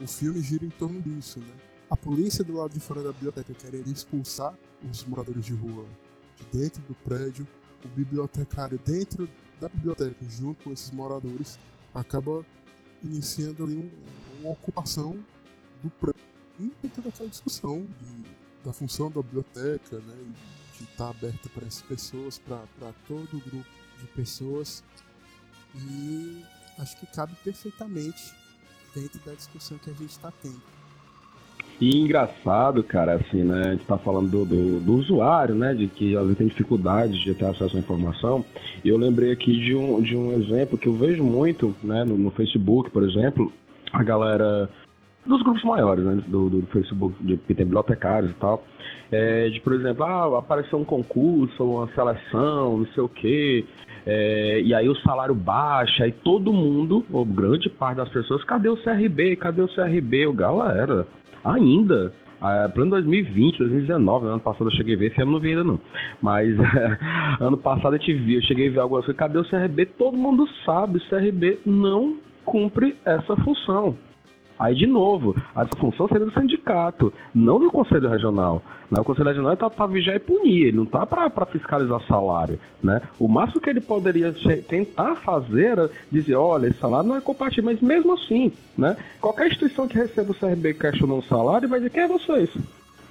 o 0.00 0.06
filme 0.06 0.40
gira 0.42 0.64
em 0.64 0.70
torno 0.70 1.00
disso, 1.00 1.40
né? 1.40 1.54
A 1.90 1.96
polícia 1.96 2.44
do 2.44 2.52
lado 2.52 2.74
de 2.74 2.80
fora 2.80 3.02
da 3.02 3.10
biblioteca 3.10 3.54
querendo 3.54 3.90
expulsar 3.90 4.54
os 4.88 5.02
moradores 5.04 5.44
de 5.46 5.54
rua 5.54 5.86
de 6.36 6.58
dentro 6.58 6.82
do 6.82 6.94
prédio, 6.94 7.48
o 7.84 7.88
bibliotecário 7.88 8.78
dentro 8.84 9.28
da 9.60 9.68
biblioteca 9.68 10.16
junto 10.28 10.64
com 10.64 10.72
esses 10.72 10.90
moradores 10.90 11.58
acaba 11.94 12.44
iniciando 13.02 13.64
ali 13.64 13.76
um, 13.76 13.90
uma 14.40 14.52
ocupação 14.52 15.18
do 15.82 15.90
prédio 15.90 16.28
e 16.60 16.88
toda 16.88 17.08
aquela 17.08 17.28
discussão 17.28 17.86
de, 18.00 18.24
da 18.64 18.72
função 18.72 19.10
da 19.10 19.22
biblioteca, 19.22 19.98
né? 19.98 20.34
De 20.76 20.84
estar 20.84 20.96
tá 20.96 21.10
aberta 21.10 21.48
para 21.50 21.66
essas 21.66 21.82
pessoas, 21.82 22.38
para 22.38 22.92
todo 23.06 23.36
o 23.36 23.40
grupo 23.40 23.68
de 24.00 24.06
pessoas. 24.08 24.82
E 25.74 26.44
acho 26.78 26.96
que 26.98 27.06
cabe 27.06 27.34
perfeitamente 27.44 28.34
dentro 28.94 29.20
da 29.24 29.34
discussão 29.34 29.78
que 29.78 29.90
a 29.90 29.92
gente 29.92 30.10
está 30.10 30.32
tendo. 30.42 30.77
E 31.80 31.96
engraçado, 31.96 32.82
cara, 32.82 33.14
assim, 33.14 33.44
né? 33.44 33.62
A 33.66 33.70
gente 33.72 33.84
tá 33.84 33.96
falando 33.96 34.28
do, 34.28 34.44
do, 34.44 34.80
do, 34.80 34.94
usuário, 34.94 35.54
né? 35.54 35.74
De 35.74 35.86
que 35.86 36.16
às 36.16 36.22
vezes 36.22 36.38
tem 36.38 36.46
dificuldade 36.48 37.22
de 37.22 37.34
ter 37.34 37.44
acesso 37.44 37.76
à 37.76 37.80
informação. 37.80 38.44
E 38.84 38.88
eu 38.88 38.96
lembrei 38.96 39.30
aqui 39.30 39.52
de 39.52 39.74
um, 39.74 40.02
de 40.02 40.16
um 40.16 40.32
exemplo 40.32 40.76
que 40.76 40.88
eu 40.88 40.94
vejo 40.94 41.22
muito, 41.22 41.74
né? 41.82 42.04
No, 42.04 42.18
no 42.18 42.30
Facebook, 42.32 42.90
por 42.90 43.04
exemplo, 43.04 43.52
a 43.92 44.02
galera 44.02 44.68
dos 45.28 45.42
grupos 45.42 45.62
maiores, 45.62 46.04
né, 46.04 46.22
do, 46.26 46.48
do 46.48 46.66
Facebook, 46.68 47.14
de, 47.22 47.36
que 47.36 47.54
tem 47.54 47.66
bibliotecários 47.66 48.30
e 48.30 48.34
tal, 48.34 48.64
é, 49.12 49.50
de, 49.50 49.60
por 49.60 49.74
exemplo, 49.74 50.02
ah, 50.04 50.38
apareceu 50.38 50.78
um 50.78 50.84
concurso, 50.84 51.62
uma 51.62 51.86
seleção, 51.88 52.78
não 52.78 52.86
sei 52.86 53.02
o 53.02 53.08
quê, 53.08 53.64
é, 54.06 54.62
e 54.62 54.74
aí 54.74 54.88
o 54.88 54.96
salário 54.96 55.34
baixa, 55.34 56.06
e 56.06 56.12
todo 56.12 56.50
mundo, 56.50 57.04
ou 57.12 57.26
grande 57.26 57.68
parte 57.68 57.98
das 57.98 58.08
pessoas, 58.08 58.42
cadê 58.44 58.70
o 58.70 58.76
CRB, 58.76 59.36
cadê 59.36 59.60
o 59.60 59.68
CRB? 59.68 60.26
O 60.26 60.32
galera, 60.32 61.06
ainda, 61.54 62.12
é, 62.42 62.68
plano 62.68 62.90
2020, 62.92 63.58
2019, 63.58 64.26
ano 64.26 64.40
passado 64.40 64.68
eu 64.68 64.76
cheguei 64.76 64.94
a 64.94 64.98
ver, 64.98 65.12
esse 65.12 65.20
ano 65.20 65.32
não 65.32 65.40
vi 65.40 65.50
ainda 65.50 65.64
não. 65.64 65.80
Mas 66.22 66.48
ano 67.40 67.56
passado 67.58 67.96
eu, 67.96 68.00
te 68.00 68.12
vi, 68.12 68.34
eu 68.34 68.42
cheguei 68.42 68.68
a 68.68 68.70
ver 68.70 68.80
algumas 68.80 69.04
coisas, 69.04 69.18
cadê 69.18 69.38
o 69.38 69.44
CRB? 69.44 69.86
Todo 69.98 70.16
mundo 70.16 70.46
sabe, 70.64 70.98
o 70.98 71.08
CRB 71.08 71.60
não 71.66 72.16
cumpre 72.44 72.96
essa 73.04 73.36
função. 73.36 73.96
Aí, 74.58 74.74
de 74.74 74.86
novo, 74.86 75.36
a 75.54 75.64
função 75.66 76.08
seria 76.08 76.26
do 76.26 76.32
sindicato, 76.32 77.12
não 77.34 77.60
do 77.60 77.70
Conselho 77.70 78.08
Regional. 78.08 78.62
Né? 78.90 79.00
O 79.00 79.04
Conselho 79.04 79.28
Regional 79.28 79.52
está 79.52 79.70
para 79.70 79.86
vigiar 79.86 80.16
e 80.16 80.20
punir, 80.20 80.66
ele 80.66 80.76
não 80.76 80.84
está 80.84 81.06
para 81.06 81.46
fiscalizar 81.46 82.00
salário. 82.06 82.58
Né? 82.82 83.00
O 83.18 83.28
máximo 83.28 83.60
que 83.60 83.70
ele 83.70 83.80
poderia 83.80 84.34
tentar 84.66 85.14
fazer 85.16 85.66
era 85.66 85.90
dizer, 86.10 86.34
olha, 86.34 86.66
esse 86.66 86.78
salário 86.78 87.08
não 87.08 87.16
é 87.16 87.20
compatível, 87.20 87.64
mas 87.64 87.80
mesmo 87.80 88.14
assim, 88.14 88.52
né? 88.76 88.96
qualquer 89.20 89.46
instituição 89.46 89.86
que 89.86 89.96
receba 89.96 90.32
o 90.32 90.34
CRB 90.34 90.74
questionando 90.74 91.20
o 91.20 91.28
salário 91.28 91.68
vai 91.68 91.78
dizer, 91.78 91.90
quem 91.90 92.02
é 92.02 92.08
vocês? 92.08 92.50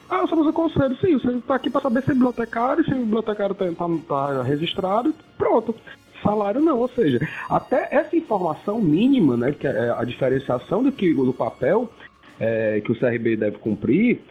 Ah, 0.09 0.25
somos 0.27 0.47
o 0.47 0.53
conselho, 0.53 0.95
sim, 0.97 1.13
você 1.13 1.31
está 1.31 1.55
aqui 1.55 1.69
para 1.69 1.81
saber 1.81 2.01
se 2.01 2.11
é 2.11 2.13
bibliotecário, 2.13 2.83
se 2.85 2.93
o 2.93 2.97
bibliotecário 2.97 3.51
está 3.51 3.65
tá, 3.65 3.87
tá 4.07 4.43
registrado, 4.43 5.13
pronto 5.37 5.75
salário 6.21 6.61
não, 6.61 6.79
ou 6.79 6.87
seja, 6.87 7.19
até 7.49 7.87
essa 7.91 8.15
informação 8.15 8.79
mínima, 8.79 9.37
né, 9.37 9.51
que 9.51 9.67
é 9.67 9.91
a 9.91 10.03
diferenciação 10.03 10.83
do 10.83 10.91
que 10.91 11.13
do 11.13 11.33
papel 11.33 11.89
é, 12.39 12.81
que 12.81 12.91
o 12.91 12.99
CRB 12.99 13.35
deve 13.35 13.57
cumprir, 13.57 14.21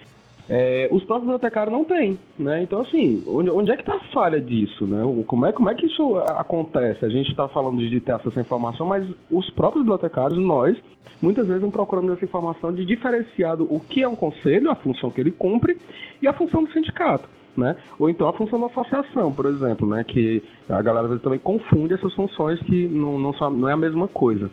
é, 0.48 0.88
os 0.92 1.02
próprios 1.02 1.22
bibliotecários 1.22 1.72
não 1.72 1.84
têm, 1.84 2.16
né? 2.38 2.62
Então, 2.62 2.80
assim, 2.80 3.24
onde, 3.26 3.50
onde 3.50 3.72
é 3.72 3.74
que 3.74 3.82
está 3.82 3.96
a 3.96 4.12
falha 4.12 4.40
disso, 4.40 4.86
né? 4.86 5.02
Como 5.26 5.44
é, 5.44 5.52
como 5.52 5.68
é 5.68 5.74
que 5.74 5.86
isso 5.86 6.18
acontece? 6.18 7.04
A 7.04 7.08
gente 7.08 7.30
está 7.30 7.48
falando 7.48 7.78
de 7.78 8.00
ter 8.00 8.12
à 8.12 8.20
informação, 8.40 8.86
mas 8.86 9.04
os 9.28 9.50
próprios 9.50 9.82
bibliotecários, 9.82 10.38
nós, 10.38 10.76
muitas 11.20 11.48
vezes 11.48 11.62
não 11.62 11.70
procuramos 11.70 12.12
essa 12.12 12.24
informação 12.24 12.72
de 12.72 12.84
diferenciar 12.84 13.60
o 13.60 13.80
que 13.80 14.04
é 14.04 14.08
um 14.08 14.14
conselho, 14.14 14.70
a 14.70 14.76
função 14.76 15.10
que 15.10 15.20
ele 15.20 15.32
cumpre, 15.32 15.76
e 16.22 16.28
a 16.28 16.32
função 16.32 16.62
do 16.62 16.70
sindicato 16.70 17.28
né? 17.56 17.76
Ou 17.98 18.08
então 18.10 18.28
a 18.28 18.32
função 18.32 18.60
da 18.60 18.66
associação, 18.66 19.32
por 19.32 19.46
exemplo, 19.46 19.88
né? 19.88 20.04
Que 20.04 20.42
a 20.68 20.82
galera 20.82 21.04
às 21.04 21.10
vezes 21.10 21.22
também 21.22 21.38
confunde 21.38 21.94
essas 21.94 22.12
funções 22.14 22.60
que 22.60 22.88
não, 22.88 23.18
não, 23.18 23.34
são, 23.34 23.50
não 23.50 23.68
é 23.68 23.72
a 23.72 23.76
mesma 23.76 24.08
coisa. 24.08 24.50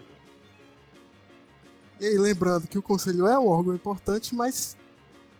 E 1.99 2.06
aí, 2.06 2.18
lembrando 2.18 2.68
que 2.68 2.78
o 2.78 2.82
conselho 2.82 3.28
é 3.28 3.38
um 3.38 3.47
órgão 3.47 3.74
importante, 3.74 4.36
mas 4.36 4.76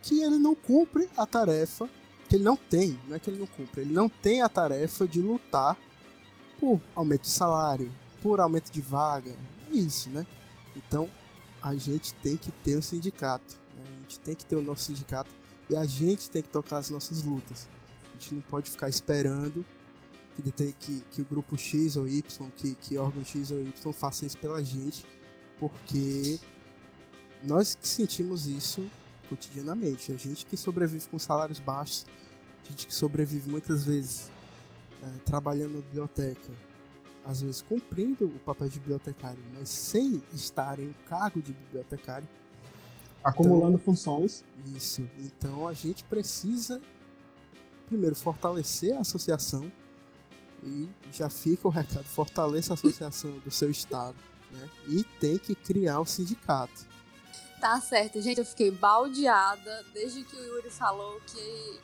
que 0.02 0.22
ele 0.22 0.38
não 0.38 0.56
cumpre 0.56 1.10
a 1.18 1.26
tarefa, 1.26 1.90
que 2.30 2.36
ele 2.36 2.44
não 2.44 2.56
tem, 2.56 2.98
não 3.08 3.16
é 3.16 3.20
que 3.20 3.30
ele 3.30 3.40
não 3.40 3.48
cumpre, 3.48 3.82
ele 3.82 3.94
não 3.94 4.08
tem 4.08 4.42
a 4.42 4.50
tarefa 4.50 5.08
de 5.08 5.22
lutar 5.22 5.78
por 6.60 6.80
aumento 6.96 7.24
de 7.24 7.30
salário, 7.30 7.92
por 8.22 8.40
aumento 8.40 8.72
de 8.72 8.82
vaga, 8.82 9.32
isso, 9.72 10.10
né? 10.10 10.26
Então, 10.76 11.10
a 11.62 11.76
gente 11.76 12.14
tem 12.16 12.38
que 12.38 12.52
ter 12.52 12.78
um 12.78 12.82
sindicato, 12.82 13.56
né? 13.76 13.84
a 13.98 14.02
gente 14.02 14.20
tem 14.20 14.36
que 14.36 14.46
ter 14.46 14.56
o 14.56 14.62
nosso 14.62 14.84
sindicato 14.84 15.30
e 15.70 15.76
a 15.76 15.86
gente 15.86 16.30
tem 16.30 16.42
que 16.42 16.50
tocar 16.50 16.78
as 16.78 16.90
nossas 16.90 17.24
lutas. 17.24 17.68
A 18.10 18.14
gente 18.14 18.36
não 18.36 18.42
pode 18.42 18.70
ficar 18.70 18.90
esperando 18.90 19.66
que, 20.36 20.74
que, 20.74 21.04
que 21.12 21.22
o 21.22 21.26
grupo 21.26 21.58
X 21.58 21.96
ou 21.96 22.08
Y, 22.08 22.50
que, 22.56 22.76
que 22.76 22.98
órgão 22.98 23.24
X 23.24 23.52
ou 23.52 23.62
Y 23.62 23.94
faça 23.94 24.26
isso 24.26 24.38
pela 24.38 24.64
gente, 24.64 25.06
porque 25.60 26.40
nós 27.44 27.76
que 27.76 27.88
sentimos 27.88 28.48
isso 28.48 28.86
cotidianamente. 29.30 30.12
A 30.12 30.18
gente 30.18 30.46
que 30.46 30.58
sobrevive 30.58 31.08
com 31.08 31.20
salários 31.20 31.60
baixos, 31.60 32.06
a 32.64 32.70
gente 32.70 32.88
que 32.88 32.94
sobrevive 32.94 33.50
muitas 33.50 33.86
vezes 33.86 34.32
é, 35.02 35.08
trabalhando 35.26 35.76
na 35.76 35.82
biblioteca, 35.82 36.52
às 37.26 37.42
vezes 37.42 37.62
cumprindo 37.62 38.26
o 38.26 38.40
papel 38.40 38.70
de 38.70 38.80
bibliotecário, 38.80 39.40
mas 39.54 39.70
sem 39.70 40.22
estar 40.34 40.80
em 40.80 40.90
um 40.90 40.94
cargo 41.08 41.42
de 41.42 41.54
bibliotecário, 41.54 42.28
acumulando 43.24 43.76
então, 43.76 43.86
funções. 43.86 44.44
Isso. 44.76 45.08
Então 45.18 45.68
a 45.68 45.74
gente 45.74 46.04
precisa 46.04 46.82
primeiro 47.88 48.16
fortalecer 48.16 48.96
a 48.96 49.02
associação 49.02 49.72
e 50.64 50.90
já 51.12 51.30
fica 51.30 51.68
o 51.68 51.72
recado, 51.72 52.06
fortaleça 52.06 52.74
a 52.74 52.76
associação 52.76 53.32
do 53.40 53.52
seu 53.52 53.70
estado, 53.70 54.16
né? 54.52 54.70
E 54.88 55.04
tem 55.20 55.38
que 55.38 55.54
criar 55.54 56.00
o 56.00 56.04
um 56.04 56.06
sindicato. 56.06 56.88
Tá 57.60 57.80
certo, 57.80 58.22
gente, 58.22 58.40
eu 58.40 58.46
fiquei 58.46 58.72
baldeada 58.72 59.86
desde 59.94 60.24
que 60.24 60.36
o 60.36 60.44
Yuri 60.44 60.70
falou 60.70 61.20
que 61.22 61.80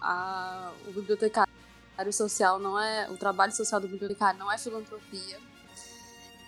a, 0.00 0.72
o 0.86 0.92
bibliotecário 0.92 1.48
social 2.12 2.58
não 2.58 2.78
é, 2.78 3.10
o 3.10 3.16
trabalho 3.16 3.52
social 3.54 3.80
do 3.80 3.88
bibliotecário 3.88 4.38
não 4.38 4.50
é 4.50 4.58
filantropia. 4.58 5.38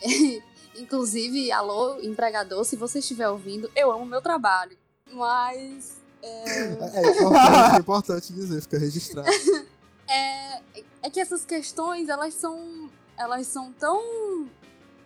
Inclusive, 0.80 1.52
alô, 1.52 2.00
empregador, 2.00 2.64
se 2.64 2.74
você 2.74 3.00
estiver 3.00 3.28
ouvindo, 3.28 3.70
eu 3.76 3.92
amo 3.92 4.06
meu 4.06 4.22
trabalho. 4.22 4.76
Mas. 5.12 6.00
É, 6.22 6.44
é, 6.96 7.10
importante, 7.10 7.74
é 7.74 7.78
importante 7.78 8.32
dizer, 8.32 8.62
fica 8.62 8.78
registrado. 8.78 9.28
é, 10.08 10.62
é 11.02 11.10
que 11.10 11.20
essas 11.20 11.44
questões, 11.44 12.08
elas 12.08 12.32
são. 12.34 12.90
Elas 13.16 13.46
são 13.46 13.72
tão. 13.72 14.48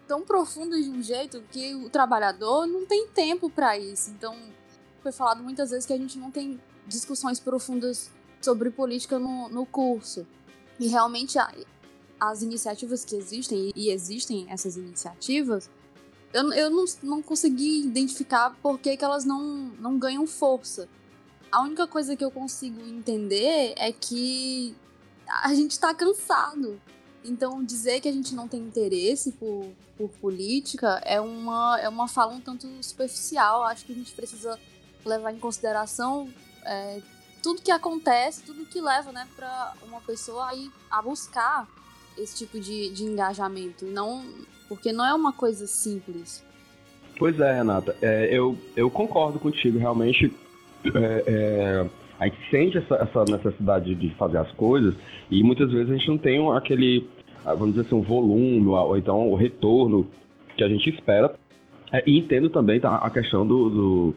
tão 0.06 0.22
profundas 0.22 0.84
de 0.84 0.90
um 0.90 1.02
jeito 1.02 1.42
que 1.50 1.74
o 1.74 1.90
trabalhador 1.90 2.66
não 2.66 2.86
tem 2.86 3.08
tempo 3.08 3.50
para 3.50 3.76
isso. 3.76 4.10
Então, 4.10 4.36
foi 5.02 5.10
falado 5.10 5.42
muitas 5.42 5.70
vezes 5.70 5.84
que 5.84 5.92
a 5.92 5.98
gente 5.98 6.18
não 6.18 6.30
tem 6.30 6.60
discussões 6.86 7.40
profundas 7.40 8.10
sobre 8.40 8.70
política 8.70 9.18
no, 9.18 9.48
no 9.48 9.66
curso. 9.66 10.24
E 10.78 10.86
realmente 10.86 11.36
as 12.30 12.42
iniciativas 12.42 13.04
que 13.04 13.16
existem, 13.16 13.72
e 13.74 13.90
existem 13.90 14.46
essas 14.48 14.76
iniciativas, 14.76 15.70
eu, 16.32 16.52
eu 16.52 16.70
não, 16.70 16.84
não 17.02 17.22
consegui 17.22 17.82
identificar 17.84 18.56
por 18.60 18.78
que, 18.78 18.96
que 18.96 19.04
elas 19.04 19.24
não, 19.24 19.42
não 19.78 19.98
ganham 19.98 20.26
força. 20.26 20.88
A 21.50 21.62
única 21.62 21.86
coisa 21.86 22.16
que 22.16 22.24
eu 22.24 22.30
consigo 22.30 22.80
entender 22.80 23.74
é 23.76 23.92
que 23.92 24.74
a 25.26 25.54
gente 25.54 25.70
está 25.70 25.94
cansado. 25.94 26.80
Então, 27.24 27.64
dizer 27.64 28.00
que 28.00 28.08
a 28.08 28.12
gente 28.12 28.34
não 28.34 28.48
tem 28.48 28.60
interesse 28.60 29.32
por, 29.32 29.66
por 29.96 30.10
política 30.20 31.00
é 31.04 31.20
uma, 31.20 31.78
é 31.80 31.88
uma 31.88 32.08
fala 32.08 32.34
um 32.34 32.40
tanto 32.40 32.68
superficial. 32.82 33.62
Acho 33.62 33.84
que 33.84 33.92
a 33.92 33.94
gente 33.94 34.12
precisa 34.12 34.58
levar 35.04 35.32
em 35.32 35.38
consideração 35.38 36.28
é, 36.64 37.00
tudo 37.42 37.62
que 37.62 37.70
acontece, 37.70 38.42
tudo 38.42 38.66
que 38.66 38.80
leva 38.80 39.12
né, 39.12 39.28
para 39.36 39.74
uma 39.84 40.00
pessoa 40.00 40.48
a, 40.48 40.54
ir, 40.54 40.70
a 40.90 41.00
buscar 41.00 41.68
esse 42.18 42.36
tipo 42.36 42.60
de, 42.60 42.90
de 42.90 43.04
engajamento, 43.04 43.84
não 43.84 44.22
porque 44.68 44.92
não 44.92 45.04
é 45.04 45.14
uma 45.14 45.32
coisa 45.32 45.66
simples. 45.66 46.44
Pois 47.18 47.38
é, 47.38 47.54
Renata, 47.54 47.96
é, 48.02 48.28
eu, 48.30 48.56
eu 48.76 48.90
concordo 48.90 49.38
contigo, 49.38 49.78
realmente 49.78 50.32
é, 50.84 51.24
é, 51.26 51.86
a 52.18 52.26
gente 52.26 52.50
sente 52.50 52.78
essa, 52.78 52.96
essa, 52.96 53.24
necessidade 53.24 53.94
de 53.94 54.10
fazer 54.14 54.38
as 54.38 54.50
coisas 54.52 54.94
e 55.30 55.42
muitas 55.42 55.70
vezes 55.70 55.90
a 55.90 55.96
gente 55.96 56.08
não 56.08 56.18
tem 56.18 56.56
aquele, 56.56 57.08
vamos 57.44 57.74
dizer 57.74 57.86
assim, 57.86 57.94
um 57.94 58.02
volume 58.02 58.66
ou 58.66 58.96
então 58.96 59.30
o 59.30 59.36
retorno 59.36 60.06
que 60.56 60.64
a 60.64 60.68
gente 60.68 60.90
espera. 60.90 61.34
É, 61.92 62.02
e 62.06 62.18
entendo 62.18 62.50
também 62.50 62.80
tá, 62.80 62.96
a 62.96 63.10
questão 63.10 63.46
do, 63.46 63.70
do, 63.70 64.14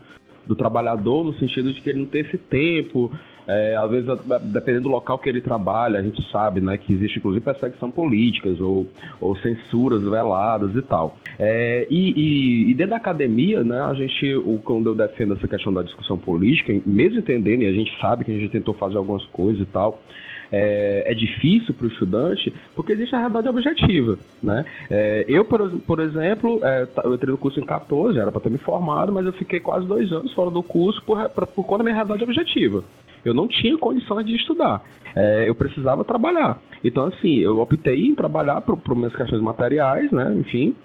do 0.47 0.55
trabalhador 0.55 1.23
no 1.23 1.33
sentido 1.37 1.71
de 1.71 1.81
que 1.81 1.89
ele 1.89 1.99
não 1.99 2.07
tem 2.07 2.21
esse 2.21 2.37
tempo, 2.37 3.11
é, 3.47 3.75
às 3.77 3.89
vezes, 3.89 4.07
dependendo 4.43 4.83
do 4.83 4.89
local 4.89 5.17
que 5.17 5.29
ele 5.29 5.39
trabalha, 5.39 5.99
a 5.99 6.03
gente 6.03 6.21
sabe 6.31 6.59
né, 6.59 6.77
que 6.77 6.91
existe 6.91 7.19
inclusive 7.19 7.43
perseguição 7.43 7.89
políticas 7.89 8.59
ou, 8.59 8.87
ou 9.21 9.37
censuras 9.37 10.03
veladas 10.03 10.75
e 10.75 10.81
tal. 10.81 11.17
É, 11.39 11.87
e, 11.89 12.11
e, 12.11 12.71
e, 12.71 12.73
dentro 12.73 12.91
da 12.91 12.97
academia, 12.97 13.63
né, 13.63 13.79
a 13.81 13.93
gente, 13.93 14.35
o, 14.35 14.59
quando 14.63 14.89
eu 14.89 14.95
defendo 14.95 15.33
essa 15.33 15.47
questão 15.47 15.73
da 15.73 15.81
discussão 15.81 16.17
política, 16.17 16.73
mesmo 16.85 17.19
entendendo, 17.19 17.61
e 17.61 17.67
a 17.67 17.73
gente 17.73 17.97
sabe 18.01 18.25
que 18.25 18.31
a 18.31 18.35
gente 18.35 18.51
tentou 18.51 18.73
fazer 18.73 18.97
algumas 18.97 19.25
coisas 19.27 19.61
e 19.61 19.65
tal, 19.65 20.01
é, 20.51 21.03
é 21.11 21.13
difícil 21.13 21.73
para 21.73 21.85
o 21.85 21.89
estudante 21.89 22.53
porque 22.75 22.93
existe 22.93 23.15
a 23.15 23.19
realidade 23.19 23.47
objetiva. 23.47 24.17
Né? 24.41 24.65
É, 24.89 25.25
eu, 25.27 25.45
por, 25.45 25.69
por 25.81 25.99
exemplo, 25.99 26.59
é, 26.63 26.87
eu 27.03 27.15
entrei 27.15 27.31
no 27.31 27.37
curso 27.37 27.59
em 27.59 27.65
14, 27.65 28.17
era 28.19 28.31
para 28.31 28.41
ter 28.41 28.49
me 28.49 28.57
formado, 28.57 29.11
mas 29.11 29.25
eu 29.25 29.33
fiquei 29.33 29.59
quase 29.59 29.85
dois 29.85 30.11
anos 30.11 30.33
fora 30.33 30.49
do 30.49 30.63
curso 30.63 31.01
por, 31.03 31.29
por, 31.29 31.47
por 31.47 31.65
conta 31.65 31.79
da 31.79 31.83
minha 31.83 31.95
realidade 31.95 32.23
objetiva. 32.23 32.83
Eu 33.27 33.33
não 33.33 33.47
tinha 33.47 33.77
condições 33.77 34.25
de 34.25 34.35
estudar. 34.35 34.81
É, 35.15 35.49
eu 35.49 35.55
precisava 35.55 36.03
trabalhar. 36.03 36.59
Então, 36.83 37.05
assim, 37.05 37.39
eu 37.39 37.59
optei 37.59 38.05
em 38.05 38.15
trabalhar 38.15 38.61
para 38.61 38.95
minhas 38.95 39.15
questões 39.15 39.41
materiais, 39.41 40.11
né? 40.11 40.33
Enfim. 40.37 40.75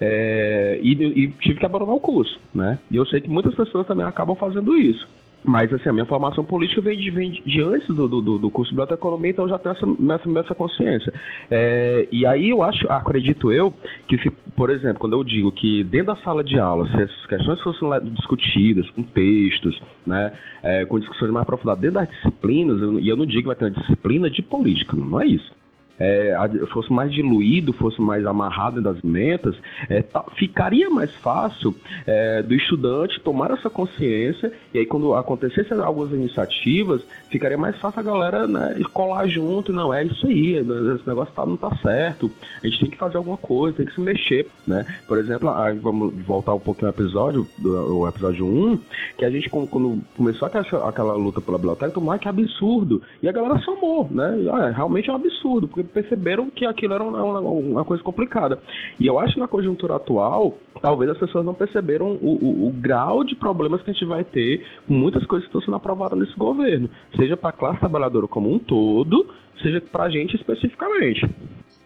É, 0.00 0.80
e, 0.82 0.92
e, 0.92 1.28
tive 1.32 1.60
que 1.60 1.66
abandonar 1.66 1.94
o 1.94 2.00
curso, 2.00 2.40
né? 2.54 2.78
E 2.90 2.96
eu 2.96 3.04
sei 3.04 3.20
que 3.20 3.28
muitas 3.28 3.54
pessoas 3.54 3.86
também 3.86 4.06
acabam 4.06 4.34
fazendo 4.34 4.76
isso. 4.76 5.06
Mas, 5.42 5.72
assim, 5.72 5.88
a 5.88 5.92
minha 5.92 6.04
formação 6.04 6.44
política 6.44 6.82
vem 6.82 6.98
de, 6.98 7.10
vem 7.10 7.30
de 7.30 7.62
antes 7.62 7.88
do, 7.88 8.06
do, 8.06 8.38
do 8.38 8.50
curso 8.50 8.70
de 8.70 8.76
Biblioteconomia, 8.76 9.30
então 9.30 9.46
eu 9.46 9.48
já 9.48 9.58
tenho 9.58 9.72
essa, 9.74 9.86
essa, 10.14 10.38
essa 10.38 10.54
consciência. 10.54 11.12
É, 11.50 12.06
e 12.12 12.26
aí 12.26 12.50
eu 12.50 12.62
acho, 12.62 12.86
acredito 12.90 13.50
eu, 13.50 13.72
que 14.06 14.18
se, 14.18 14.30
por 14.54 14.68
exemplo, 14.68 14.98
quando 14.98 15.14
eu 15.14 15.24
digo 15.24 15.50
que 15.50 15.82
dentro 15.84 16.08
da 16.08 16.16
sala 16.16 16.44
de 16.44 16.58
aula, 16.58 16.86
se 16.88 17.02
essas 17.02 17.26
questões 17.26 17.60
fossem 17.62 17.88
discutidas 18.12 18.88
com 18.90 19.02
textos, 19.02 19.80
né, 20.06 20.32
é, 20.62 20.84
com 20.84 20.98
discussões 20.98 21.30
mais 21.30 21.42
aprofundadas 21.42 21.80
dentro 21.80 22.00
das 22.00 22.08
disciplinas, 22.08 23.02
e 23.02 23.08
eu 23.08 23.16
não 23.16 23.24
digo 23.24 23.42
que 23.42 23.46
vai 23.46 23.56
ter 23.56 23.64
uma 23.64 23.70
disciplina 23.70 24.28
de 24.28 24.42
política, 24.42 24.94
não 24.94 25.20
é 25.20 25.26
isso. 25.26 25.59
É, 26.00 26.34
fosse 26.72 26.90
mais 26.90 27.12
diluído, 27.12 27.72
fosse 27.74 28.00
mais 28.00 28.24
amarrado 28.26 28.80
das 28.80 29.00
metas, 29.02 29.54
é, 29.88 30.02
tá, 30.02 30.24
ficaria 30.36 30.88
mais 30.88 31.14
fácil 31.16 31.74
é, 32.06 32.42
do 32.42 32.54
estudante 32.54 33.20
tomar 33.20 33.50
essa 33.50 33.68
consciência 33.68 34.50
e 34.72 34.78
aí 34.78 34.86
quando 34.86 35.14
acontecesse 35.14 35.72
algumas 35.74 36.10
iniciativas, 36.12 37.02
ficaria 37.28 37.58
mais 37.58 37.76
fácil 37.76 38.00
a 38.00 38.02
galera 38.02 38.46
né, 38.46 38.80
colar 38.92 39.26
junto, 39.28 39.72
não, 39.72 39.92
é 39.92 40.04
isso 40.04 40.26
aí, 40.26 40.56
esse 40.56 41.06
negócio 41.06 41.34
tá, 41.34 41.44
não 41.44 41.56
tá 41.56 41.74
certo, 41.82 42.30
a 42.62 42.66
gente 42.66 42.80
tem 42.80 42.90
que 42.90 42.96
fazer 42.96 43.18
alguma 43.18 43.36
coisa, 43.36 43.76
tem 43.76 43.86
que 43.86 43.94
se 43.94 44.00
mexer, 44.00 44.46
né? 44.66 44.86
Por 45.06 45.18
exemplo, 45.18 45.50
aí 45.50 45.76
vamos 45.78 46.14
voltar 46.24 46.54
um 46.54 46.60
pouquinho 46.60 46.88
ao 46.88 46.94
episódio, 46.94 47.46
do, 47.58 48.06
episódio 48.08 48.46
1, 48.46 48.78
que 49.18 49.24
a 49.24 49.30
gente, 49.30 49.48
quando 49.50 50.00
começou 50.16 50.46
aquela, 50.46 50.88
aquela 50.88 51.14
luta 51.14 51.40
pela 51.40 51.58
biblioteca, 51.58 51.92
tomou 51.92 52.18
que 52.18 52.28
absurdo, 52.28 53.02
e 53.22 53.28
a 53.28 53.32
galera 53.32 53.58
somou, 53.60 54.08
né? 54.10 54.46
Ah, 54.50 54.70
realmente 54.70 55.08
é 55.08 55.12
um 55.12 55.16
absurdo, 55.16 55.68
porque 55.68 55.82
perceberam 55.90 56.50
que 56.50 56.64
aquilo 56.64 56.94
era 56.94 57.02
uma, 57.02 57.22
uma, 57.22 57.40
uma, 57.40 57.84
coisa 57.84 58.02
complicada. 58.02 58.60
E 58.98 59.06
eu 59.06 59.18
acho 59.18 59.34
que 59.34 59.40
na 59.40 59.48
conjuntura 59.48 59.96
atual, 59.96 60.56
talvez 60.80 61.10
as 61.10 61.18
pessoas 61.18 61.44
não 61.44 61.54
perceberam 61.54 62.12
o, 62.12 62.38
o, 62.42 62.68
o 62.68 62.72
grau 62.72 63.24
de 63.24 63.34
problemas 63.34 63.82
que 63.82 63.90
a 63.90 63.92
gente 63.92 64.04
vai 64.06 64.24
ter 64.24 64.66
com 64.86 64.94
muitas 64.94 65.24
coisas 65.26 65.46
que 65.46 65.50
estão 65.50 65.60
sendo 65.64 65.76
aprovadas 65.76 66.18
nesse 66.18 66.36
governo, 66.36 66.88
seja 67.16 67.36
para 67.36 67.50
a 67.50 67.52
classe 67.52 67.80
trabalhadora 67.80 68.26
como 68.26 68.52
um 68.52 68.58
todo, 68.58 69.28
seja 69.62 69.80
para 69.80 70.04
a 70.04 70.10
gente 70.10 70.36
especificamente. 70.36 71.28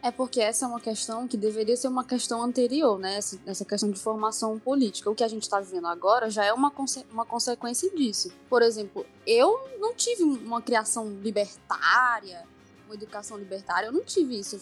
É 0.02 0.10
porque 0.10 0.38
essa 0.38 0.66
é 0.66 0.68
uma 0.68 0.80
questão 0.80 1.26
que 1.26 1.34
deveria 1.34 1.74
ser 1.78 1.88
uma 1.88 2.04
questão 2.04 2.42
anterior, 2.42 2.98
né? 2.98 3.16
Essa, 3.16 3.40
essa 3.46 3.64
questão 3.64 3.90
de 3.90 3.98
formação 3.98 4.58
política. 4.58 5.10
O 5.10 5.14
que 5.14 5.24
a 5.24 5.28
gente 5.28 5.44
está 5.44 5.58
vivendo 5.60 5.86
agora 5.86 6.28
já 6.28 6.44
é 6.44 6.52
uma, 6.52 6.70
conse 6.70 7.06
uma 7.10 7.24
consequência 7.24 7.90
disso. 7.90 8.30
Por 8.46 8.60
exemplo, 8.60 9.06
eu 9.26 9.58
não 9.80 9.94
tive 9.94 10.22
uma 10.22 10.60
criação 10.60 11.08
libertária, 11.22 12.42
uma 12.86 12.94
educação 12.94 13.38
libertária, 13.38 13.86
eu 13.86 13.92
não 13.92 14.04
tive 14.04 14.38
isso. 14.38 14.56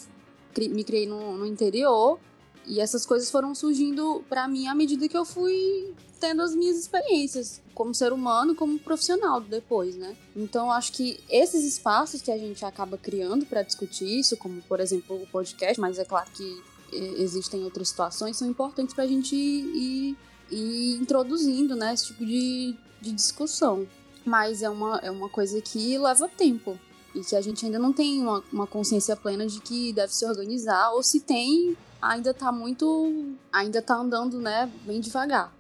Eu 0.57 0.71
me 0.71 0.85
criei 0.85 1.07
no, 1.07 1.37
no 1.37 1.47
interior 1.47 2.19
e 2.67 2.81
essas 2.81 3.05
coisas 3.05 3.31
foram 3.31 3.55
surgindo 3.55 4.25
para 4.29 4.47
mim 4.47 4.67
à 4.69 4.75
medida 4.75 5.09
que 5.09 5.17
eu 5.17 5.25
fui 5.25 5.95
tendo 6.21 6.41
as 6.43 6.55
minhas 6.55 6.79
experiências 6.79 7.61
como 7.75 7.93
ser 7.93 8.13
humano 8.13 8.55
como 8.55 8.79
profissional 8.79 9.41
depois, 9.41 9.97
né? 9.97 10.17
Então 10.37 10.71
acho 10.71 10.93
que 10.93 11.19
esses 11.29 11.65
espaços 11.65 12.23
que 12.23 12.31
a 12.31 12.39
gente 12.39 12.65
acaba 12.65 12.97
criando 12.97 13.45
para 13.45 13.63
discutir 13.63 14.07
isso, 14.21 14.37
como 14.37 14.63
por 14.63 14.79
exemplo 14.79 15.21
o 15.21 15.27
podcast, 15.27 15.81
mas 15.81 15.99
é 15.99 16.05
claro 16.05 16.31
que 16.31 16.63
existem 16.93 17.65
outras 17.65 17.89
situações, 17.89 18.37
são 18.37 18.49
importantes 18.49 18.95
para 18.95 19.05
a 19.05 19.07
gente 19.07 19.35
ir, 19.35 20.17
ir, 20.51 20.97
introduzindo, 21.01 21.75
né, 21.75 21.95
esse 21.95 22.09
tipo 22.09 22.25
de, 22.25 22.77
de 23.01 23.13
discussão. 23.13 23.87
Mas 24.25 24.63
é 24.63 24.71
uma, 24.71 24.99
é 24.99 25.11
uma 25.11 25.29
coisa 25.29 25.61
que 25.61 25.99
leva 25.99 26.29
tempo 26.29 26.79
e 27.15 27.21
que 27.21 27.37
a 27.37 27.41
gente 27.41 27.65
ainda 27.65 27.79
não 27.79 27.93
tem 27.93 28.21
uma, 28.21 28.43
uma 28.53 28.67
consciência 28.67 29.17
plena 29.17 29.47
de 29.47 29.61
que 29.61 29.93
deve 29.93 30.13
se 30.13 30.25
organizar, 30.27 30.91
ou 30.93 31.03
se 31.03 31.21
tem, 31.21 31.77
ainda 32.01 32.33
tá 32.33 32.51
muito. 32.51 33.35
ainda 33.53 33.83
tá 33.83 33.97
andando, 33.97 34.41
né, 34.41 34.71
bem 34.85 35.01
devagar. 35.01 35.53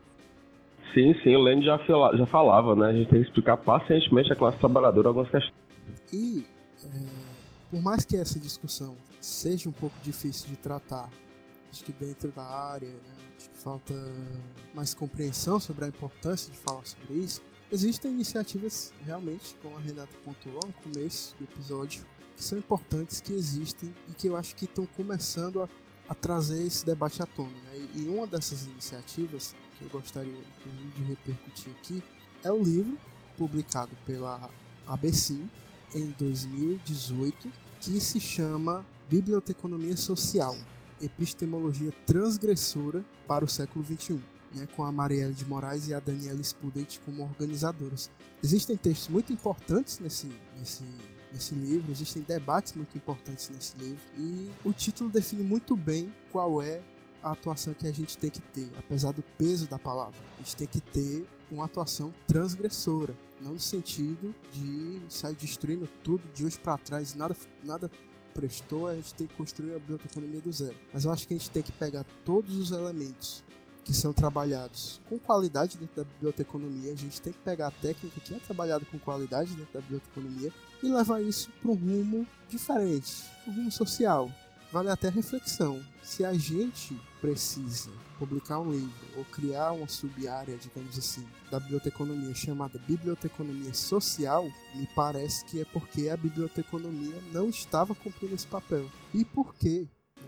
Sim, 0.94 1.14
sim, 1.22 1.34
o 1.34 1.40
Lenny 1.40 1.64
já, 1.64 1.78
já 1.78 2.26
falava, 2.26 2.76
né? 2.76 2.88
A 2.88 2.92
gente 2.92 3.08
tem 3.08 3.22
que 3.22 3.28
explicar 3.28 3.56
pacientemente 3.56 4.30
a 4.32 4.36
classe 4.36 4.58
trabalhadora 4.58 5.08
algumas 5.08 5.30
questões. 5.30 5.54
E, 6.12 6.44
é, 6.84 6.88
por 7.70 7.80
mais 7.80 8.04
que 8.04 8.16
essa 8.16 8.38
discussão 8.38 8.94
seja 9.18 9.68
um 9.68 9.72
pouco 9.72 9.96
difícil 10.02 10.50
de 10.50 10.56
tratar, 10.56 11.08
acho 11.70 11.82
que 11.82 11.92
dentro 11.92 12.30
da 12.32 12.42
área, 12.42 12.88
né, 12.88 13.14
acho 13.38 13.48
que 13.48 13.58
falta 13.58 13.94
mais 14.74 14.92
compreensão 14.92 15.58
sobre 15.58 15.86
a 15.86 15.88
importância 15.88 16.52
de 16.52 16.58
falar 16.58 16.84
sobre 16.84 17.14
isso, 17.14 17.40
existem 17.72 18.12
iniciativas 18.12 18.92
realmente, 19.04 19.56
como 19.62 19.76
a 19.76 19.80
Renata 19.80 20.12
pontuou 20.24 20.60
no 20.66 20.72
começo 20.74 21.34
do 21.38 21.44
episódio, 21.44 22.04
que 22.36 22.44
são 22.44 22.58
importantes, 22.58 23.20
que 23.20 23.32
existem 23.32 23.94
e 24.10 24.12
que 24.12 24.28
eu 24.28 24.36
acho 24.36 24.54
que 24.54 24.66
estão 24.66 24.84
começando 24.84 25.62
a, 25.62 25.68
a 26.08 26.14
trazer 26.14 26.62
esse 26.66 26.84
debate 26.84 27.22
à 27.22 27.26
tona. 27.26 27.50
Né? 27.50 27.88
E 27.96 28.08
uma 28.08 28.26
dessas 28.26 28.64
iniciativas 28.64 29.54
que 29.78 29.84
eu 29.84 29.88
gostaria 29.88 30.42
de 30.94 31.02
repercutir 31.04 31.72
aqui 31.72 32.02
é 32.44 32.52
o 32.52 32.62
livro 32.62 32.98
publicado 33.38 33.96
pela 34.04 34.50
ABC 34.86 35.34
em 35.94 36.14
2018 36.18 37.50
que 37.80 37.98
se 38.00 38.20
chama 38.20 38.84
Biblioteconomia 39.08 39.96
Social 39.96 40.56
Epistemologia 41.00 41.92
Transgressora 42.06 43.04
para 43.26 43.44
o 43.44 43.48
século 43.48 43.84
XXI, 43.84 44.20
né, 44.54 44.66
com 44.74 44.84
a 44.84 44.92
Marielle 44.92 45.34
de 45.34 45.44
Moraes 45.44 45.88
e 45.88 45.94
a 45.94 46.00
Daniela 46.00 46.42
Spudent 46.42 46.98
como 47.04 47.22
organizadoras. 47.22 48.10
Existem 48.42 48.76
textos 48.76 49.08
muito 49.08 49.32
importantes 49.32 49.98
nesse, 49.98 50.30
nesse, 50.58 50.84
nesse 51.32 51.54
livro, 51.54 51.90
existem 51.90 52.22
debates 52.22 52.74
muito 52.74 52.96
importantes 52.96 53.48
nesse 53.50 53.76
livro, 53.78 54.02
e 54.16 54.50
o 54.64 54.72
título 54.72 55.10
define 55.10 55.42
muito 55.42 55.76
bem 55.76 56.12
qual 56.30 56.62
é 56.62 56.82
a 57.22 57.32
atuação 57.32 57.72
que 57.72 57.86
a 57.86 57.92
gente 57.92 58.18
tem 58.18 58.30
que 58.30 58.40
ter, 58.40 58.68
apesar 58.78 59.12
do 59.12 59.22
peso 59.38 59.68
da 59.68 59.78
palavra. 59.78 60.18
A 60.38 60.42
gente 60.42 60.56
tem 60.56 60.66
que 60.66 60.80
ter 60.80 61.26
uma 61.50 61.66
atuação 61.66 62.12
transgressora, 62.26 63.14
não 63.40 63.52
no 63.52 63.60
sentido 63.60 64.34
de 64.52 65.00
sair 65.08 65.36
destruindo 65.36 65.88
tudo 66.02 66.22
de 66.34 66.44
hoje 66.44 66.58
para 66.58 66.78
trás, 66.78 67.14
nada, 67.14 67.36
nada 67.62 67.90
prestou, 68.32 68.88
a 68.88 68.94
gente 68.94 69.14
tem 69.14 69.26
que 69.26 69.34
construir 69.34 69.74
a 69.74 69.78
bioeconomia 69.78 70.40
do 70.40 70.52
zero. 70.52 70.74
Mas 70.92 71.04
eu 71.04 71.12
acho 71.12 71.28
que 71.28 71.34
a 71.34 71.36
gente 71.36 71.50
tem 71.50 71.62
que 71.62 71.72
pegar 71.72 72.04
todos 72.24 72.56
os 72.56 72.70
elementos 72.70 73.44
que 73.84 73.92
são 73.92 74.12
trabalhados 74.12 75.00
com 75.08 75.18
qualidade 75.18 75.76
dentro 75.76 76.04
da 76.04 76.10
bioteconomia, 76.20 76.92
a 76.92 76.96
gente 76.96 77.20
tem 77.20 77.32
que 77.32 77.38
pegar 77.40 77.68
a 77.68 77.70
técnica 77.70 78.20
que 78.20 78.34
é 78.34 78.38
trabalhada 78.38 78.84
com 78.84 78.98
qualidade 78.98 79.54
dentro 79.54 79.72
da 79.72 79.80
bioteconomia 79.80 80.52
e 80.82 80.88
levar 80.88 81.20
isso 81.22 81.50
para 81.60 81.70
um 81.70 81.74
rumo 81.74 82.26
diferente, 82.48 83.24
um 83.46 83.52
rumo 83.52 83.72
social, 83.72 84.30
vale 84.72 84.88
até 84.88 85.08
reflexão. 85.08 85.80
Se 86.02 86.24
a 86.24 86.32
gente 86.32 86.98
precisa 87.20 87.90
publicar 88.18 88.60
um 88.60 88.70
livro 88.70 89.06
ou 89.16 89.24
criar 89.24 89.72
uma 89.72 89.88
sub-área, 89.88 90.56
digamos 90.56 90.96
assim, 90.98 91.26
da 91.50 91.60
biblioteconomia 91.60 92.34
chamada 92.34 92.78
biblioteconomia 92.86 93.74
social, 93.74 94.44
me 94.74 94.88
parece 94.94 95.44
que 95.44 95.60
é 95.60 95.64
porque 95.64 96.08
a 96.08 96.16
biblioteconomia 96.16 97.14
não 97.32 97.48
estava 97.48 97.94
cumprindo 97.94 98.34
esse 98.34 98.46
papel. 98.46 98.88
E 99.12 99.24
por 99.24 99.54
quê? 99.54 99.86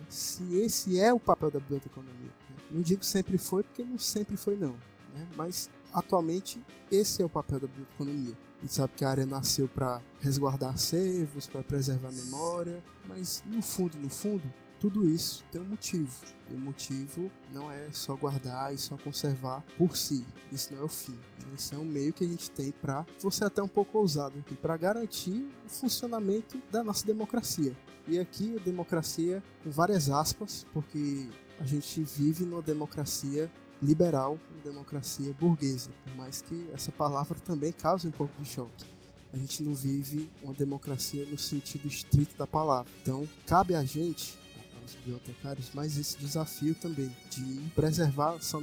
Se 0.09 0.57
esse 0.57 0.99
é 0.99 1.13
o 1.13 1.21
papel 1.21 1.51
da 1.51 1.61
biblioteconomia. 1.61 2.31
Não 2.75 2.83
digo 2.83 3.05
sempre 3.05 3.39
foi, 3.39 3.63
porque 3.63 3.85
não 3.85 3.99
sempre 4.01 4.37
foi 4.37 4.57
não. 4.57 4.73
Né? 5.15 5.29
Mas 5.37 5.71
atualmente 5.93 6.61
esse 6.91 7.23
é 7.23 7.25
o 7.25 7.29
papel 7.29 7.61
da 7.61 7.69
biblioteconomia. 7.69 8.37
A 8.59 8.63
gente 8.63 8.75
sabe 8.75 8.93
que 8.97 9.05
a 9.05 9.11
área 9.11 9.25
nasceu 9.25 9.69
para 9.69 10.03
resguardar 10.19 10.75
acervos, 10.75 11.47
para 11.47 11.63
preservar 11.63 12.09
a 12.09 12.13
memória, 12.13 12.83
mas 13.07 13.45
no 13.47 13.63
fundo, 13.63 13.97
no 13.99 14.11
fundo, 14.11 14.43
tudo 14.81 15.09
isso 15.09 15.45
tem 15.53 15.61
um 15.61 15.67
motivo. 15.67 16.11
E 16.51 16.55
o 16.55 16.59
motivo 16.59 17.31
não 17.53 17.71
é 17.71 17.93
só 17.93 18.17
guardar 18.17 18.75
e 18.75 18.79
só 18.79 18.97
conservar 18.97 19.65
por 19.79 19.97
si. 19.97 20.27
Isso 20.51 20.75
não 20.75 20.83
é 20.83 20.85
o 20.85 20.89
fim. 20.89 21.17
Isso 21.57 21.77
é 21.77 21.79
um 21.79 21.85
meio 21.85 22.13
que 22.13 22.25
a 22.25 22.27
gente 22.27 22.51
tem 22.51 22.73
para, 22.73 23.07
você 23.21 23.45
até 23.45 23.63
um 23.63 23.69
pouco 23.69 23.99
ousado 23.99 24.37
aqui, 24.41 24.57
para 24.57 24.77
garantir 24.77 25.49
o 25.65 25.69
funcionamento 25.69 26.61
da 26.73 26.83
nossa 26.83 27.07
democracia. 27.07 27.77
E 28.09 28.19
aqui 28.19 28.57
a 28.57 28.65
democracia 28.65 29.43
com 29.63 29.71
várias 29.71 30.11
aspas, 30.11 30.67
porque 30.73 31.29
a 31.61 31.65
gente 31.65 32.03
vive 32.03 32.45
numa 32.45 32.63
democracia 32.63 33.51
liberal 33.83 34.39
e 34.57 34.67
democracia 34.67 35.35
burguesa, 35.39 35.91
por 36.05 36.17
mais 36.17 36.43
que 36.43 36.69
essa 36.73 36.91
palavra 36.91 37.39
também 37.41 37.73
cause 37.73 38.09
um 38.09 38.11
pouco 38.11 38.33
de 38.43 38.49
choque. 38.49 38.85
A 39.33 39.37
gente 39.37 39.63
não 39.63 39.75
vive 39.75 40.31
uma 40.43 40.55
democracia 40.55 41.27
no 41.27 41.37
sentido 41.37 41.89
estrito 41.89 42.37
da 42.37 42.47
palavra. 42.47 42.91
Então, 43.03 43.29
cabe 43.47 43.75
a 43.75 43.85
gente, 43.85 44.39
aos 44.81 44.95
bibliotecários, 44.95 45.73
mais 45.75 45.99
esse 45.99 46.17
desafio 46.19 46.75
também 46.77 47.15
de 47.31 47.61
preservar 47.75 48.37
essa, 48.37 48.59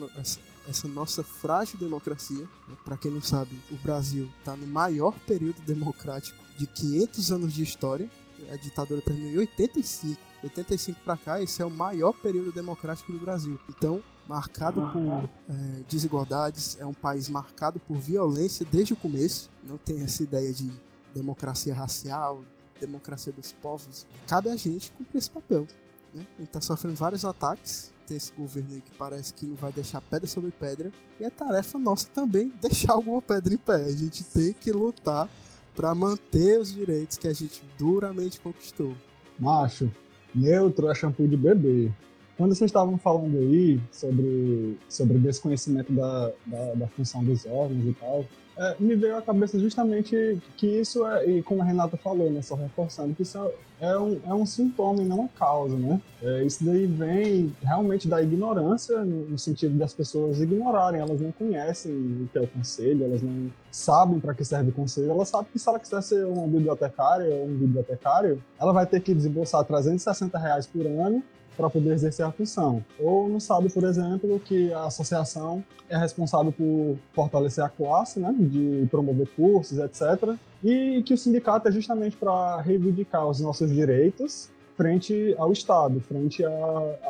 essa 0.67 0.87
nossa 0.87 1.23
frágil 1.23 1.77
democracia. 1.77 2.47
Para 2.85 2.95
quem 2.95 3.11
não 3.11 3.21
sabe, 3.21 3.59
o 3.69 3.75
Brasil 3.75 4.31
está 4.39 4.55
no 4.55 4.65
maior 4.65 5.13
período 5.27 5.61
democrático 5.63 6.37
de 6.57 6.65
500 6.67 7.31
anos 7.33 7.53
de 7.53 7.63
história. 7.63 8.09
A 8.49 8.55
ditadura 8.55 9.01
terminou 9.01 9.33
em 9.33 9.37
85. 9.39 10.30
85 10.43 10.99
para 11.03 11.17
cá, 11.17 11.41
esse 11.41 11.61
é 11.61 11.65
o 11.65 11.69
maior 11.69 12.13
período 12.13 12.51
democrático 12.51 13.11
do 13.11 13.19
Brasil. 13.19 13.59
Então, 13.69 14.03
marcado 14.27 14.81
por 14.91 15.29
é, 15.49 15.83
desigualdades, 15.87 16.77
é 16.79 16.85
um 16.85 16.93
país 16.93 17.29
marcado 17.29 17.79
por 17.79 17.97
violência 17.97 18.65
desde 18.71 18.93
o 18.93 18.95
começo. 18.95 19.49
Não 19.63 19.77
tem 19.77 20.01
essa 20.01 20.23
ideia 20.23 20.51
de 20.51 20.71
democracia 21.13 21.73
racial, 21.73 22.43
democracia 22.79 23.31
dos 23.31 23.51
povos. 23.51 24.05
Cabe 24.27 24.49
a 24.49 24.55
gente 24.55 24.91
cumprir 24.91 25.17
esse 25.17 25.29
papel. 25.29 25.67
Né? 26.13 26.25
A 26.35 26.39
gente 26.39 26.47
está 26.49 26.61
sofrendo 26.61 26.95
vários 26.95 27.23
ataques. 27.23 27.91
Tem 28.07 28.17
esse 28.17 28.33
governo 28.33 28.73
aí 28.73 28.81
que 28.81 28.91
parece 28.97 29.33
que 29.33 29.45
não 29.45 29.55
vai 29.55 29.71
deixar 29.71 30.01
pedra 30.01 30.27
sobre 30.27 30.51
pedra. 30.51 30.91
E 31.19 31.23
é 31.23 31.29
tarefa 31.29 31.77
nossa 31.77 32.07
também 32.07 32.51
deixar 32.61 32.93
alguma 32.93 33.21
pedra 33.21 33.53
em 33.53 33.57
pé. 33.57 33.85
A 33.85 33.91
gente 33.91 34.23
tem 34.23 34.53
que 34.53 34.71
lutar 34.71 35.29
para 35.75 35.93
manter 35.95 36.59
os 36.59 36.73
direitos 36.73 37.17
que 37.17 37.27
a 37.27 37.33
gente 37.33 37.63
duramente 37.77 38.39
conquistou. 38.41 38.95
Macho, 39.39 39.91
neutro 40.33 40.89
é 40.89 40.95
shampoo 40.95 41.27
de 41.27 41.37
bebê. 41.37 41.91
Quando 42.37 42.55
vocês 42.55 42.69
estavam 42.69 42.97
falando 42.97 43.37
aí 43.37 43.79
sobre, 43.91 44.77
sobre 44.89 45.17
desconhecimento 45.19 45.91
da, 45.93 46.31
da, 46.45 46.73
da 46.73 46.87
função 46.87 47.23
dos 47.23 47.45
órgãos 47.45 47.85
e 47.85 47.93
tal, 47.93 48.25
é, 48.57 48.75
me 48.79 48.95
veio 48.95 49.17
à 49.17 49.21
cabeça 49.21 49.57
justamente 49.59 50.41
que 50.57 50.67
isso 50.67 51.05
é, 51.07 51.25
e 51.25 51.43
como 51.43 51.61
a 51.61 51.65
Renata 51.65 51.97
falou, 51.97 52.29
né, 52.29 52.41
só 52.41 52.55
reforçando, 52.55 53.15
que 53.15 53.23
isso 53.23 53.37
é, 53.79 53.91
é 53.91 53.97
um, 53.97 54.19
é 54.25 54.33
um 54.33 54.45
sintoma 54.45 55.01
e 55.01 55.05
não 55.05 55.21
uma 55.21 55.29
causa, 55.29 55.75
né? 55.75 55.99
É, 56.21 56.43
isso 56.43 56.63
daí 56.63 56.85
vem 56.85 57.55
realmente 57.63 58.07
da 58.07 58.21
ignorância, 58.21 59.03
no, 59.03 59.29
no, 59.29 59.37
sentido 59.39 59.77
das 59.77 59.93
pessoas 59.93 60.39
ignorarem, 60.39 61.01
elas 61.01 61.19
não 61.19 61.31
conhecem 61.31 61.91
o 61.91 62.29
que 62.31 62.37
é 62.37 62.41
o 62.41 62.47
conselho, 62.47 63.05
elas 63.05 63.21
não 63.21 63.49
sabem 63.71 64.19
para 64.19 64.33
que 64.33 64.45
serve 64.45 64.69
o 64.69 64.73
conselho, 64.73 65.11
elas 65.11 65.29
sabem 65.29 65.47
que 65.51 65.57
se 65.57 65.67
ela 65.67 65.79
quiser 65.79 66.01
ser 66.03 66.25
uma 66.25 66.45
bibliotecária 66.45 67.33
ou 67.33 67.45
um 67.45 67.55
bibliotecário, 67.55 68.43
ela 68.59 68.71
vai 68.71 68.85
ter 68.85 68.99
que 69.01 69.13
desembolsar 69.13 69.63
360 69.63 70.37
reais 70.37 70.67
por 70.67 70.85
ano 70.85 71.23
para 71.61 71.69
poder 71.69 71.93
exercer 71.93 72.25
a 72.25 72.31
função. 72.31 72.83
Ou 72.99 73.29
não 73.29 73.39
sabe, 73.39 73.69
por 73.69 73.83
exemplo, 73.83 74.39
que 74.39 74.73
a 74.73 74.85
associação 74.85 75.63
é 75.87 75.95
responsável 75.95 76.51
por 76.51 76.97
fortalecer 77.13 77.63
a 77.63 77.69
classe, 77.69 78.19
né, 78.19 78.33
de 78.35 78.87
promover 78.89 79.27
cursos, 79.35 79.77
etc. 79.77 80.35
E 80.63 81.03
que 81.03 81.13
o 81.13 81.17
sindicato 81.17 81.67
é 81.67 81.71
justamente 81.71 82.17
para 82.17 82.59
reivindicar 82.61 83.27
os 83.27 83.39
nossos 83.39 83.71
direitos 83.71 84.49
frente 84.75 85.35
ao 85.37 85.51
Estado, 85.51 86.01
frente 86.01 86.43
a, 86.43 86.49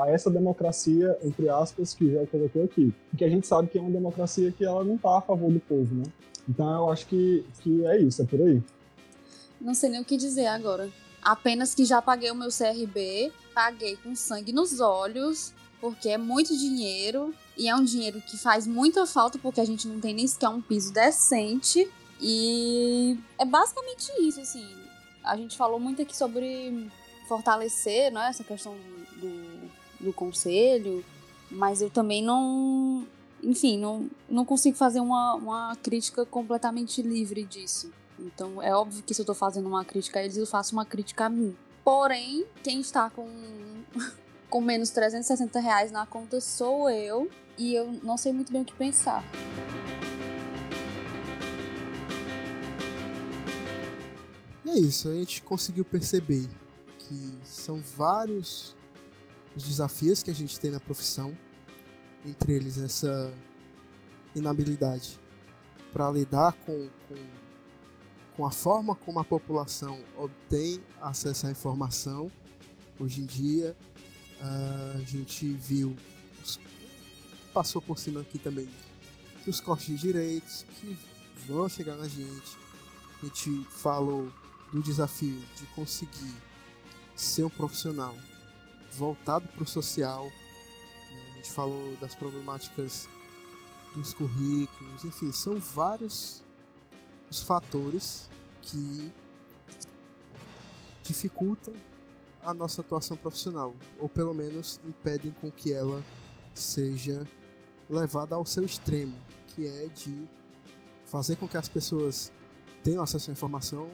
a, 0.01 0.09
essa 0.09 0.29
democracia, 0.29 1.17
entre 1.23 1.47
aspas, 1.47 1.93
que 1.93 2.11
já 2.11 2.25
colocou 2.27 2.65
aqui. 2.65 2.93
Porque 3.09 3.23
a 3.23 3.29
gente 3.29 3.47
sabe 3.47 3.69
que 3.69 3.77
é 3.77 3.81
uma 3.81 3.91
democracia 3.91 4.51
que 4.51 4.65
ela 4.65 4.83
não 4.83 4.95
está 4.95 5.17
a 5.17 5.21
favor 5.21 5.49
do 5.49 5.61
povo, 5.61 5.95
né? 5.95 6.03
Então 6.49 6.69
eu 6.69 6.89
acho 6.89 7.05
que, 7.07 7.45
que 7.61 7.85
é 7.85 8.01
isso, 8.01 8.21
é 8.21 8.25
por 8.25 8.41
aí. 8.41 8.61
Não 9.61 9.73
sei 9.73 9.89
nem 9.89 10.01
o 10.01 10.05
que 10.05 10.17
dizer 10.17 10.47
agora. 10.47 10.89
Apenas 11.21 11.73
que 11.73 11.85
já 11.85 12.01
paguei 12.01 12.31
o 12.31 12.35
meu 12.35 12.49
CRB, 12.49 13.31
paguei 13.53 13.97
com 13.97 14.15
sangue 14.15 14.51
nos 14.51 14.79
olhos, 14.79 15.53
porque 15.79 16.09
é 16.09 16.17
muito 16.17 16.55
dinheiro 16.57 17.33
e 17.57 17.67
é 17.67 17.75
um 17.75 17.83
dinheiro 17.83 18.21
que 18.21 18.37
faz 18.37 18.65
muita 18.67 19.05
falta 19.05 19.37
porque 19.39 19.61
a 19.61 19.65
gente 19.65 19.87
não 19.87 19.99
tem 19.99 20.13
nem 20.13 20.27
sequer 20.27 20.49
um 20.49 20.61
piso 20.61 20.93
decente. 20.93 21.89
E 22.19 23.17
é 23.37 23.45
basicamente 23.45 24.11
isso, 24.19 24.39
assim. 24.39 24.67
A 25.23 25.35
gente 25.35 25.57
falou 25.57 25.79
muito 25.79 26.01
aqui 26.01 26.15
sobre 26.15 26.89
fortalecer 27.27 28.11
né, 28.11 28.27
essa 28.29 28.43
questão 28.43 28.75
do, 29.17 29.71
do 29.99 30.13
conselho, 30.13 31.03
mas 31.49 31.81
eu 31.81 31.89
também 31.89 32.23
não. 32.23 33.07
Enfim, 33.43 33.77
não, 33.77 34.07
não 34.29 34.45
consigo 34.45 34.77
fazer 34.77 34.99
uma, 34.99 35.33
uma 35.33 35.75
crítica 35.77 36.25
completamente 36.25 37.01
livre 37.01 37.43
disso. 37.43 37.91
Então 38.19 38.61
é 38.61 38.75
óbvio 38.75 39.01
que 39.01 39.15
se 39.15 39.21
eu 39.21 39.25
tô 39.25 39.33
fazendo 39.33 39.67
uma 39.67 39.83
crítica 39.83 40.19
a 40.19 40.23
eles, 40.23 40.37
eu 40.37 40.45
faço 40.45 40.73
uma 40.73 40.85
crítica 40.85 41.25
a 41.25 41.29
mim. 41.29 41.55
Porém, 41.83 42.45
quem 42.63 42.81
está 42.81 43.09
com, 43.09 43.27
com 44.49 44.61
menos 44.61 44.89
360 44.91 45.59
reais 45.59 45.91
na 45.91 46.05
conta 46.05 46.39
sou 46.39 46.89
eu. 46.89 47.29
E 47.57 47.75
eu 47.75 47.91
não 48.03 48.17
sei 48.17 48.31
muito 48.31 48.51
bem 48.51 48.61
o 48.61 48.65
que 48.65 48.73
pensar. 48.73 49.23
É 54.65 54.79
isso, 54.79 55.09
a 55.09 55.13
gente 55.13 55.41
conseguiu 55.41 55.83
perceber 55.83 56.47
que 56.97 57.37
são 57.43 57.81
vários 57.81 58.75
os 59.55 59.63
desafios 59.63 60.23
que 60.23 60.31
a 60.31 60.33
gente 60.33 60.59
tem 60.59 60.71
na 60.71 60.79
profissão, 60.79 61.37
entre 62.25 62.53
eles 62.53 62.77
essa 62.77 63.33
inabilidade 64.33 65.19
para 65.91 66.09
lidar 66.09 66.53
com, 66.65 66.87
com 67.07 67.15
com 68.41 68.47
a 68.47 68.51
forma 68.51 68.95
como 68.95 69.19
a 69.19 69.23
população 69.23 70.03
obtém 70.17 70.81
acesso 70.99 71.45
à 71.45 71.51
informação. 71.51 72.31
Hoje 72.99 73.21
em 73.21 73.25
dia, 73.27 73.77
a 74.41 74.97
gente 75.01 75.45
viu, 75.53 75.95
passou 77.53 77.79
por 77.79 77.99
cima 77.99 78.21
aqui 78.21 78.39
também, 78.39 78.67
os 79.45 79.59
cortes 79.59 79.85
de 79.89 79.95
direitos 79.95 80.65
que 80.79 80.97
vão 81.45 81.69
chegar 81.69 81.95
na 81.97 82.07
gente. 82.07 82.57
A 83.21 83.25
gente 83.27 83.63
falou 83.69 84.33
do 84.73 84.81
desafio 84.81 85.39
de 85.55 85.67
conseguir 85.75 86.33
ser 87.15 87.43
um 87.43 87.49
profissional 87.49 88.15
voltado 88.93 89.47
para 89.49 89.61
o 89.61 89.67
social. 89.67 90.31
A 91.11 91.35
gente 91.35 91.51
falou 91.51 91.95
das 91.97 92.15
problemáticas 92.15 93.07
dos 93.95 94.15
currículos, 94.15 95.05
enfim, 95.05 95.31
são 95.31 95.59
vários 95.59 96.43
os 97.31 97.41
fatores 97.41 98.29
que 98.61 99.09
dificultam 101.01 101.73
a 102.43 102.53
nossa 102.53 102.81
atuação 102.81 103.15
profissional, 103.15 103.73
ou 103.97 104.09
pelo 104.09 104.33
menos 104.33 104.81
impedem 104.85 105.31
com 105.39 105.49
que 105.49 105.71
ela 105.71 106.03
seja 106.53 107.25
levada 107.89 108.35
ao 108.35 108.45
seu 108.45 108.65
extremo, 108.65 109.17
que 109.47 109.65
é 109.65 109.87
de 109.87 110.27
fazer 111.05 111.37
com 111.37 111.47
que 111.47 111.55
as 111.55 111.69
pessoas 111.69 112.33
tenham 112.83 113.01
acesso 113.01 113.29
à 113.29 113.33
informação, 113.33 113.89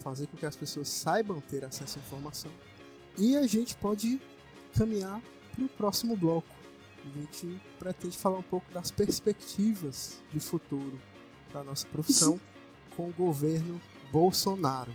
fazer 0.00 0.26
com 0.26 0.36
que 0.36 0.46
as 0.46 0.56
pessoas 0.56 0.88
saibam 0.88 1.40
ter 1.40 1.64
acesso 1.64 1.98
à 1.98 2.02
informação. 2.02 2.50
E 3.16 3.36
a 3.36 3.46
gente 3.46 3.76
pode 3.76 4.20
caminhar 4.76 5.22
para 5.54 5.64
o 5.64 5.68
próximo 5.68 6.16
bloco. 6.16 6.54
A 7.04 7.18
gente 7.20 7.60
pretende 7.78 8.16
falar 8.16 8.38
um 8.38 8.42
pouco 8.42 8.70
das 8.72 8.90
perspectivas 8.90 10.20
de 10.32 10.40
futuro 10.40 10.98
para 11.50 11.64
nossa 11.64 11.86
profissão 11.86 12.40
com 12.96 13.08
o 13.08 13.12
governo 13.12 13.80
Bolsonaro. 14.10 14.94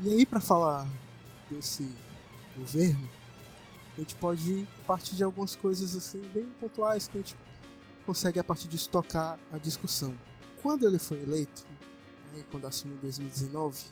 E 0.00 0.12
aí, 0.12 0.24
para 0.24 0.40
falar 0.40 0.86
desse 1.50 1.90
governo, 2.56 3.08
a 3.96 4.00
gente 4.00 4.14
pode 4.14 4.66
partir 4.86 5.16
de 5.16 5.24
algumas 5.24 5.56
coisas 5.56 5.96
assim 5.96 6.20
bem 6.32 6.46
pontuais 6.60 7.08
que 7.08 7.18
a 7.18 7.20
gente 7.20 7.36
consegue 8.06 8.38
a 8.38 8.44
partir 8.44 8.68
disso 8.68 8.88
tocar 8.88 9.38
a 9.52 9.58
discussão. 9.58 10.16
Quando 10.62 10.86
ele 10.86 10.98
foi 10.98 11.20
eleito, 11.20 11.66
né, 12.32 12.44
quando 12.50 12.66
assumiu 12.66 12.96
em 12.96 13.00
2019, 13.00 13.86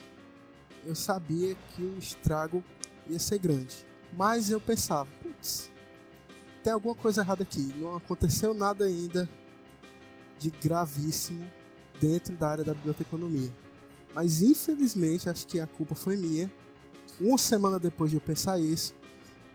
eu 0.84 0.94
sabia 0.94 1.56
que 1.74 1.82
o 1.82 1.98
estrago 1.98 2.62
ia 3.08 3.18
ser 3.18 3.38
grande. 3.38 3.84
Mas 4.12 4.48
eu 4.48 4.60
pensava, 4.60 5.08
putz, 5.20 5.70
tem 6.66 6.72
alguma 6.72 6.96
coisa 6.96 7.20
errada 7.20 7.44
aqui. 7.44 7.72
Não 7.76 7.94
aconteceu 7.94 8.52
nada 8.52 8.86
ainda 8.86 9.30
de 10.36 10.50
gravíssimo 10.50 11.48
dentro 12.00 12.34
da 12.34 12.48
área 12.48 12.64
da 12.64 12.74
biblioteconomia. 12.74 13.54
Mas 14.12 14.42
infelizmente 14.42 15.30
acho 15.30 15.46
que 15.46 15.60
a 15.60 15.66
culpa 15.68 15.94
foi 15.94 16.16
minha. 16.16 16.50
Uma 17.20 17.38
semana 17.38 17.78
depois 17.78 18.10
de 18.10 18.16
eu 18.16 18.20
pensar 18.20 18.58
isso, 18.58 18.96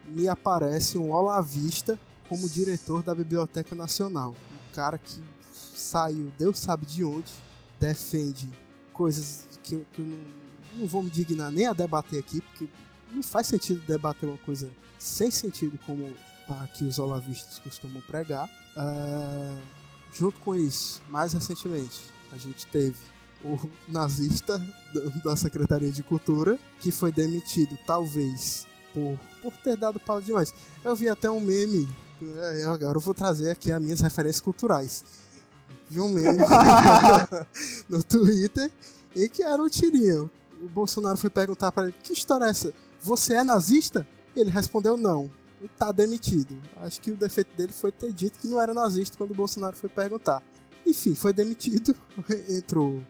me 0.07 0.30
aparece 0.30 0.97
um 0.97 1.12
olavista 1.12 1.99
como 2.30 2.47
diretor 2.47 3.03
da 3.03 3.14
Biblioteca 3.14 3.76
Nacional. 3.76 4.34
Um 4.70 4.74
cara 4.74 4.97
que 4.97 5.22
saiu, 5.53 6.32
Deus 6.39 6.59
sabe 6.59 6.86
de 6.86 7.03
onde, 7.03 7.30
defende 7.78 8.49
coisas 8.93 9.49
que 9.62 9.76
eu, 9.76 9.86
que 9.91 10.01
eu 10.01 10.05
não, 10.05 10.20
não 10.78 10.88
vou 10.88 11.03
me 11.03 11.09
dignar 11.09 11.51
nem 11.51 11.68
a 11.68 11.74
debater 11.74 12.20
aqui, 12.20 12.39
porque 12.39 12.70
não 13.12 13.22
faz 13.22 13.47
sentido 13.47 13.86
debater 13.86 14.30
uma 14.30 14.38
coisa 14.38 14.72
sem 14.97 15.30
sentido 15.30 15.78
como 15.86 16.09
que 16.74 16.84
os 16.86 16.99
olavistas 16.99 17.60
costumam 17.60 18.02
pregar. 18.02 18.49
Uh, 18.76 19.62
junto 20.14 20.39
com 20.39 20.56
isso, 20.56 21.02
mais 21.10 21.34
recentemente, 21.34 22.02
a 22.32 22.38
gente 22.38 22.66
teve 22.68 22.97
o 23.43 23.60
nazista 23.88 24.62
da 25.24 25.36
Secretaria 25.36 25.91
de 25.91 26.04
Cultura, 26.04 26.60
que 26.80 26.91
foi 26.91 27.12
demitido, 27.12 27.78
talvez, 27.86 28.68
por, 28.93 29.20
por 29.41 29.54
ter 29.58 29.78
dado 29.78 29.99
pau 29.99 30.22
demais. 30.22 30.54
Eu 30.84 30.95
vi 30.95 31.10
até 31.10 31.30
um 31.30 31.39
meme, 31.39 31.88
é, 32.22 32.64
agora 32.66 32.97
eu 32.97 33.02
vou 33.02 33.14
trazer 33.14 33.52
aqui 33.52 33.72
as 33.72 33.82
minhas 33.82 34.02
referências 34.02 34.41
culturais. 34.41 35.04
Vi 35.89 35.99
um 35.99 36.10
meme 36.10 36.39
no 37.89 38.04
Twitter 38.04 38.72
e 39.16 39.28
que 39.28 39.43
era 39.43 39.62
um 39.62 39.70
tirinho. 39.70 40.30
O 40.62 40.70
Bolsonaro 40.70 41.18
foi 41.18 41.30
perguntar 41.30 41.72
para 41.72 41.86
ele: 41.86 41.95
que 42.04 42.14
história 42.14 42.45
é 42.45 42.49
essa? 42.49 42.74
Você 43.02 43.34
é 43.34 43.43
nazista? 43.43 44.08
Ele 44.36 44.49
respondeu 44.49 44.95
não 44.95 45.30
tá 45.70 45.91
demitido. 45.91 46.57
Acho 46.78 47.01
que 47.01 47.12
o 47.12 47.18
defeito 47.18 47.55
dele 47.55 47.72
foi 47.72 47.91
ter 47.91 48.12
dito 48.12 48.39
que 48.39 48.47
não 48.47 48.62
era 48.62 48.74
nazista 48.74 49.18
quando 49.18 49.32
o 49.32 49.36
Bolsonaro 49.36 49.76
foi 49.76 49.89
perguntar. 49.89 50.41
Enfim, 50.86 51.16
foi 51.16 51.34
demitido. 51.34 51.95
Entrou 52.49 53.01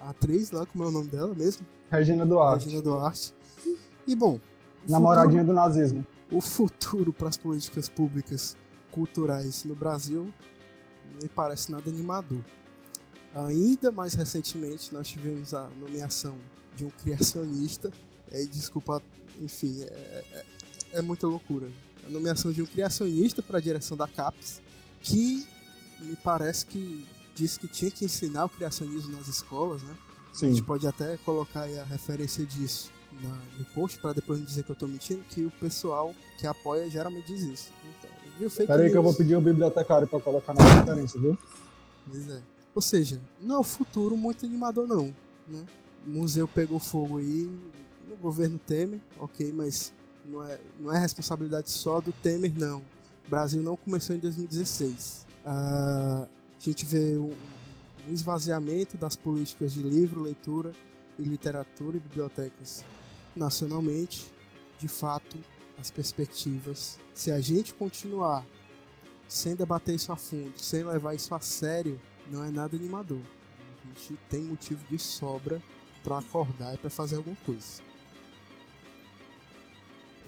a 0.00 0.10
atriz 0.10 0.50
lá, 0.50 0.64
como 0.66 0.84
é 0.84 0.86
o 0.88 0.90
nome 0.90 1.08
dela 1.08 1.34
mesmo? 1.34 1.66
Regina 1.90 2.24
Duarte. 2.24 2.66
Regina 2.66 2.82
Duarte. 2.82 3.34
E 4.06 4.14
bom. 4.14 4.40
Namoradinha 4.88 5.42
futuro, 5.42 5.46
do 5.46 5.52
nazismo. 5.52 6.06
O 6.32 6.40
futuro 6.40 7.12
para 7.12 7.28
as 7.28 7.36
políticas 7.36 7.88
públicas 7.88 8.56
culturais 8.90 9.64
no 9.64 9.74
Brasil 9.74 10.32
me 11.22 11.28
parece 11.28 11.70
nada 11.70 11.88
animador. 11.90 12.42
Ainda 13.34 13.92
mais 13.92 14.14
recentemente, 14.14 14.92
nós 14.92 15.06
tivemos 15.06 15.54
a 15.54 15.68
nomeação 15.78 16.36
de 16.74 16.84
um 16.84 16.90
criacionista. 16.90 17.90
É, 18.30 18.42
desculpa, 18.44 19.02
enfim, 19.40 19.82
é, 19.82 20.24
é 20.32 20.44
é 20.92 21.02
muita 21.02 21.26
loucura. 21.26 21.68
A 22.06 22.10
nomeação 22.10 22.52
de 22.52 22.62
um 22.62 22.66
criacionista 22.66 23.42
para 23.42 23.58
a 23.58 23.60
direção 23.60 23.96
da 23.96 24.08
CAPES, 24.08 24.60
que 25.00 25.46
me 26.00 26.16
parece 26.16 26.66
que 26.66 27.06
disse 27.34 27.58
que 27.58 27.68
tinha 27.68 27.90
que 27.90 28.04
ensinar 28.04 28.46
o 28.46 28.48
criacionismo 28.48 29.16
nas 29.16 29.28
escolas, 29.28 29.82
né? 29.82 29.94
Sim. 30.32 30.46
A 30.46 30.48
gente 30.50 30.62
pode 30.62 30.86
até 30.86 31.16
colocar 31.18 31.62
a 31.62 31.84
referência 31.84 32.44
disso 32.44 32.90
na, 33.22 33.36
no 33.58 33.64
post 33.74 33.98
para 33.98 34.12
depois 34.12 34.38
não 34.38 34.46
dizer 34.46 34.62
que 34.62 34.70
eu 34.70 34.76
tô 34.76 34.86
mentindo, 34.86 35.22
que 35.28 35.44
o 35.44 35.50
pessoal 35.50 36.14
que 36.38 36.46
apoia 36.46 36.88
geralmente 36.88 37.26
diz 37.26 37.42
isso. 37.42 37.72
Então, 37.98 38.10
viu? 38.38 38.50
Fake 38.50 38.66
Peraí 38.66 38.90
que 38.90 38.96
eu 38.96 39.02
vou 39.02 39.14
pedir 39.14 39.36
o 39.36 39.40
bibliotecário 39.40 40.06
para 40.06 40.20
colocar 40.20 40.54
na 40.54 40.62
referência, 40.62 41.20
viu? 41.20 41.36
Pois 42.08 42.28
é. 42.28 42.42
Ou 42.74 42.82
seja, 42.82 43.20
não 43.40 43.56
é 43.56 43.58
um 43.58 43.64
futuro 43.64 44.16
muito 44.16 44.46
animador 44.46 44.86
não, 44.86 45.14
né? 45.48 45.64
O 46.06 46.10
museu 46.10 46.48
pegou 46.48 46.78
fogo 46.78 47.18
aí 47.18 47.50
no 48.08 48.16
governo 48.16 48.58
Temer, 48.58 49.00
ok, 49.18 49.52
mas 49.52 49.92
não 50.24 50.44
é, 50.44 50.60
não 50.78 50.92
é 50.92 50.98
responsabilidade 50.98 51.70
só 51.70 52.00
do 52.00 52.12
Temer, 52.12 52.52
não. 52.56 52.78
O 53.26 53.30
Brasil 53.30 53.62
não 53.62 53.76
começou 53.76 54.14
em 54.14 54.18
2016. 54.18 55.26
Ah, 55.44 56.26
a 56.26 56.62
gente 56.62 56.84
vê 56.84 57.16
um, 57.16 57.34
um 58.08 58.12
esvaziamento 58.12 58.96
das 58.96 59.16
políticas 59.16 59.72
de 59.72 59.82
livro, 59.82 60.22
leitura 60.22 60.72
e 61.18 61.22
literatura 61.22 61.96
e 61.96 62.00
bibliotecas 62.00 62.84
nacionalmente. 63.34 64.26
De 64.78 64.88
fato, 64.88 65.36
as 65.78 65.90
perspectivas, 65.90 66.98
se 67.14 67.30
a 67.30 67.40
gente 67.40 67.74
continuar 67.74 68.44
sem 69.28 69.54
debater 69.54 69.94
isso 69.94 70.10
a 70.10 70.16
fundo, 70.16 70.52
sem 70.56 70.82
levar 70.82 71.14
isso 71.14 71.34
a 71.34 71.40
sério, 71.40 72.00
não 72.30 72.44
é 72.44 72.50
nada 72.50 72.76
animador. 72.76 73.20
A 73.84 73.98
gente 73.98 74.18
tem 74.28 74.42
motivo 74.42 74.84
de 74.88 74.98
sobra 74.98 75.62
para 76.02 76.18
acordar 76.18 76.74
e 76.74 76.78
para 76.78 76.90
fazer 76.90 77.16
alguma 77.16 77.36
coisa. 77.44 77.82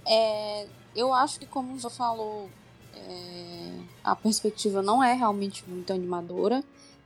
É, 0.07 0.67
eu 0.95 1.13
acho 1.13 1.39
que, 1.39 1.47
como 1.47 1.79
já 1.79 1.91
falou, 1.91 2.51
é, 2.95 3.73
a 4.03 4.15
perspectiva 4.15 4.83
não 4.83 5.03
é 5.03 5.13
realmente 5.13 5.69
muito 5.69 5.93
animadora. 5.93 6.63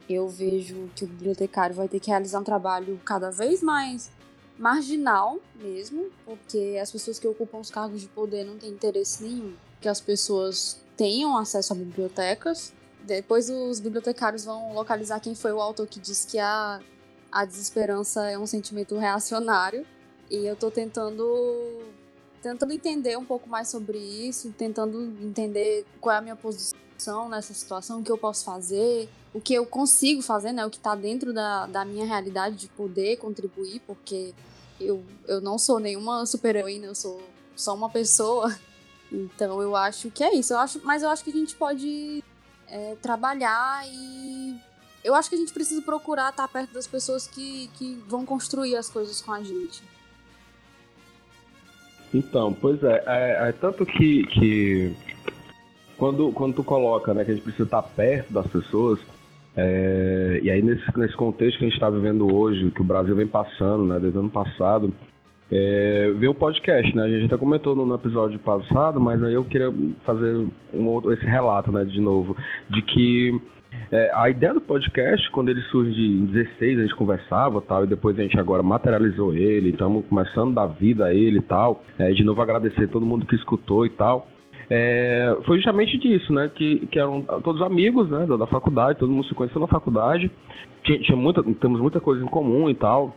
Eu 0.09 0.29
vejo 0.29 0.89
que 0.95 1.05
o 1.05 1.09
bibliotecário 1.09 1.75
vai 1.75 1.89
ter 1.89 2.01
que 2.01 2.11
realizar 2.11 2.41
um 2.41 2.45
trabalho 2.45 3.01
cada 3.05 3.31
vez 3.31 3.63
mais 3.63 4.11
marginal 4.59 5.39
mesmo, 5.57 6.11
porque 6.25 6.79
as 6.81 6.91
pessoas 6.91 7.19
que 7.19 7.27
ocupam 7.27 7.59
os 7.59 7.71
cargos 7.71 8.01
de 8.01 8.09
poder 8.09 8.45
não 8.45 8.57
têm 8.57 8.71
interesse 8.71 9.23
nenhum 9.23 9.55
que 9.81 9.89
as 9.89 10.01
pessoas 10.01 10.81
tenham 10.97 11.37
acesso 11.37 11.73
a 11.73 11.77
bibliotecas. 11.77 12.73
Depois 13.03 13.49
os 13.49 13.79
bibliotecários 13.79 14.45
vão 14.45 14.73
localizar 14.73 15.21
quem 15.21 15.35
foi 15.35 15.53
o 15.53 15.61
autor 15.61 15.87
que 15.87 16.01
disse 16.01 16.27
que 16.27 16.39
a, 16.39 16.81
a 17.31 17.45
desesperança 17.45 18.29
é 18.29 18.39
um 18.39 18.47
sentimento 18.47 18.97
reacionário. 18.97 19.87
E 20.29 20.45
eu 20.45 20.57
tô 20.57 20.71
tentando 20.71 21.25
tentando 22.47 22.73
entender 22.73 23.19
um 23.19 23.25
pouco 23.25 23.49
mais 23.49 23.69
sobre 23.69 23.99
isso, 23.99 24.55
tentando 24.57 25.03
entender 25.21 25.85
qual 26.01 26.15
é 26.15 26.19
a 26.19 26.21
minha 26.21 26.37
posição 26.37 27.29
nessa 27.29 27.53
situação, 27.53 27.99
o 27.99 28.05
que 28.05 28.13
eu 28.13 28.17
posso 28.17 28.45
fazer, 28.45 29.09
o 29.35 29.41
que 29.41 29.53
eu 29.53 29.67
consigo 29.67 30.23
fazer, 30.23 30.53
né? 30.53 30.65
O 30.65 30.71
que 30.71 30.77
está 30.77 30.95
dentro 30.95 31.33
da, 31.33 31.67
da 31.67 31.85
minha 31.85 32.07
realidade 32.07 32.55
de 32.55 32.69
poder 32.69 33.17
contribuir, 33.17 33.81
porque 33.85 34.33
eu, 34.81 35.05
eu 35.27 35.41
não 35.41 35.59
sou 35.59 35.81
nenhuma 35.81 36.25
super-heroína, 36.25 36.87
eu 36.87 36.95
sou 36.95 37.21
só 37.57 37.75
uma 37.75 37.91
pessoa. 37.91 38.57
Então 39.09 39.63
eu 39.63 39.77
acho 39.77 40.11
que 40.11 40.25
é 40.25 40.35
isso. 40.35 40.53
Eu 40.53 40.59
acho, 40.59 40.81
mas 40.83 41.01
eu 41.01 41.09
acho 41.09 41.23
que 41.23 41.31
a 41.31 41.33
gente 41.33 41.55
pode 41.55 42.25
é, 42.67 42.97
trabalhar 43.01 43.87
e 43.87 44.61
eu 45.05 45.15
acho 45.15 45.29
que 45.29 45.37
a 45.37 45.39
gente 45.39 45.53
precisa 45.53 45.81
procurar 45.81 46.31
estar 46.31 46.49
perto 46.49 46.73
das 46.73 46.89
pessoas 46.89 47.25
que, 47.25 47.69
que 47.75 48.03
vão 48.09 48.27
construir 48.27 48.75
as 48.75 48.91
coisas 48.91 49.21
com 49.23 49.33
a 49.33 49.45
gente. 49.45 49.81
Então, 52.17 52.53
pois 52.53 52.83
é, 52.83 53.03
é, 53.07 53.49
é 53.49 53.53
tanto 53.53 53.85
que, 53.85 54.25
que 54.27 54.93
quando, 55.99 56.33
quando 56.33 56.55
tu 56.55 56.65
coloca 56.65 57.13
né, 57.13 57.25
que 57.25 57.31
a 57.31 57.35
gente 57.35 57.43
precisa 57.43 57.65
estar 57.65 57.83
perto 57.83 58.33
das 58.33 58.47
pessoas, 58.47 58.99
é, 59.55 60.41
e 60.43 60.51
aí 60.51 60.63
nesse, 60.63 60.85
nesse 60.99 61.15
contexto 61.15 61.59
que 61.59 61.65
a 61.65 61.69
gente 61.69 61.77
está 61.77 61.91
vivendo 61.91 62.35
hoje, 62.35 62.71
que 62.71 62.81
o 62.81 62.85
Brasil 62.85 63.15
vem 63.15 63.27
passando, 63.27 63.85
né, 63.85 63.99
desde 64.01 64.17
o 64.17 64.21
ano 64.21 64.31
passado, 64.31 64.93
é, 65.53 66.11
ver 66.17 66.29
o 66.29 66.35
podcast, 66.35 66.97
né? 66.97 67.05
A 67.05 67.09
gente 67.09 67.27
até 67.27 67.37
comentou 67.37 67.77
no, 67.77 67.87
no, 67.87 67.95
episódio 67.95 68.39
passado, 68.39 68.99
mas 68.99 69.23
aí 69.23 69.35
eu 69.35 69.45
queria 69.45 69.73
fazer 70.05 70.45
um 70.75 70.87
outro, 70.89 71.13
esse 71.13 71.25
relato, 71.25 71.71
né, 71.71 71.85
de 71.85 72.01
novo, 72.01 72.37
de 72.69 72.83
que 72.83 73.41
é, 73.91 74.11
a 74.15 74.29
ideia 74.29 74.53
do 74.53 74.61
podcast, 74.61 75.31
quando 75.31 75.49
ele 75.49 75.61
surge 75.63 76.01
em 76.01 76.27
16, 76.27 76.79
a 76.79 76.83
gente 76.83 76.97
conversava 76.97 77.61
tal, 77.61 77.85
e 77.85 77.87
depois 77.87 78.19
a 78.19 78.23
gente 78.23 78.39
agora 78.39 78.63
materializou 78.63 79.33
ele, 79.33 79.71
estamos 79.71 80.05
começando 80.07 80.59
a 80.59 80.67
dar 80.67 80.75
vida 80.75 81.07
a 81.07 81.15
ele 81.15 81.39
e 81.39 81.43
tal. 81.43 81.85
É, 81.99 82.11
de 82.11 82.25
novo 82.25 82.43
agradecer 82.43 82.89
todo 82.89 83.07
mundo 83.07 83.27
que 83.27 83.37
escutou 83.37 83.87
e 83.87 83.91
tal. 83.91 84.27
É, 84.69 85.37
foi 85.45 85.59
justamente 85.59 85.97
disso, 85.99 86.33
né? 86.33 86.51
Que, 86.53 86.87
que 86.87 86.99
eram 86.99 87.23
todos 87.23 87.63
amigos 87.63 88.11
né, 88.11 88.27
da, 88.27 88.37
da 88.37 88.47
faculdade, 88.47 88.99
todo 88.99 89.13
mundo 89.13 89.27
se 89.27 89.35
conheceu 89.35 89.61
na 89.61 89.69
faculdade, 89.69 90.31
tinha, 90.83 90.99
tinha 90.99 91.17
muita, 91.17 91.43
temos 91.43 91.81
muita 91.81 92.01
coisa 92.01 92.23
em 92.25 92.29
comum 92.29 92.69
e 92.69 92.75
tal. 92.75 93.15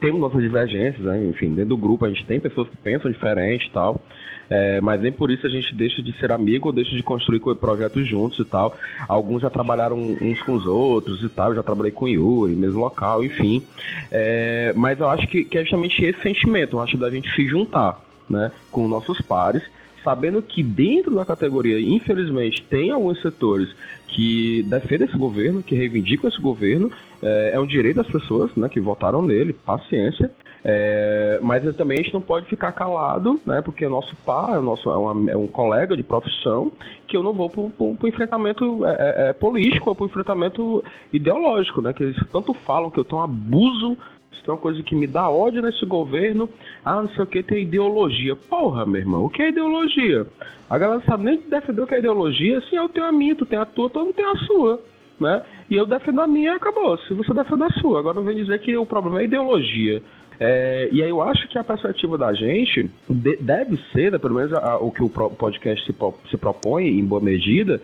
Temos 0.00 0.20
nossas 0.20 0.42
divergências, 0.42 1.04
né? 1.04 1.24
enfim, 1.26 1.54
dentro 1.54 1.70
do 1.70 1.76
grupo 1.76 2.04
a 2.04 2.08
gente 2.08 2.26
tem 2.26 2.40
pessoas 2.40 2.68
que 2.68 2.76
pensam 2.76 3.10
diferente 3.10 3.66
e 3.66 3.70
tal. 3.70 4.00
É, 4.48 4.80
mas 4.80 5.00
nem 5.00 5.12
por 5.12 5.30
isso 5.30 5.46
a 5.46 5.50
gente 5.50 5.74
deixa 5.74 6.02
de 6.02 6.12
ser 6.18 6.30
amigo 6.32 6.68
ou 6.68 6.72
deixa 6.72 6.94
de 6.94 7.02
construir 7.02 7.40
projetos 7.56 8.06
juntos 8.06 8.38
e 8.38 8.44
tal. 8.44 8.76
Alguns 9.08 9.42
já 9.42 9.50
trabalharam 9.50 9.96
uns 9.96 10.40
com 10.42 10.54
os 10.54 10.66
outros 10.66 11.22
e 11.22 11.28
tal, 11.28 11.50
eu 11.50 11.56
já 11.56 11.62
trabalhei 11.62 11.92
com 11.92 12.04
o 12.04 12.08
Yuri, 12.08 12.54
mesmo 12.54 12.80
local, 12.80 13.24
enfim. 13.24 13.62
É, 14.10 14.72
mas 14.76 15.00
eu 15.00 15.08
acho 15.08 15.26
que, 15.26 15.44
que, 15.44 15.58
é 15.58 15.62
justamente 15.62 16.04
esse 16.04 16.20
sentimento, 16.20 16.76
eu 16.76 16.80
acho 16.80 16.96
da 16.96 17.10
gente 17.10 17.32
se 17.34 17.46
juntar 17.46 18.00
né, 18.28 18.50
com 18.70 18.88
nossos 18.88 19.20
pares 19.20 19.62
sabendo 20.04 20.42
que 20.42 20.62
dentro 20.62 21.14
da 21.14 21.24
categoria, 21.24 21.80
infelizmente, 21.80 22.62
tem 22.62 22.90
alguns 22.90 23.20
setores 23.22 23.70
que 24.06 24.62
defendem 24.64 25.08
esse 25.08 25.16
governo, 25.16 25.62
que 25.62 25.74
reivindicam 25.74 26.28
esse 26.28 26.40
governo, 26.40 26.92
é, 27.24 27.52
é 27.54 27.60
um 27.60 27.66
direito 27.66 27.96
das 27.96 28.06
pessoas 28.06 28.54
né, 28.54 28.68
que 28.68 28.80
votaram 28.80 29.22
nele, 29.22 29.52
paciência, 29.52 30.30
é, 30.62 31.38
mas 31.42 31.62
também 31.76 31.98
a 31.98 32.02
gente 32.02 32.14
não 32.14 32.20
pode 32.20 32.46
ficar 32.46 32.72
calado, 32.72 33.38
né? 33.44 33.60
Porque 33.60 33.84
é 33.84 33.88
nosso 33.88 34.16
pai, 34.24 34.56
é, 34.56 34.60
nosso, 34.60 34.88
é, 34.88 34.96
uma, 34.96 35.30
é 35.30 35.36
um 35.36 35.46
colega 35.46 35.94
de 35.94 36.02
profissão, 36.02 36.72
que 37.06 37.16
eu 37.16 37.22
não 37.22 37.34
vou 37.34 37.50
para 37.50 37.60
o 37.60 38.08
enfrentamento 38.08 38.84
é, 38.86 38.92
é, 38.92 39.28
é, 39.28 39.32
político 39.34 39.90
ou 39.90 39.94
para 39.94 40.04
o 40.04 40.06
enfrentamento 40.06 40.82
ideológico, 41.12 41.82
né? 41.82 41.92
Que 41.92 42.04
eles 42.04 42.16
tanto 42.32 42.54
falam 42.54 42.90
que 42.90 42.98
eu 42.98 43.04
tenho 43.04 43.20
um 43.20 43.24
abuso 43.24 43.98
isso 44.44 44.50
é 44.50 44.54
uma 44.54 44.60
coisa 44.60 44.82
que 44.82 44.94
me 44.94 45.06
dá 45.06 45.30
ódio 45.30 45.62
nesse 45.62 45.86
governo. 45.86 46.50
Ah, 46.84 47.00
não 47.00 47.08
sei 47.10 47.24
o 47.24 47.26
que, 47.26 47.42
tem 47.42 47.62
ideologia. 47.62 48.36
Porra, 48.36 48.84
meu 48.84 49.00
irmão, 49.00 49.24
o 49.24 49.30
que 49.30 49.40
é 49.40 49.48
ideologia? 49.48 50.26
A 50.68 50.76
galera 50.76 51.02
sabe 51.06 51.24
nem 51.24 51.40
defender 51.48 51.80
o 51.80 51.86
que 51.86 51.94
é 51.94 51.98
ideologia. 51.98 52.58
Assim, 52.58 52.76
eu 52.76 52.88
tenho 52.90 53.06
a 53.06 53.12
minha, 53.12 53.34
tu 53.34 53.46
tem 53.46 53.58
a 53.58 53.64
tua, 53.64 53.88
todo 53.88 54.04
mundo 54.04 54.14
tem 54.14 54.26
a 54.26 54.36
sua. 54.36 54.82
Né? 55.24 55.42
E 55.70 55.76
eu 55.76 55.86
defendo 55.86 56.20
a 56.20 56.26
minha 56.26 56.54
acabou. 56.54 56.98
Se 56.98 57.14
você 57.14 57.32
defende 57.32 57.64
a 57.64 57.70
sua. 57.80 57.98
Agora 57.98 58.16
não 58.16 58.24
vem 58.24 58.36
dizer 58.36 58.58
que 58.60 58.76
o 58.76 58.84
problema 58.84 59.22
é 59.22 59.24
ideologia. 59.24 60.02
É, 60.38 60.88
e 60.92 61.02
aí 61.02 61.08
eu 61.08 61.22
acho 61.22 61.48
que 61.48 61.58
a 61.58 61.64
perspectiva 61.64 62.18
da 62.18 62.32
gente 62.34 62.90
de, 63.08 63.36
deve 63.36 63.78
ser, 63.92 64.12
né, 64.12 64.18
pelo 64.18 64.34
menos 64.34 64.52
a, 64.52 64.76
o 64.78 64.90
que 64.90 65.02
o 65.02 65.08
podcast 65.08 65.86
se, 65.86 65.94
se 66.30 66.36
propõe, 66.36 66.86
em 66.86 67.04
boa 67.04 67.22
medida, 67.22 67.80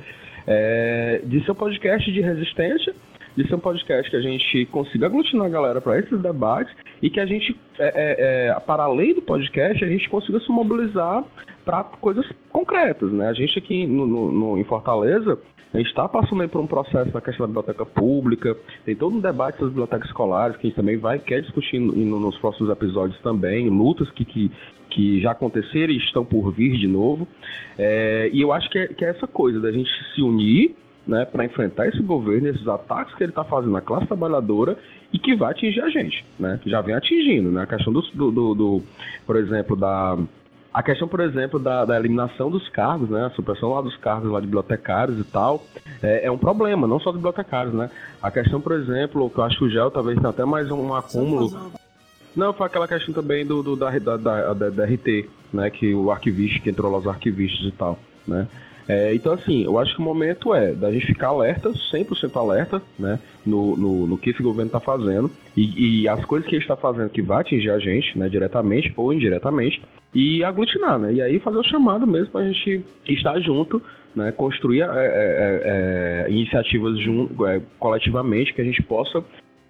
é, 0.46 1.22
de 1.24 1.42
ser 1.44 1.52
um 1.52 1.54
podcast 1.54 2.12
de 2.12 2.20
resistência, 2.20 2.92
de 3.36 3.48
ser 3.48 3.54
um 3.54 3.60
podcast 3.60 4.10
que 4.10 4.16
a 4.16 4.20
gente 4.20 4.66
consiga 4.66 5.06
aglutinar 5.06 5.46
a 5.46 5.50
galera 5.50 5.80
para 5.80 5.98
esses 5.98 6.20
debates 6.20 6.74
e 7.00 7.08
que 7.08 7.20
a 7.20 7.26
gente, 7.26 7.56
é, 7.78 7.86
é, 7.86 8.48
é, 8.48 8.60
para 8.60 8.82
além 8.82 9.14
do 9.14 9.22
podcast, 9.22 9.82
a 9.82 9.88
gente 9.88 10.10
consiga 10.10 10.40
se 10.40 10.50
mobilizar 10.50 11.24
para 11.64 11.84
coisas 11.84 12.26
concretas, 12.50 13.12
né? 13.12 13.28
A 13.28 13.32
gente 13.32 13.58
aqui 13.58 13.86
no, 13.86 14.06
no, 14.06 14.32
no 14.32 14.58
em 14.58 14.64
Fortaleza, 14.64 15.38
a 15.72 15.78
gente 15.78 15.88
está 15.88 16.08
passando 16.08 16.42
aí 16.42 16.48
por 16.48 16.60
um 16.60 16.66
processo 16.66 17.10
na 17.14 17.20
questão 17.20 17.46
da 17.46 17.48
biblioteca 17.48 17.86
pública, 17.86 18.56
tem 18.84 18.96
todo 18.96 19.16
um 19.16 19.20
debate 19.20 19.56
sobre 19.56 19.70
bibliotecas 19.70 20.08
escolares 20.08 20.56
que 20.56 20.66
a 20.66 20.70
gente 20.70 20.76
também 20.76 20.96
vai 20.96 21.18
quer 21.18 21.42
discutir 21.42 21.78
no, 21.78 22.18
nos 22.18 22.36
próximos 22.38 22.70
episódios 22.70 23.18
também, 23.20 23.68
lutas 23.68 24.10
que, 24.10 24.24
que, 24.24 24.50
que 24.90 25.20
já 25.20 25.30
aconteceram 25.30 25.92
e 25.92 25.98
estão 25.98 26.24
por 26.24 26.50
vir 26.52 26.76
de 26.76 26.88
novo. 26.88 27.26
É, 27.78 28.28
e 28.32 28.40
eu 28.40 28.52
acho 28.52 28.68
que 28.68 28.78
é, 28.78 28.88
que 28.88 29.04
é 29.04 29.10
essa 29.10 29.28
coisa 29.28 29.60
da 29.60 29.70
gente 29.70 29.88
se 30.14 30.22
unir 30.22 30.74
né, 31.06 31.24
para 31.24 31.44
enfrentar 31.44 31.88
esse 31.88 32.02
governo, 32.02 32.48
esses 32.48 32.66
ataques 32.66 33.14
que 33.14 33.22
ele 33.22 33.30
está 33.30 33.44
fazendo 33.44 33.72
na 33.72 33.80
classe 33.80 34.06
trabalhadora 34.06 34.76
e 35.12 35.18
que 35.18 35.34
vai 35.34 35.52
atingir 35.52 35.80
a 35.80 35.88
gente, 35.88 36.24
né, 36.38 36.58
que 36.62 36.68
já 36.68 36.80
vem 36.80 36.94
atingindo, 36.94 37.50
né, 37.50 37.62
a 37.62 37.66
questão 37.66 37.92
do, 37.92 38.00
do, 38.00 38.30
do, 38.30 38.54
do 38.54 38.82
por 39.26 39.36
exemplo, 39.36 39.76
da 39.76 40.18
a 40.72 40.82
questão, 40.82 41.08
por 41.08 41.20
exemplo, 41.20 41.58
da, 41.58 41.84
da, 41.84 41.98
eliminação 41.98 42.50
dos 42.50 42.68
cargos, 42.68 43.10
né, 43.10 43.26
a 43.26 43.30
supressão 43.30 43.70
lá 43.74 43.80
dos 43.80 43.96
cargos 43.96 44.30
lá 44.30 44.40
de 44.40 44.46
bibliotecários 44.46 45.18
e 45.18 45.24
tal, 45.24 45.64
é, 46.02 46.26
é 46.26 46.30
um 46.30 46.38
problema, 46.38 46.86
não 46.86 47.00
só 47.00 47.10
de 47.10 47.16
bibliotecários, 47.16 47.74
né, 47.74 47.90
a 48.22 48.30
questão, 48.30 48.60
por 48.60 48.72
exemplo, 48.72 49.28
que 49.28 49.38
eu 49.38 49.44
acho 49.44 49.58
que 49.58 49.64
o 49.64 49.70
GEL 49.70 49.90
talvez 49.90 50.18
tenha 50.18 50.30
até 50.30 50.44
mais 50.44 50.70
um 50.70 50.94
acúmulo... 50.94 51.72
Não, 52.36 52.52
foi 52.52 52.66
aquela 52.66 52.86
questão 52.86 53.12
também 53.12 53.44
do, 53.44 53.60
do 53.60 53.74
da, 53.74 53.90
da, 53.98 54.16
da, 54.16 54.52
da, 54.70 54.84
RT, 54.84 55.28
né, 55.52 55.68
que 55.68 55.92
o 55.92 56.12
arquivista, 56.12 56.60
que 56.60 56.70
entrou 56.70 56.90
lá 56.90 56.98
os 56.98 57.06
arquivistas 57.08 57.66
e 57.66 57.72
tal, 57.72 57.98
né, 58.26 58.46
é, 58.90 59.14
então, 59.14 59.32
assim, 59.32 59.62
eu 59.62 59.78
acho 59.78 59.94
que 59.94 60.00
o 60.00 60.04
momento 60.04 60.52
é 60.52 60.72
da 60.72 60.90
gente 60.90 61.06
ficar 61.06 61.28
alerta, 61.28 61.70
100% 61.70 62.36
alerta, 62.36 62.82
né, 62.98 63.20
no, 63.46 63.76
no, 63.76 64.06
no, 64.08 64.18
que 64.18 64.30
esse 64.30 64.42
governo 64.42 64.66
está 64.66 64.80
fazendo. 64.80 65.30
E, 65.56 66.02
e, 66.02 66.08
as 66.08 66.24
coisas 66.24 66.48
que 66.48 66.56
ele 66.56 66.62
está 66.62 66.74
fazendo 66.76 67.08
que 67.08 67.22
vai 67.22 67.40
atingir 67.40 67.70
a 67.70 67.78
gente, 67.78 68.18
né, 68.18 68.28
diretamente 68.28 68.92
ou 68.96 69.12
indiretamente, 69.12 69.80
e 70.12 70.42
aglutinar, 70.42 70.98
né, 70.98 71.12
e 71.12 71.22
aí 71.22 71.38
fazer 71.38 71.58
o 71.58 71.62
chamado 71.62 72.04
mesmo 72.04 72.32
para 72.32 72.40
a 72.40 72.48
gente 72.48 72.84
estar 73.08 73.38
junto, 73.38 73.80
né, 74.12 74.32
construir 74.32 74.82
é, 74.82 74.86
é, 74.86 74.88
é, 74.88 76.26
é 76.26 76.30
iniciativas 76.30 76.98
junto, 76.98 77.46
é, 77.46 77.62
coletivamente 77.78 78.52
que 78.52 78.60
a 78.60 78.64
gente 78.64 78.82
possa 78.82 79.22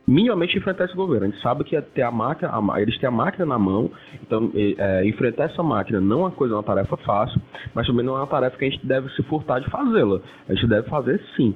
minimamente 0.07 0.57
enfrentar 0.57 0.87
esse 0.87 0.95
governo. 0.95 1.27
A 1.27 1.31
gente 1.31 1.43
sabe 1.43 1.65
que 1.65 1.77
é 1.77 1.81
ter 1.81 2.03
a 2.03 2.11
máquina, 2.11 2.51
a, 2.51 2.83
eles 2.83 2.99
têm 2.99 3.09
a 3.09 3.13
máquina 3.13 3.47
na 3.47 3.59
mão, 3.59 3.91
então 4.23 4.51
é, 4.55 5.07
enfrentar 5.07 5.45
essa 5.45 5.63
máquina 5.63 6.01
não 6.01 6.21
é 6.21 6.23
uma 6.25 6.31
coisa, 6.31 6.55
uma 6.55 6.63
tarefa 6.63 6.97
fácil, 6.99 7.41
mas 7.75 7.87
também 7.87 8.05
não 8.05 8.17
é 8.17 8.21
uma 8.21 8.27
tarefa 8.27 8.57
que 8.57 8.65
a 8.65 8.71
gente 8.71 8.87
deve 8.87 9.09
se 9.11 9.23
furtar 9.25 9.61
de 9.61 9.71
fazê-la. 9.71 10.21
A 10.49 10.55
gente 10.55 10.67
deve 10.67 10.89
fazer 10.89 11.21
sim. 11.37 11.55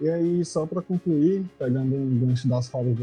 E 0.00 0.08
aí, 0.08 0.44
só 0.44 0.66
para 0.66 0.82
concluir, 0.82 1.44
pegando 1.58 1.94
um 1.94 2.18
gancho 2.18 2.48
das 2.48 2.68
falas 2.68 2.96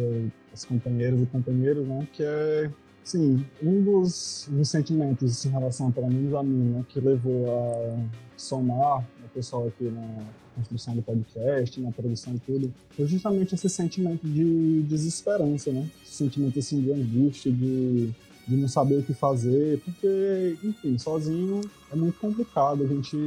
das 0.52 0.66
companheiras 0.66 1.22
e 1.22 1.26
companheiros, 1.26 1.88
né, 1.88 2.08
que 2.12 2.22
é, 2.24 2.70
sim, 3.04 3.46
um 3.64 3.82
dos, 3.82 4.50
dos 4.52 4.70
sentimentos 4.70 5.46
em 5.46 5.50
relação, 5.50 5.92
pelo 5.92 6.08
menos 6.08 6.34
a 6.34 6.44
mim, 6.44 6.74
né, 6.74 6.86
que 6.88 7.00
levou 7.00 7.50
a 7.50 7.98
somar 8.36 9.00
o 9.24 9.30
pessoal 9.34 9.68
aqui 9.68 9.86
na 9.86 10.26
construção 10.56 10.96
do 10.96 11.02
podcast, 11.02 11.80
na 11.80 11.92
produção 11.92 12.36
e 12.36 12.40
tudo, 12.40 12.74
foi 12.92 13.08
justamente 13.08 13.56
esse 13.56 13.70
sentimento 13.70 14.28
de 14.28 14.82
desesperança, 14.84 15.72
né? 15.72 15.88
Esse 16.04 16.16
sentimento 16.16 16.58
assim 16.60 16.82
de 16.82 16.92
angústia, 16.92 17.52
de, 17.52 18.10
de 18.48 18.56
não 18.58 18.68
saber 18.68 19.00
o 19.00 19.04
que 19.04 19.14
fazer, 19.14 19.80
porque, 19.84 20.58
enfim, 20.64 20.98
sozinho 20.98 21.62
é 21.92 21.96
muito 21.96 22.20
complicado. 22.20 22.84
A 22.84 22.88
gente, 22.88 23.18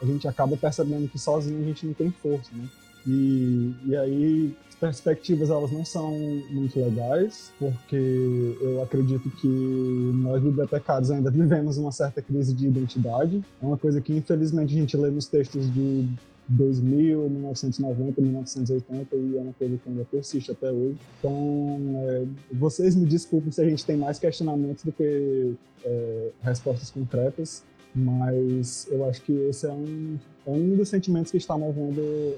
a 0.00 0.04
gente 0.04 0.28
acaba 0.28 0.56
percebendo 0.56 1.08
que 1.08 1.18
sozinho 1.18 1.60
a 1.60 1.64
gente 1.64 1.86
não 1.86 1.94
tem 1.94 2.10
força, 2.10 2.50
né? 2.54 2.68
E, 3.06 3.74
e 3.86 3.96
aí 3.96 4.56
as 4.68 4.74
perspectivas 4.74 5.48
elas 5.48 5.72
não 5.72 5.84
são 5.84 6.10
muito 6.50 6.78
legais, 6.78 7.52
porque 7.58 8.56
eu 8.60 8.82
acredito 8.82 9.30
que 9.30 9.46
nós 9.46 10.42
bibliotecários 10.42 11.10
ainda 11.10 11.30
vivemos 11.30 11.78
uma 11.78 11.90
certa 11.90 12.20
crise 12.20 12.52
de 12.52 12.66
identidade. 12.66 13.42
É 13.62 13.66
uma 13.66 13.78
coisa 13.78 14.00
que 14.00 14.14
infelizmente 14.14 14.74
a 14.74 14.78
gente 14.78 14.96
lê 14.96 15.10
nos 15.10 15.26
textos 15.26 15.72
de 15.72 16.06
2000, 16.48 17.28
1990, 17.28 18.20
1980 18.20 19.16
e 19.16 19.36
é 19.36 19.40
uma 19.40 19.52
coisa 19.52 19.76
que 19.76 19.88
ainda 19.88 20.04
persiste 20.04 20.50
até 20.50 20.72
hoje. 20.72 20.96
Então, 21.18 21.78
é, 22.08 22.24
vocês 22.52 22.96
me 22.96 23.04
desculpem 23.04 23.52
se 23.52 23.60
a 23.60 23.68
gente 23.68 23.84
tem 23.84 23.96
mais 23.96 24.18
questionamentos 24.18 24.82
do 24.84 24.92
que 24.92 25.54
é, 25.84 26.30
respostas 26.42 26.90
concretas, 26.90 27.62
mas 27.94 28.86
eu 28.90 29.04
acho 29.08 29.22
que 29.22 29.32
esse 29.32 29.66
é 29.66 29.72
um, 29.72 30.18
é 30.46 30.50
um 30.50 30.76
dos 30.76 30.88
sentimentos 30.88 31.30
que 31.30 31.36
está 31.36 31.56
movendo 31.56 32.36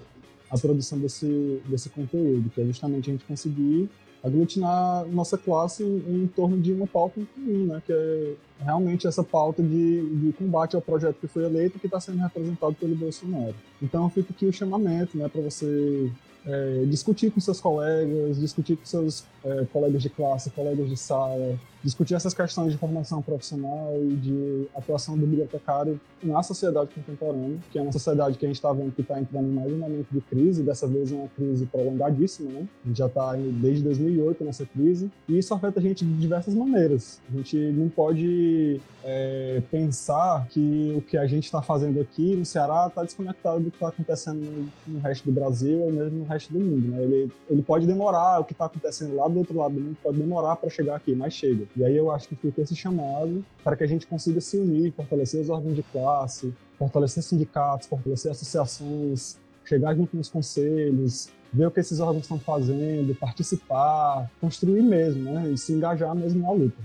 a 0.50 0.58
produção 0.58 0.98
desse, 0.98 1.60
desse 1.68 1.88
conteúdo, 1.88 2.50
que 2.50 2.60
é 2.60 2.64
justamente 2.64 3.10
a 3.10 3.12
gente 3.12 3.24
conseguir 3.24 3.88
aglutinar 4.22 5.06
nossa 5.06 5.38
classe 5.38 5.82
em, 5.82 6.22
em 6.22 6.26
torno 6.26 6.60
de 6.60 6.72
uma 6.72 6.86
pauta 6.86 7.20
em 7.20 7.24
comum, 7.24 7.66
né, 7.66 7.82
que 7.84 7.92
é 7.92 8.34
realmente 8.62 9.06
essa 9.06 9.24
pauta 9.24 9.62
de, 9.62 10.16
de 10.16 10.32
combate 10.34 10.76
ao 10.76 10.82
projeto 10.82 11.16
que 11.20 11.26
foi 11.26 11.44
eleito 11.44 11.76
e 11.76 11.80
que 11.80 11.86
está 11.86 11.98
sendo 11.98 12.18
representado 12.18 12.74
pelo 12.74 12.94
Bolsonaro. 12.94 13.54
Então 13.82 14.08
fica 14.10 14.32
aqui 14.32 14.46
o 14.46 14.52
chamamento 14.52 15.16
né, 15.16 15.28
para 15.28 15.40
você 15.40 16.10
é, 16.46 16.84
discutir 16.86 17.30
com 17.30 17.40
seus 17.40 17.60
colegas, 17.60 18.38
discutir 18.38 18.76
com 18.76 18.84
seus 18.84 19.24
é, 19.44 19.64
colegas 19.72 20.02
de 20.02 20.10
classe, 20.10 20.50
colegas 20.50 20.88
de 20.88 20.96
sala, 20.96 21.58
discutir 21.82 22.14
essas 22.14 22.34
questões 22.34 22.72
de 22.72 22.78
formação 22.78 23.22
profissional 23.22 23.94
e 24.02 24.14
de 24.16 24.68
atuação 24.74 25.16
do 25.16 25.26
bibliotecário 25.26 25.98
na 26.22 26.42
sociedade 26.42 26.90
contemporânea, 26.94 27.58
que 27.70 27.78
é 27.78 27.82
uma 27.82 27.92
sociedade 27.92 28.36
que 28.36 28.44
a 28.44 28.48
gente 28.48 28.56
está 28.56 28.72
vendo 28.72 28.92
que 28.92 29.00
está 29.00 29.18
entrando 29.18 29.48
mais 29.48 29.72
um 29.72 29.78
momento 29.78 30.08
de 30.10 30.20
crise, 30.20 30.62
dessa 30.62 30.86
vez 30.86 31.10
uma 31.10 31.28
crise 31.28 31.64
prolongadíssima, 31.64 32.50
né? 32.50 32.68
A 32.84 32.88
gente 32.88 32.98
já 32.98 33.06
está 33.06 33.34
desde 33.34 33.82
2008 33.84 34.44
nessa 34.44 34.66
crise, 34.66 35.10
e 35.26 35.38
isso 35.38 35.54
afeta 35.54 35.80
a 35.80 35.82
gente 35.82 36.04
de 36.04 36.12
diversas 36.14 36.54
maneiras. 36.54 37.20
A 37.32 37.36
gente 37.36 37.56
não 37.56 37.88
pode 37.88 38.80
é, 39.02 39.62
pensar 39.70 40.46
que 40.48 40.94
o 40.96 41.00
que 41.00 41.16
a 41.16 41.26
gente 41.26 41.44
está 41.44 41.62
fazendo 41.62 42.00
aqui 42.00 42.36
no 42.36 42.44
Ceará 42.44 42.86
está 42.88 43.02
desconectado 43.02 43.60
do 43.60 43.70
que 43.70 43.76
está 43.76 43.88
acontecendo 43.88 44.68
no 44.86 45.00
resto 45.00 45.24
do 45.24 45.32
Brasil 45.32 45.80
ou 45.80 45.90
mesmo 45.90 46.18
no 46.18 46.24
resto 46.24 46.52
do 46.52 46.60
mundo, 46.60 46.88
né? 46.88 47.02
Ele, 47.02 47.32
ele 47.48 47.62
pode 47.62 47.86
demorar, 47.86 48.40
o 48.40 48.44
que 48.44 48.52
está 48.52 48.66
acontecendo 48.66 49.16
lá 49.16 49.29
do 49.30 49.38
outro 49.38 49.56
lado 49.56 49.74
do 49.74 49.80
mundo 49.80 49.96
pode 50.02 50.18
demorar 50.18 50.56
para 50.56 50.68
chegar 50.68 50.96
aqui, 50.96 51.14
mas 51.14 51.32
chega. 51.34 51.66
E 51.76 51.84
aí 51.84 51.96
eu 51.96 52.10
acho 52.10 52.28
que 52.28 52.36
fica 52.36 52.60
esse 52.62 52.74
chamado 52.74 53.44
para 53.62 53.76
que 53.76 53.84
a 53.84 53.86
gente 53.86 54.06
consiga 54.06 54.40
se 54.40 54.56
unir, 54.58 54.92
fortalecer 54.92 55.40
os 55.40 55.50
órgãos 55.50 55.74
de 55.74 55.82
classe, 55.82 56.52
fortalecer 56.78 57.22
sindicatos, 57.22 57.86
fortalecer 57.86 58.30
associações, 58.30 59.38
chegar 59.64 59.94
junto 59.94 60.16
nos 60.16 60.28
conselhos, 60.28 61.28
ver 61.52 61.66
o 61.66 61.70
que 61.70 61.80
esses 61.80 62.00
órgãos 62.00 62.22
estão 62.22 62.38
fazendo, 62.38 63.14
participar, 63.14 64.30
construir 64.40 64.82
mesmo, 64.82 65.32
né? 65.32 65.50
E 65.50 65.58
se 65.58 65.72
engajar 65.72 66.14
mesmo 66.14 66.42
na 66.42 66.50
luta. 66.50 66.82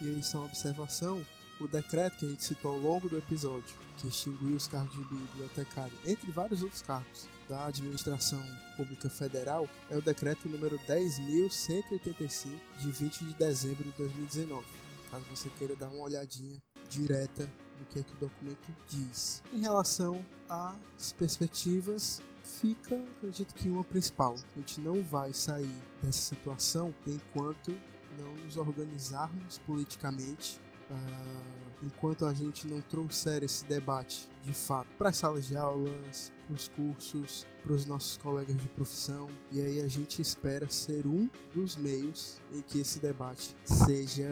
E 0.00 0.08
aí, 0.08 0.22
só 0.22 0.38
uma 0.38 0.46
observação: 0.46 1.20
o 1.60 1.66
decreto 1.66 2.18
que 2.18 2.26
a 2.26 2.28
gente 2.28 2.44
citou 2.44 2.72
ao 2.72 2.78
longo 2.78 3.08
do 3.08 3.18
episódio, 3.18 3.74
que 3.96 4.08
extinguiu 4.08 4.56
os 4.56 4.68
cargos 4.68 4.92
de 4.92 5.04
bibliotecário, 5.04 5.92
entre 6.06 6.30
vários 6.30 6.62
outros 6.62 6.82
cargos, 6.82 7.28
da 7.48 7.66
Administração 7.66 8.42
Pública 8.76 9.08
Federal 9.08 9.68
é 9.90 9.96
o 9.96 10.02
decreto 10.02 10.48
número 10.48 10.78
10.185 10.80 12.50
de 12.78 12.92
20 12.92 13.24
de 13.24 13.34
dezembro 13.34 13.84
de 13.84 13.92
2019. 13.92 14.64
Caso 15.10 15.24
você 15.30 15.48
queira 15.50 15.74
dar 15.74 15.88
uma 15.88 16.04
olhadinha 16.04 16.62
direta 16.90 17.48
no 17.78 17.86
que 17.86 18.00
é 18.00 18.02
que 18.02 18.12
o 18.12 18.16
documento 18.16 18.74
diz. 18.88 19.42
Em 19.52 19.60
relação 19.60 20.24
às 20.48 21.12
perspectivas, 21.12 22.20
fica, 22.42 22.96
acredito 23.16 23.54
que 23.54 23.68
uma 23.68 23.84
principal. 23.84 24.34
A 24.34 24.58
gente 24.58 24.80
não 24.80 25.02
vai 25.02 25.32
sair 25.32 25.74
dessa 26.02 26.34
situação 26.34 26.94
enquanto 27.06 27.74
não 28.18 28.34
nos 28.44 28.56
organizarmos 28.56 29.58
politicamente 29.58 30.60
uh, 30.90 31.67
enquanto 31.82 32.24
a 32.26 32.34
gente 32.34 32.66
não 32.66 32.80
trouxer 32.80 33.42
esse 33.42 33.64
debate 33.64 34.28
de 34.42 34.52
fato 34.52 34.88
para 34.96 35.10
as 35.10 35.16
salas 35.16 35.46
de 35.46 35.56
aulas, 35.56 36.32
para 36.46 36.54
os 36.54 36.68
cursos, 36.68 37.46
para 37.62 37.72
os 37.72 37.84
nossos 37.84 38.16
colegas 38.16 38.56
de 38.56 38.68
profissão, 38.68 39.28
e 39.52 39.60
aí 39.60 39.80
a 39.80 39.88
gente 39.88 40.22
espera 40.22 40.68
ser 40.68 41.06
um 41.06 41.28
dos 41.54 41.76
meios 41.76 42.40
em 42.52 42.62
que 42.62 42.80
esse 42.80 42.98
debate 42.98 43.54
seja 43.64 44.28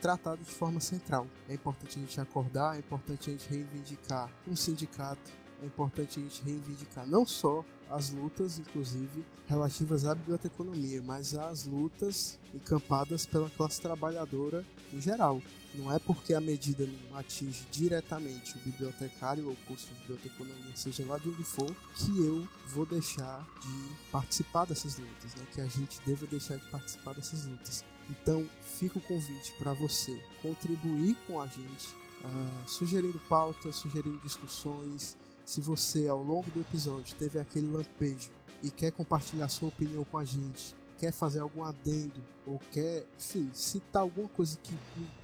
tratado 0.00 0.42
de 0.42 0.50
forma 0.50 0.80
central. 0.80 1.26
É 1.48 1.54
importante 1.54 1.98
a 1.98 2.00
gente 2.00 2.20
acordar, 2.20 2.76
é 2.76 2.78
importante 2.78 3.30
a 3.30 3.32
gente 3.32 3.48
reivindicar 3.48 4.30
um 4.48 4.56
sindicato, 4.56 5.30
é 5.62 5.66
importante 5.66 6.18
a 6.18 6.22
gente 6.22 6.42
reivindicar 6.42 7.06
não 7.06 7.24
só 7.24 7.64
as 7.90 8.10
lutas, 8.10 8.58
inclusive, 8.58 9.24
relativas 9.46 10.06
à 10.06 10.14
biblioteconomia, 10.14 11.02
mas 11.02 11.34
as 11.34 11.66
lutas 11.66 12.38
encampadas 12.54 13.26
pela 13.26 13.50
classe 13.50 13.80
trabalhadora 13.80 14.64
em 14.92 15.00
geral. 15.00 15.42
Não 15.74 15.92
é 15.92 15.98
porque 15.98 16.34
a 16.34 16.40
medida 16.40 16.86
não 16.86 17.16
atinge 17.16 17.66
diretamente 17.70 18.56
o 18.56 18.60
bibliotecário 18.60 19.46
ou 19.46 19.52
o 19.52 19.56
curso 19.66 19.86
de 19.88 19.94
biblioteconomia, 20.00 20.76
seja 20.76 21.04
lá 21.06 21.18
de 21.18 21.28
onde 21.28 21.44
for, 21.44 21.74
que 21.94 22.18
eu 22.18 22.46
vou 22.68 22.84
deixar 22.84 23.46
de 23.62 24.10
participar 24.10 24.66
dessas 24.66 24.98
lutas, 24.98 25.34
né? 25.34 25.46
que 25.52 25.60
a 25.60 25.66
gente 25.66 26.00
deva 26.04 26.26
deixar 26.26 26.56
de 26.56 26.70
participar 26.70 27.14
dessas 27.14 27.46
lutas. 27.46 27.84
Então, 28.10 28.46
fica 28.60 28.98
o 28.98 29.02
convite 29.02 29.52
para 29.58 29.72
você 29.72 30.22
contribuir 30.42 31.16
com 31.26 31.40
a 31.40 31.46
gente, 31.46 31.88
uh, 32.24 32.68
sugerindo 32.68 33.18
pautas, 33.28 33.76
sugerindo 33.76 34.18
discussões, 34.18 35.16
se 35.44 35.60
você, 35.60 36.08
ao 36.08 36.22
longo 36.22 36.50
do 36.50 36.60
episódio, 36.60 37.14
teve 37.16 37.38
aquele 37.38 37.70
lampejo 37.70 38.30
e 38.62 38.70
quer 38.70 38.92
compartilhar 38.92 39.48
sua 39.48 39.68
opinião 39.68 40.04
com 40.04 40.18
a 40.18 40.24
gente, 40.24 40.74
quer 41.02 41.10
fazer 41.10 41.40
algum 41.40 41.64
adendo 41.64 42.22
ou 42.46 42.60
quer, 42.70 43.04
enfim, 43.18 43.50
citar 43.52 44.02
alguma 44.02 44.28
coisa 44.28 44.56
que 44.62 44.72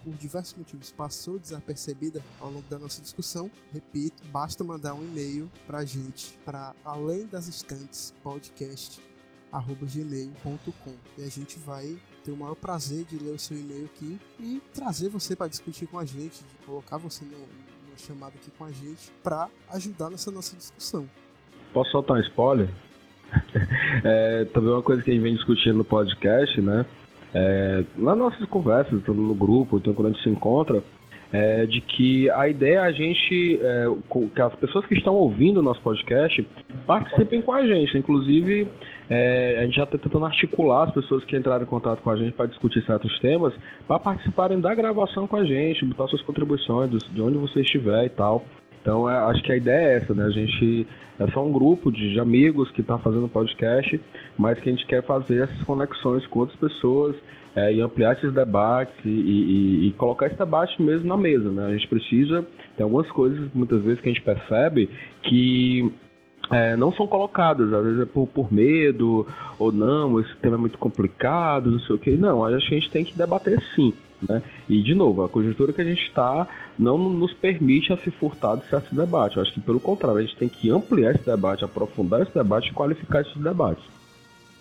por, 0.02 0.12
diversos 0.14 0.58
motivos 0.58 0.90
passou 0.90 1.38
desapercebida 1.38 2.20
ao 2.40 2.50
longo 2.50 2.68
da 2.68 2.80
nossa 2.80 3.00
discussão, 3.00 3.48
repito, 3.72 4.20
basta 4.32 4.64
mandar 4.64 4.94
um 4.94 5.04
e-mail 5.04 5.48
para 5.68 5.78
a 5.78 5.84
gente 5.84 6.36
para 6.44 6.74
além 6.84 7.28
das 7.28 7.46
estantes 7.46 8.12
podcast 8.24 9.00
gmail.com 9.52 10.94
e 11.16 11.22
a 11.22 11.28
gente 11.28 11.60
vai 11.60 11.96
ter 12.24 12.32
o 12.32 12.36
maior 12.36 12.56
prazer 12.56 13.04
de 13.04 13.16
ler 13.16 13.34
o 13.34 13.38
seu 13.38 13.56
e-mail 13.56 13.84
aqui 13.84 14.18
e 14.40 14.60
trazer 14.74 15.08
você 15.08 15.36
para 15.36 15.46
discutir 15.46 15.86
com 15.86 15.98
a 16.00 16.04
gente, 16.04 16.42
de 16.42 16.66
colocar 16.66 16.98
você 16.98 17.24
no, 17.24 17.46
chamado 17.96 18.34
aqui 18.34 18.50
com 18.50 18.64
a 18.64 18.72
gente 18.72 19.12
para 19.22 19.48
ajudar 19.70 20.10
nessa 20.10 20.30
nossa 20.32 20.56
discussão. 20.56 21.08
Posso 21.72 21.92
soltar 21.92 22.16
um 22.16 22.20
spoiler? 22.20 22.87
é, 24.04 24.44
também 24.46 24.70
uma 24.70 24.82
coisa 24.82 25.02
que 25.02 25.10
a 25.10 25.14
gente 25.14 25.22
vem 25.22 25.34
discutindo 25.34 25.78
no 25.78 25.84
podcast, 25.84 26.60
né? 26.60 26.84
É, 27.34 27.84
nas 27.96 28.16
nossas 28.16 28.48
conversas, 28.48 29.02
no 29.06 29.34
grupo, 29.34 29.76
então 29.76 29.92
quando 29.92 30.08
a 30.08 30.10
gente 30.12 30.22
se 30.22 30.30
encontra, 30.30 30.82
é, 31.32 31.66
de 31.66 31.80
que 31.80 32.30
a 32.30 32.48
ideia 32.48 32.76
é 32.76 32.78
a 32.78 32.90
gente, 32.90 33.60
é, 33.62 33.86
que 34.34 34.40
as 34.40 34.54
pessoas 34.54 34.86
que 34.86 34.94
estão 34.94 35.14
ouvindo 35.14 35.58
o 35.58 35.62
nosso 35.62 35.80
podcast 35.82 36.46
participem 36.86 37.42
com 37.42 37.52
a 37.52 37.66
gente. 37.66 37.98
Inclusive, 37.98 38.66
é, 39.10 39.58
a 39.58 39.64
gente 39.64 39.76
já 39.76 39.84
está 39.84 39.98
tentando 39.98 40.24
articular 40.24 40.84
as 40.84 40.94
pessoas 40.94 41.24
que 41.24 41.36
entraram 41.36 41.64
em 41.64 41.66
contato 41.66 42.00
com 42.00 42.10
a 42.10 42.16
gente 42.16 42.32
para 42.32 42.46
discutir 42.46 42.84
certos 42.86 43.18
temas, 43.20 43.52
para 43.86 43.98
participarem 43.98 44.60
da 44.60 44.74
gravação 44.74 45.26
com 45.26 45.36
a 45.36 45.44
gente, 45.44 45.84
botar 45.84 46.08
suas 46.08 46.22
contribuições, 46.22 46.90
de 46.90 47.20
onde 47.20 47.36
você 47.36 47.60
estiver 47.60 48.06
e 48.06 48.10
tal. 48.10 48.44
Então, 48.88 49.06
é, 49.06 49.18
acho 49.18 49.42
que 49.42 49.52
a 49.52 49.56
ideia 49.58 49.86
é 49.86 49.96
essa, 49.96 50.14
né? 50.14 50.24
A 50.24 50.30
gente 50.30 50.86
é 51.18 51.26
só 51.32 51.44
um 51.44 51.52
grupo 51.52 51.92
de, 51.92 52.10
de 52.10 52.18
amigos 52.18 52.70
que 52.70 52.80
está 52.80 52.96
fazendo 52.96 53.28
podcast, 53.28 54.00
mas 54.38 54.58
que 54.58 54.70
a 54.70 54.72
gente 54.72 54.86
quer 54.86 55.02
fazer 55.02 55.42
essas 55.42 55.62
conexões 55.64 56.26
com 56.28 56.38
outras 56.38 56.58
pessoas 56.58 57.14
é, 57.54 57.70
e 57.70 57.82
ampliar 57.82 58.14
esses 58.14 58.32
debates 58.32 58.94
e, 59.04 59.10
e, 59.10 59.88
e, 59.88 59.92
colocar 59.98 60.28
esse 60.28 60.38
debate 60.38 60.80
mesmo 60.80 61.06
na 61.06 61.18
mesa, 61.18 61.50
né? 61.50 61.66
A 61.66 61.72
gente 61.72 61.86
precisa, 61.86 62.46
tem 62.78 62.84
algumas 62.84 63.06
coisas 63.10 63.52
muitas 63.52 63.82
vezes 63.82 64.00
que 64.00 64.08
a 64.08 64.12
gente 64.12 64.24
percebe 64.24 64.88
que 65.22 65.92
é, 66.50 66.74
não 66.74 66.90
são 66.90 67.06
colocadas, 67.06 67.70
às 67.70 67.84
vezes 67.84 68.00
é 68.00 68.06
por, 68.06 68.26
por, 68.26 68.50
medo, 68.50 69.26
ou 69.58 69.70
não, 69.70 70.18
esse 70.18 70.34
tema 70.36 70.56
é 70.56 70.58
muito 70.58 70.78
complicado, 70.78 71.70
não 71.70 71.80
sei 71.80 71.94
o 71.94 71.98
que. 71.98 72.12
Não, 72.12 72.42
acho 72.42 72.66
que 72.66 72.74
a 72.74 72.78
gente 72.78 72.90
tem 72.90 73.04
que 73.04 73.18
debater 73.18 73.62
sim. 73.74 73.92
Né? 74.26 74.42
E, 74.68 74.82
de 74.82 74.94
novo, 74.94 75.22
a 75.22 75.28
conjuntura 75.28 75.72
que 75.72 75.80
a 75.80 75.84
gente 75.84 76.02
está 76.02 76.48
não 76.78 76.98
nos 76.98 77.32
permite 77.32 77.92
a 77.92 77.96
se 77.96 78.10
furtar 78.10 78.56
de 78.56 78.68
certo 78.68 78.94
debate. 78.94 79.36
Eu 79.36 79.42
acho 79.42 79.52
que, 79.52 79.60
pelo 79.60 79.78
contrário, 79.78 80.18
a 80.18 80.22
gente 80.22 80.36
tem 80.36 80.48
que 80.48 80.70
ampliar 80.70 81.14
esse 81.14 81.24
debate, 81.24 81.64
aprofundar 81.64 82.22
esse 82.22 82.34
debate 82.34 82.70
e 82.70 82.72
qualificar 82.72 83.20
esses 83.20 83.36
debates. 83.36 83.84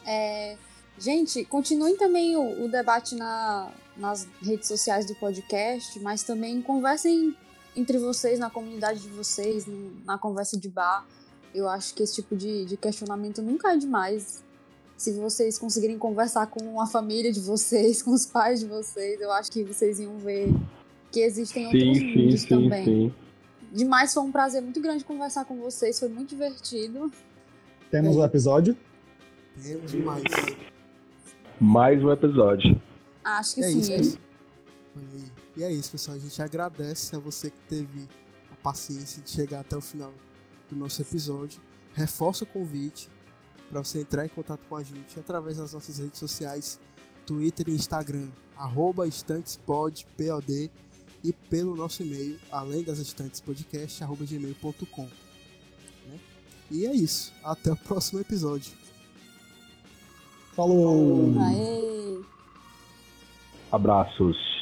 É, 0.06 0.56
gente, 0.98 1.44
continuem 1.46 1.98
também 1.98 2.36
o, 2.36 2.66
o 2.66 2.70
debate 2.70 3.16
na, 3.16 3.70
nas 3.96 4.28
redes 4.42 4.68
sociais 4.68 5.06
do 5.08 5.16
podcast, 5.16 6.00
mas 6.00 6.24
também 6.24 6.62
conversem 6.62 7.36
entre 7.76 7.98
vocês, 7.98 8.40
na 8.40 8.50
comunidade 8.50 9.02
de 9.02 9.10
vocês, 9.10 9.66
na 10.06 10.18
conversa 10.18 10.60
de 10.60 10.70
bar. 10.70 11.06
Eu 11.54 11.68
acho 11.68 11.94
que 11.94 12.04
esse 12.04 12.16
tipo 12.16 12.36
de, 12.36 12.66
de 12.66 12.78
questionamento 12.78 13.42
nunca 13.42 13.74
é 13.74 13.78
demais 13.78 14.44
se 14.98 15.14
vocês 15.14 15.60
conseguirem 15.60 15.98
conversar 15.98 16.48
com 16.48 16.82
a 16.82 16.88
família 16.88 17.32
de 17.32 17.40
vocês, 17.40 18.02
com 18.04 18.12
os 18.12 18.26
pais 18.26 18.60
de 18.60 18.66
vocês, 18.66 19.22
eu 19.22 19.32
acho 19.32 19.52
que 19.52 19.64
vocês 19.64 20.00
iam 20.00 20.18
ver 20.18 20.50
que 21.12 21.22
existem 21.22 21.70
sim, 21.70 21.88
outros 21.88 21.98
sim, 21.98 22.18
mundos 22.18 22.42
sim, 22.42 22.48
também. 22.48 22.86
Sim. 22.86 23.14
Demais, 23.72 24.14
foi 24.14 24.24
um 24.24 24.32
prazer 24.32 24.62
muito 24.62 24.82
grande 24.82 25.06
conversar 25.06 25.46
com 25.46 25.58
vocês, 25.60 26.00
foi 26.00 26.10
muito 26.10 26.30
divertido. 26.30 27.12
Temos 27.92 28.16
o 28.16 28.22
um 28.22 28.26
episódio? 28.26 28.76
Temos 29.62 29.94
mais. 29.94 30.24
Mais 31.60 32.04
um 32.04 32.12
episódio. 32.12 32.82
Acho 33.24 33.56
que 33.56 33.62
é 33.62 33.68
sim. 33.68 33.80
Isso, 33.80 34.20
e 35.56 35.64
é 35.64 35.72
isso, 35.72 35.92
pessoal. 35.92 36.18
A 36.18 36.20
gente 36.20 36.42
agradece 36.42 37.16
a 37.16 37.20
você 37.20 37.50
que 37.50 37.60
teve 37.68 38.08
a 38.52 38.56
paciência 38.56 39.22
de 39.22 39.30
chegar 39.30 39.62
até 39.62 39.76
o 39.76 39.82
final 39.82 40.14
do 40.70 40.76
nosso 40.76 41.02
episódio. 41.02 41.62
Reforça 41.94 42.44
o 42.44 42.48
convite 42.48 43.10
para 43.70 43.84
você 43.84 44.00
entrar 44.00 44.26
em 44.26 44.30
contato 44.30 44.62
com 44.68 44.76
a 44.76 44.84
gente 44.84 45.20
através 45.20 45.58
das 45.58 45.74
nossas 45.74 45.98
redes 45.98 46.20
sociais, 46.20 46.80
Twitter 47.26 47.68
e 47.70 47.74
Instagram, 47.74 48.30
arroba 48.56 49.08
estantespod, 49.08 50.08
POD, 50.18 50.72
e 51.24 51.34
pelo 51.34 51.76
nosso 51.76 52.04
e-mail, 52.04 52.40
além 52.52 52.84
das 52.84 53.00
estantes 53.00 53.42
podcast, 53.42 54.04
arroba 54.04 54.26
gmail.com. 54.26 55.04
Né? 55.04 56.20
E 56.72 56.86
é 56.86 56.94
isso. 56.94 57.34
Até 57.44 57.72
o 57.72 57.76
próximo 57.76 58.20
episódio. 58.20 58.72
Falou! 60.56 61.34
Aê! 61.40 62.22
Abraços. 63.72 64.57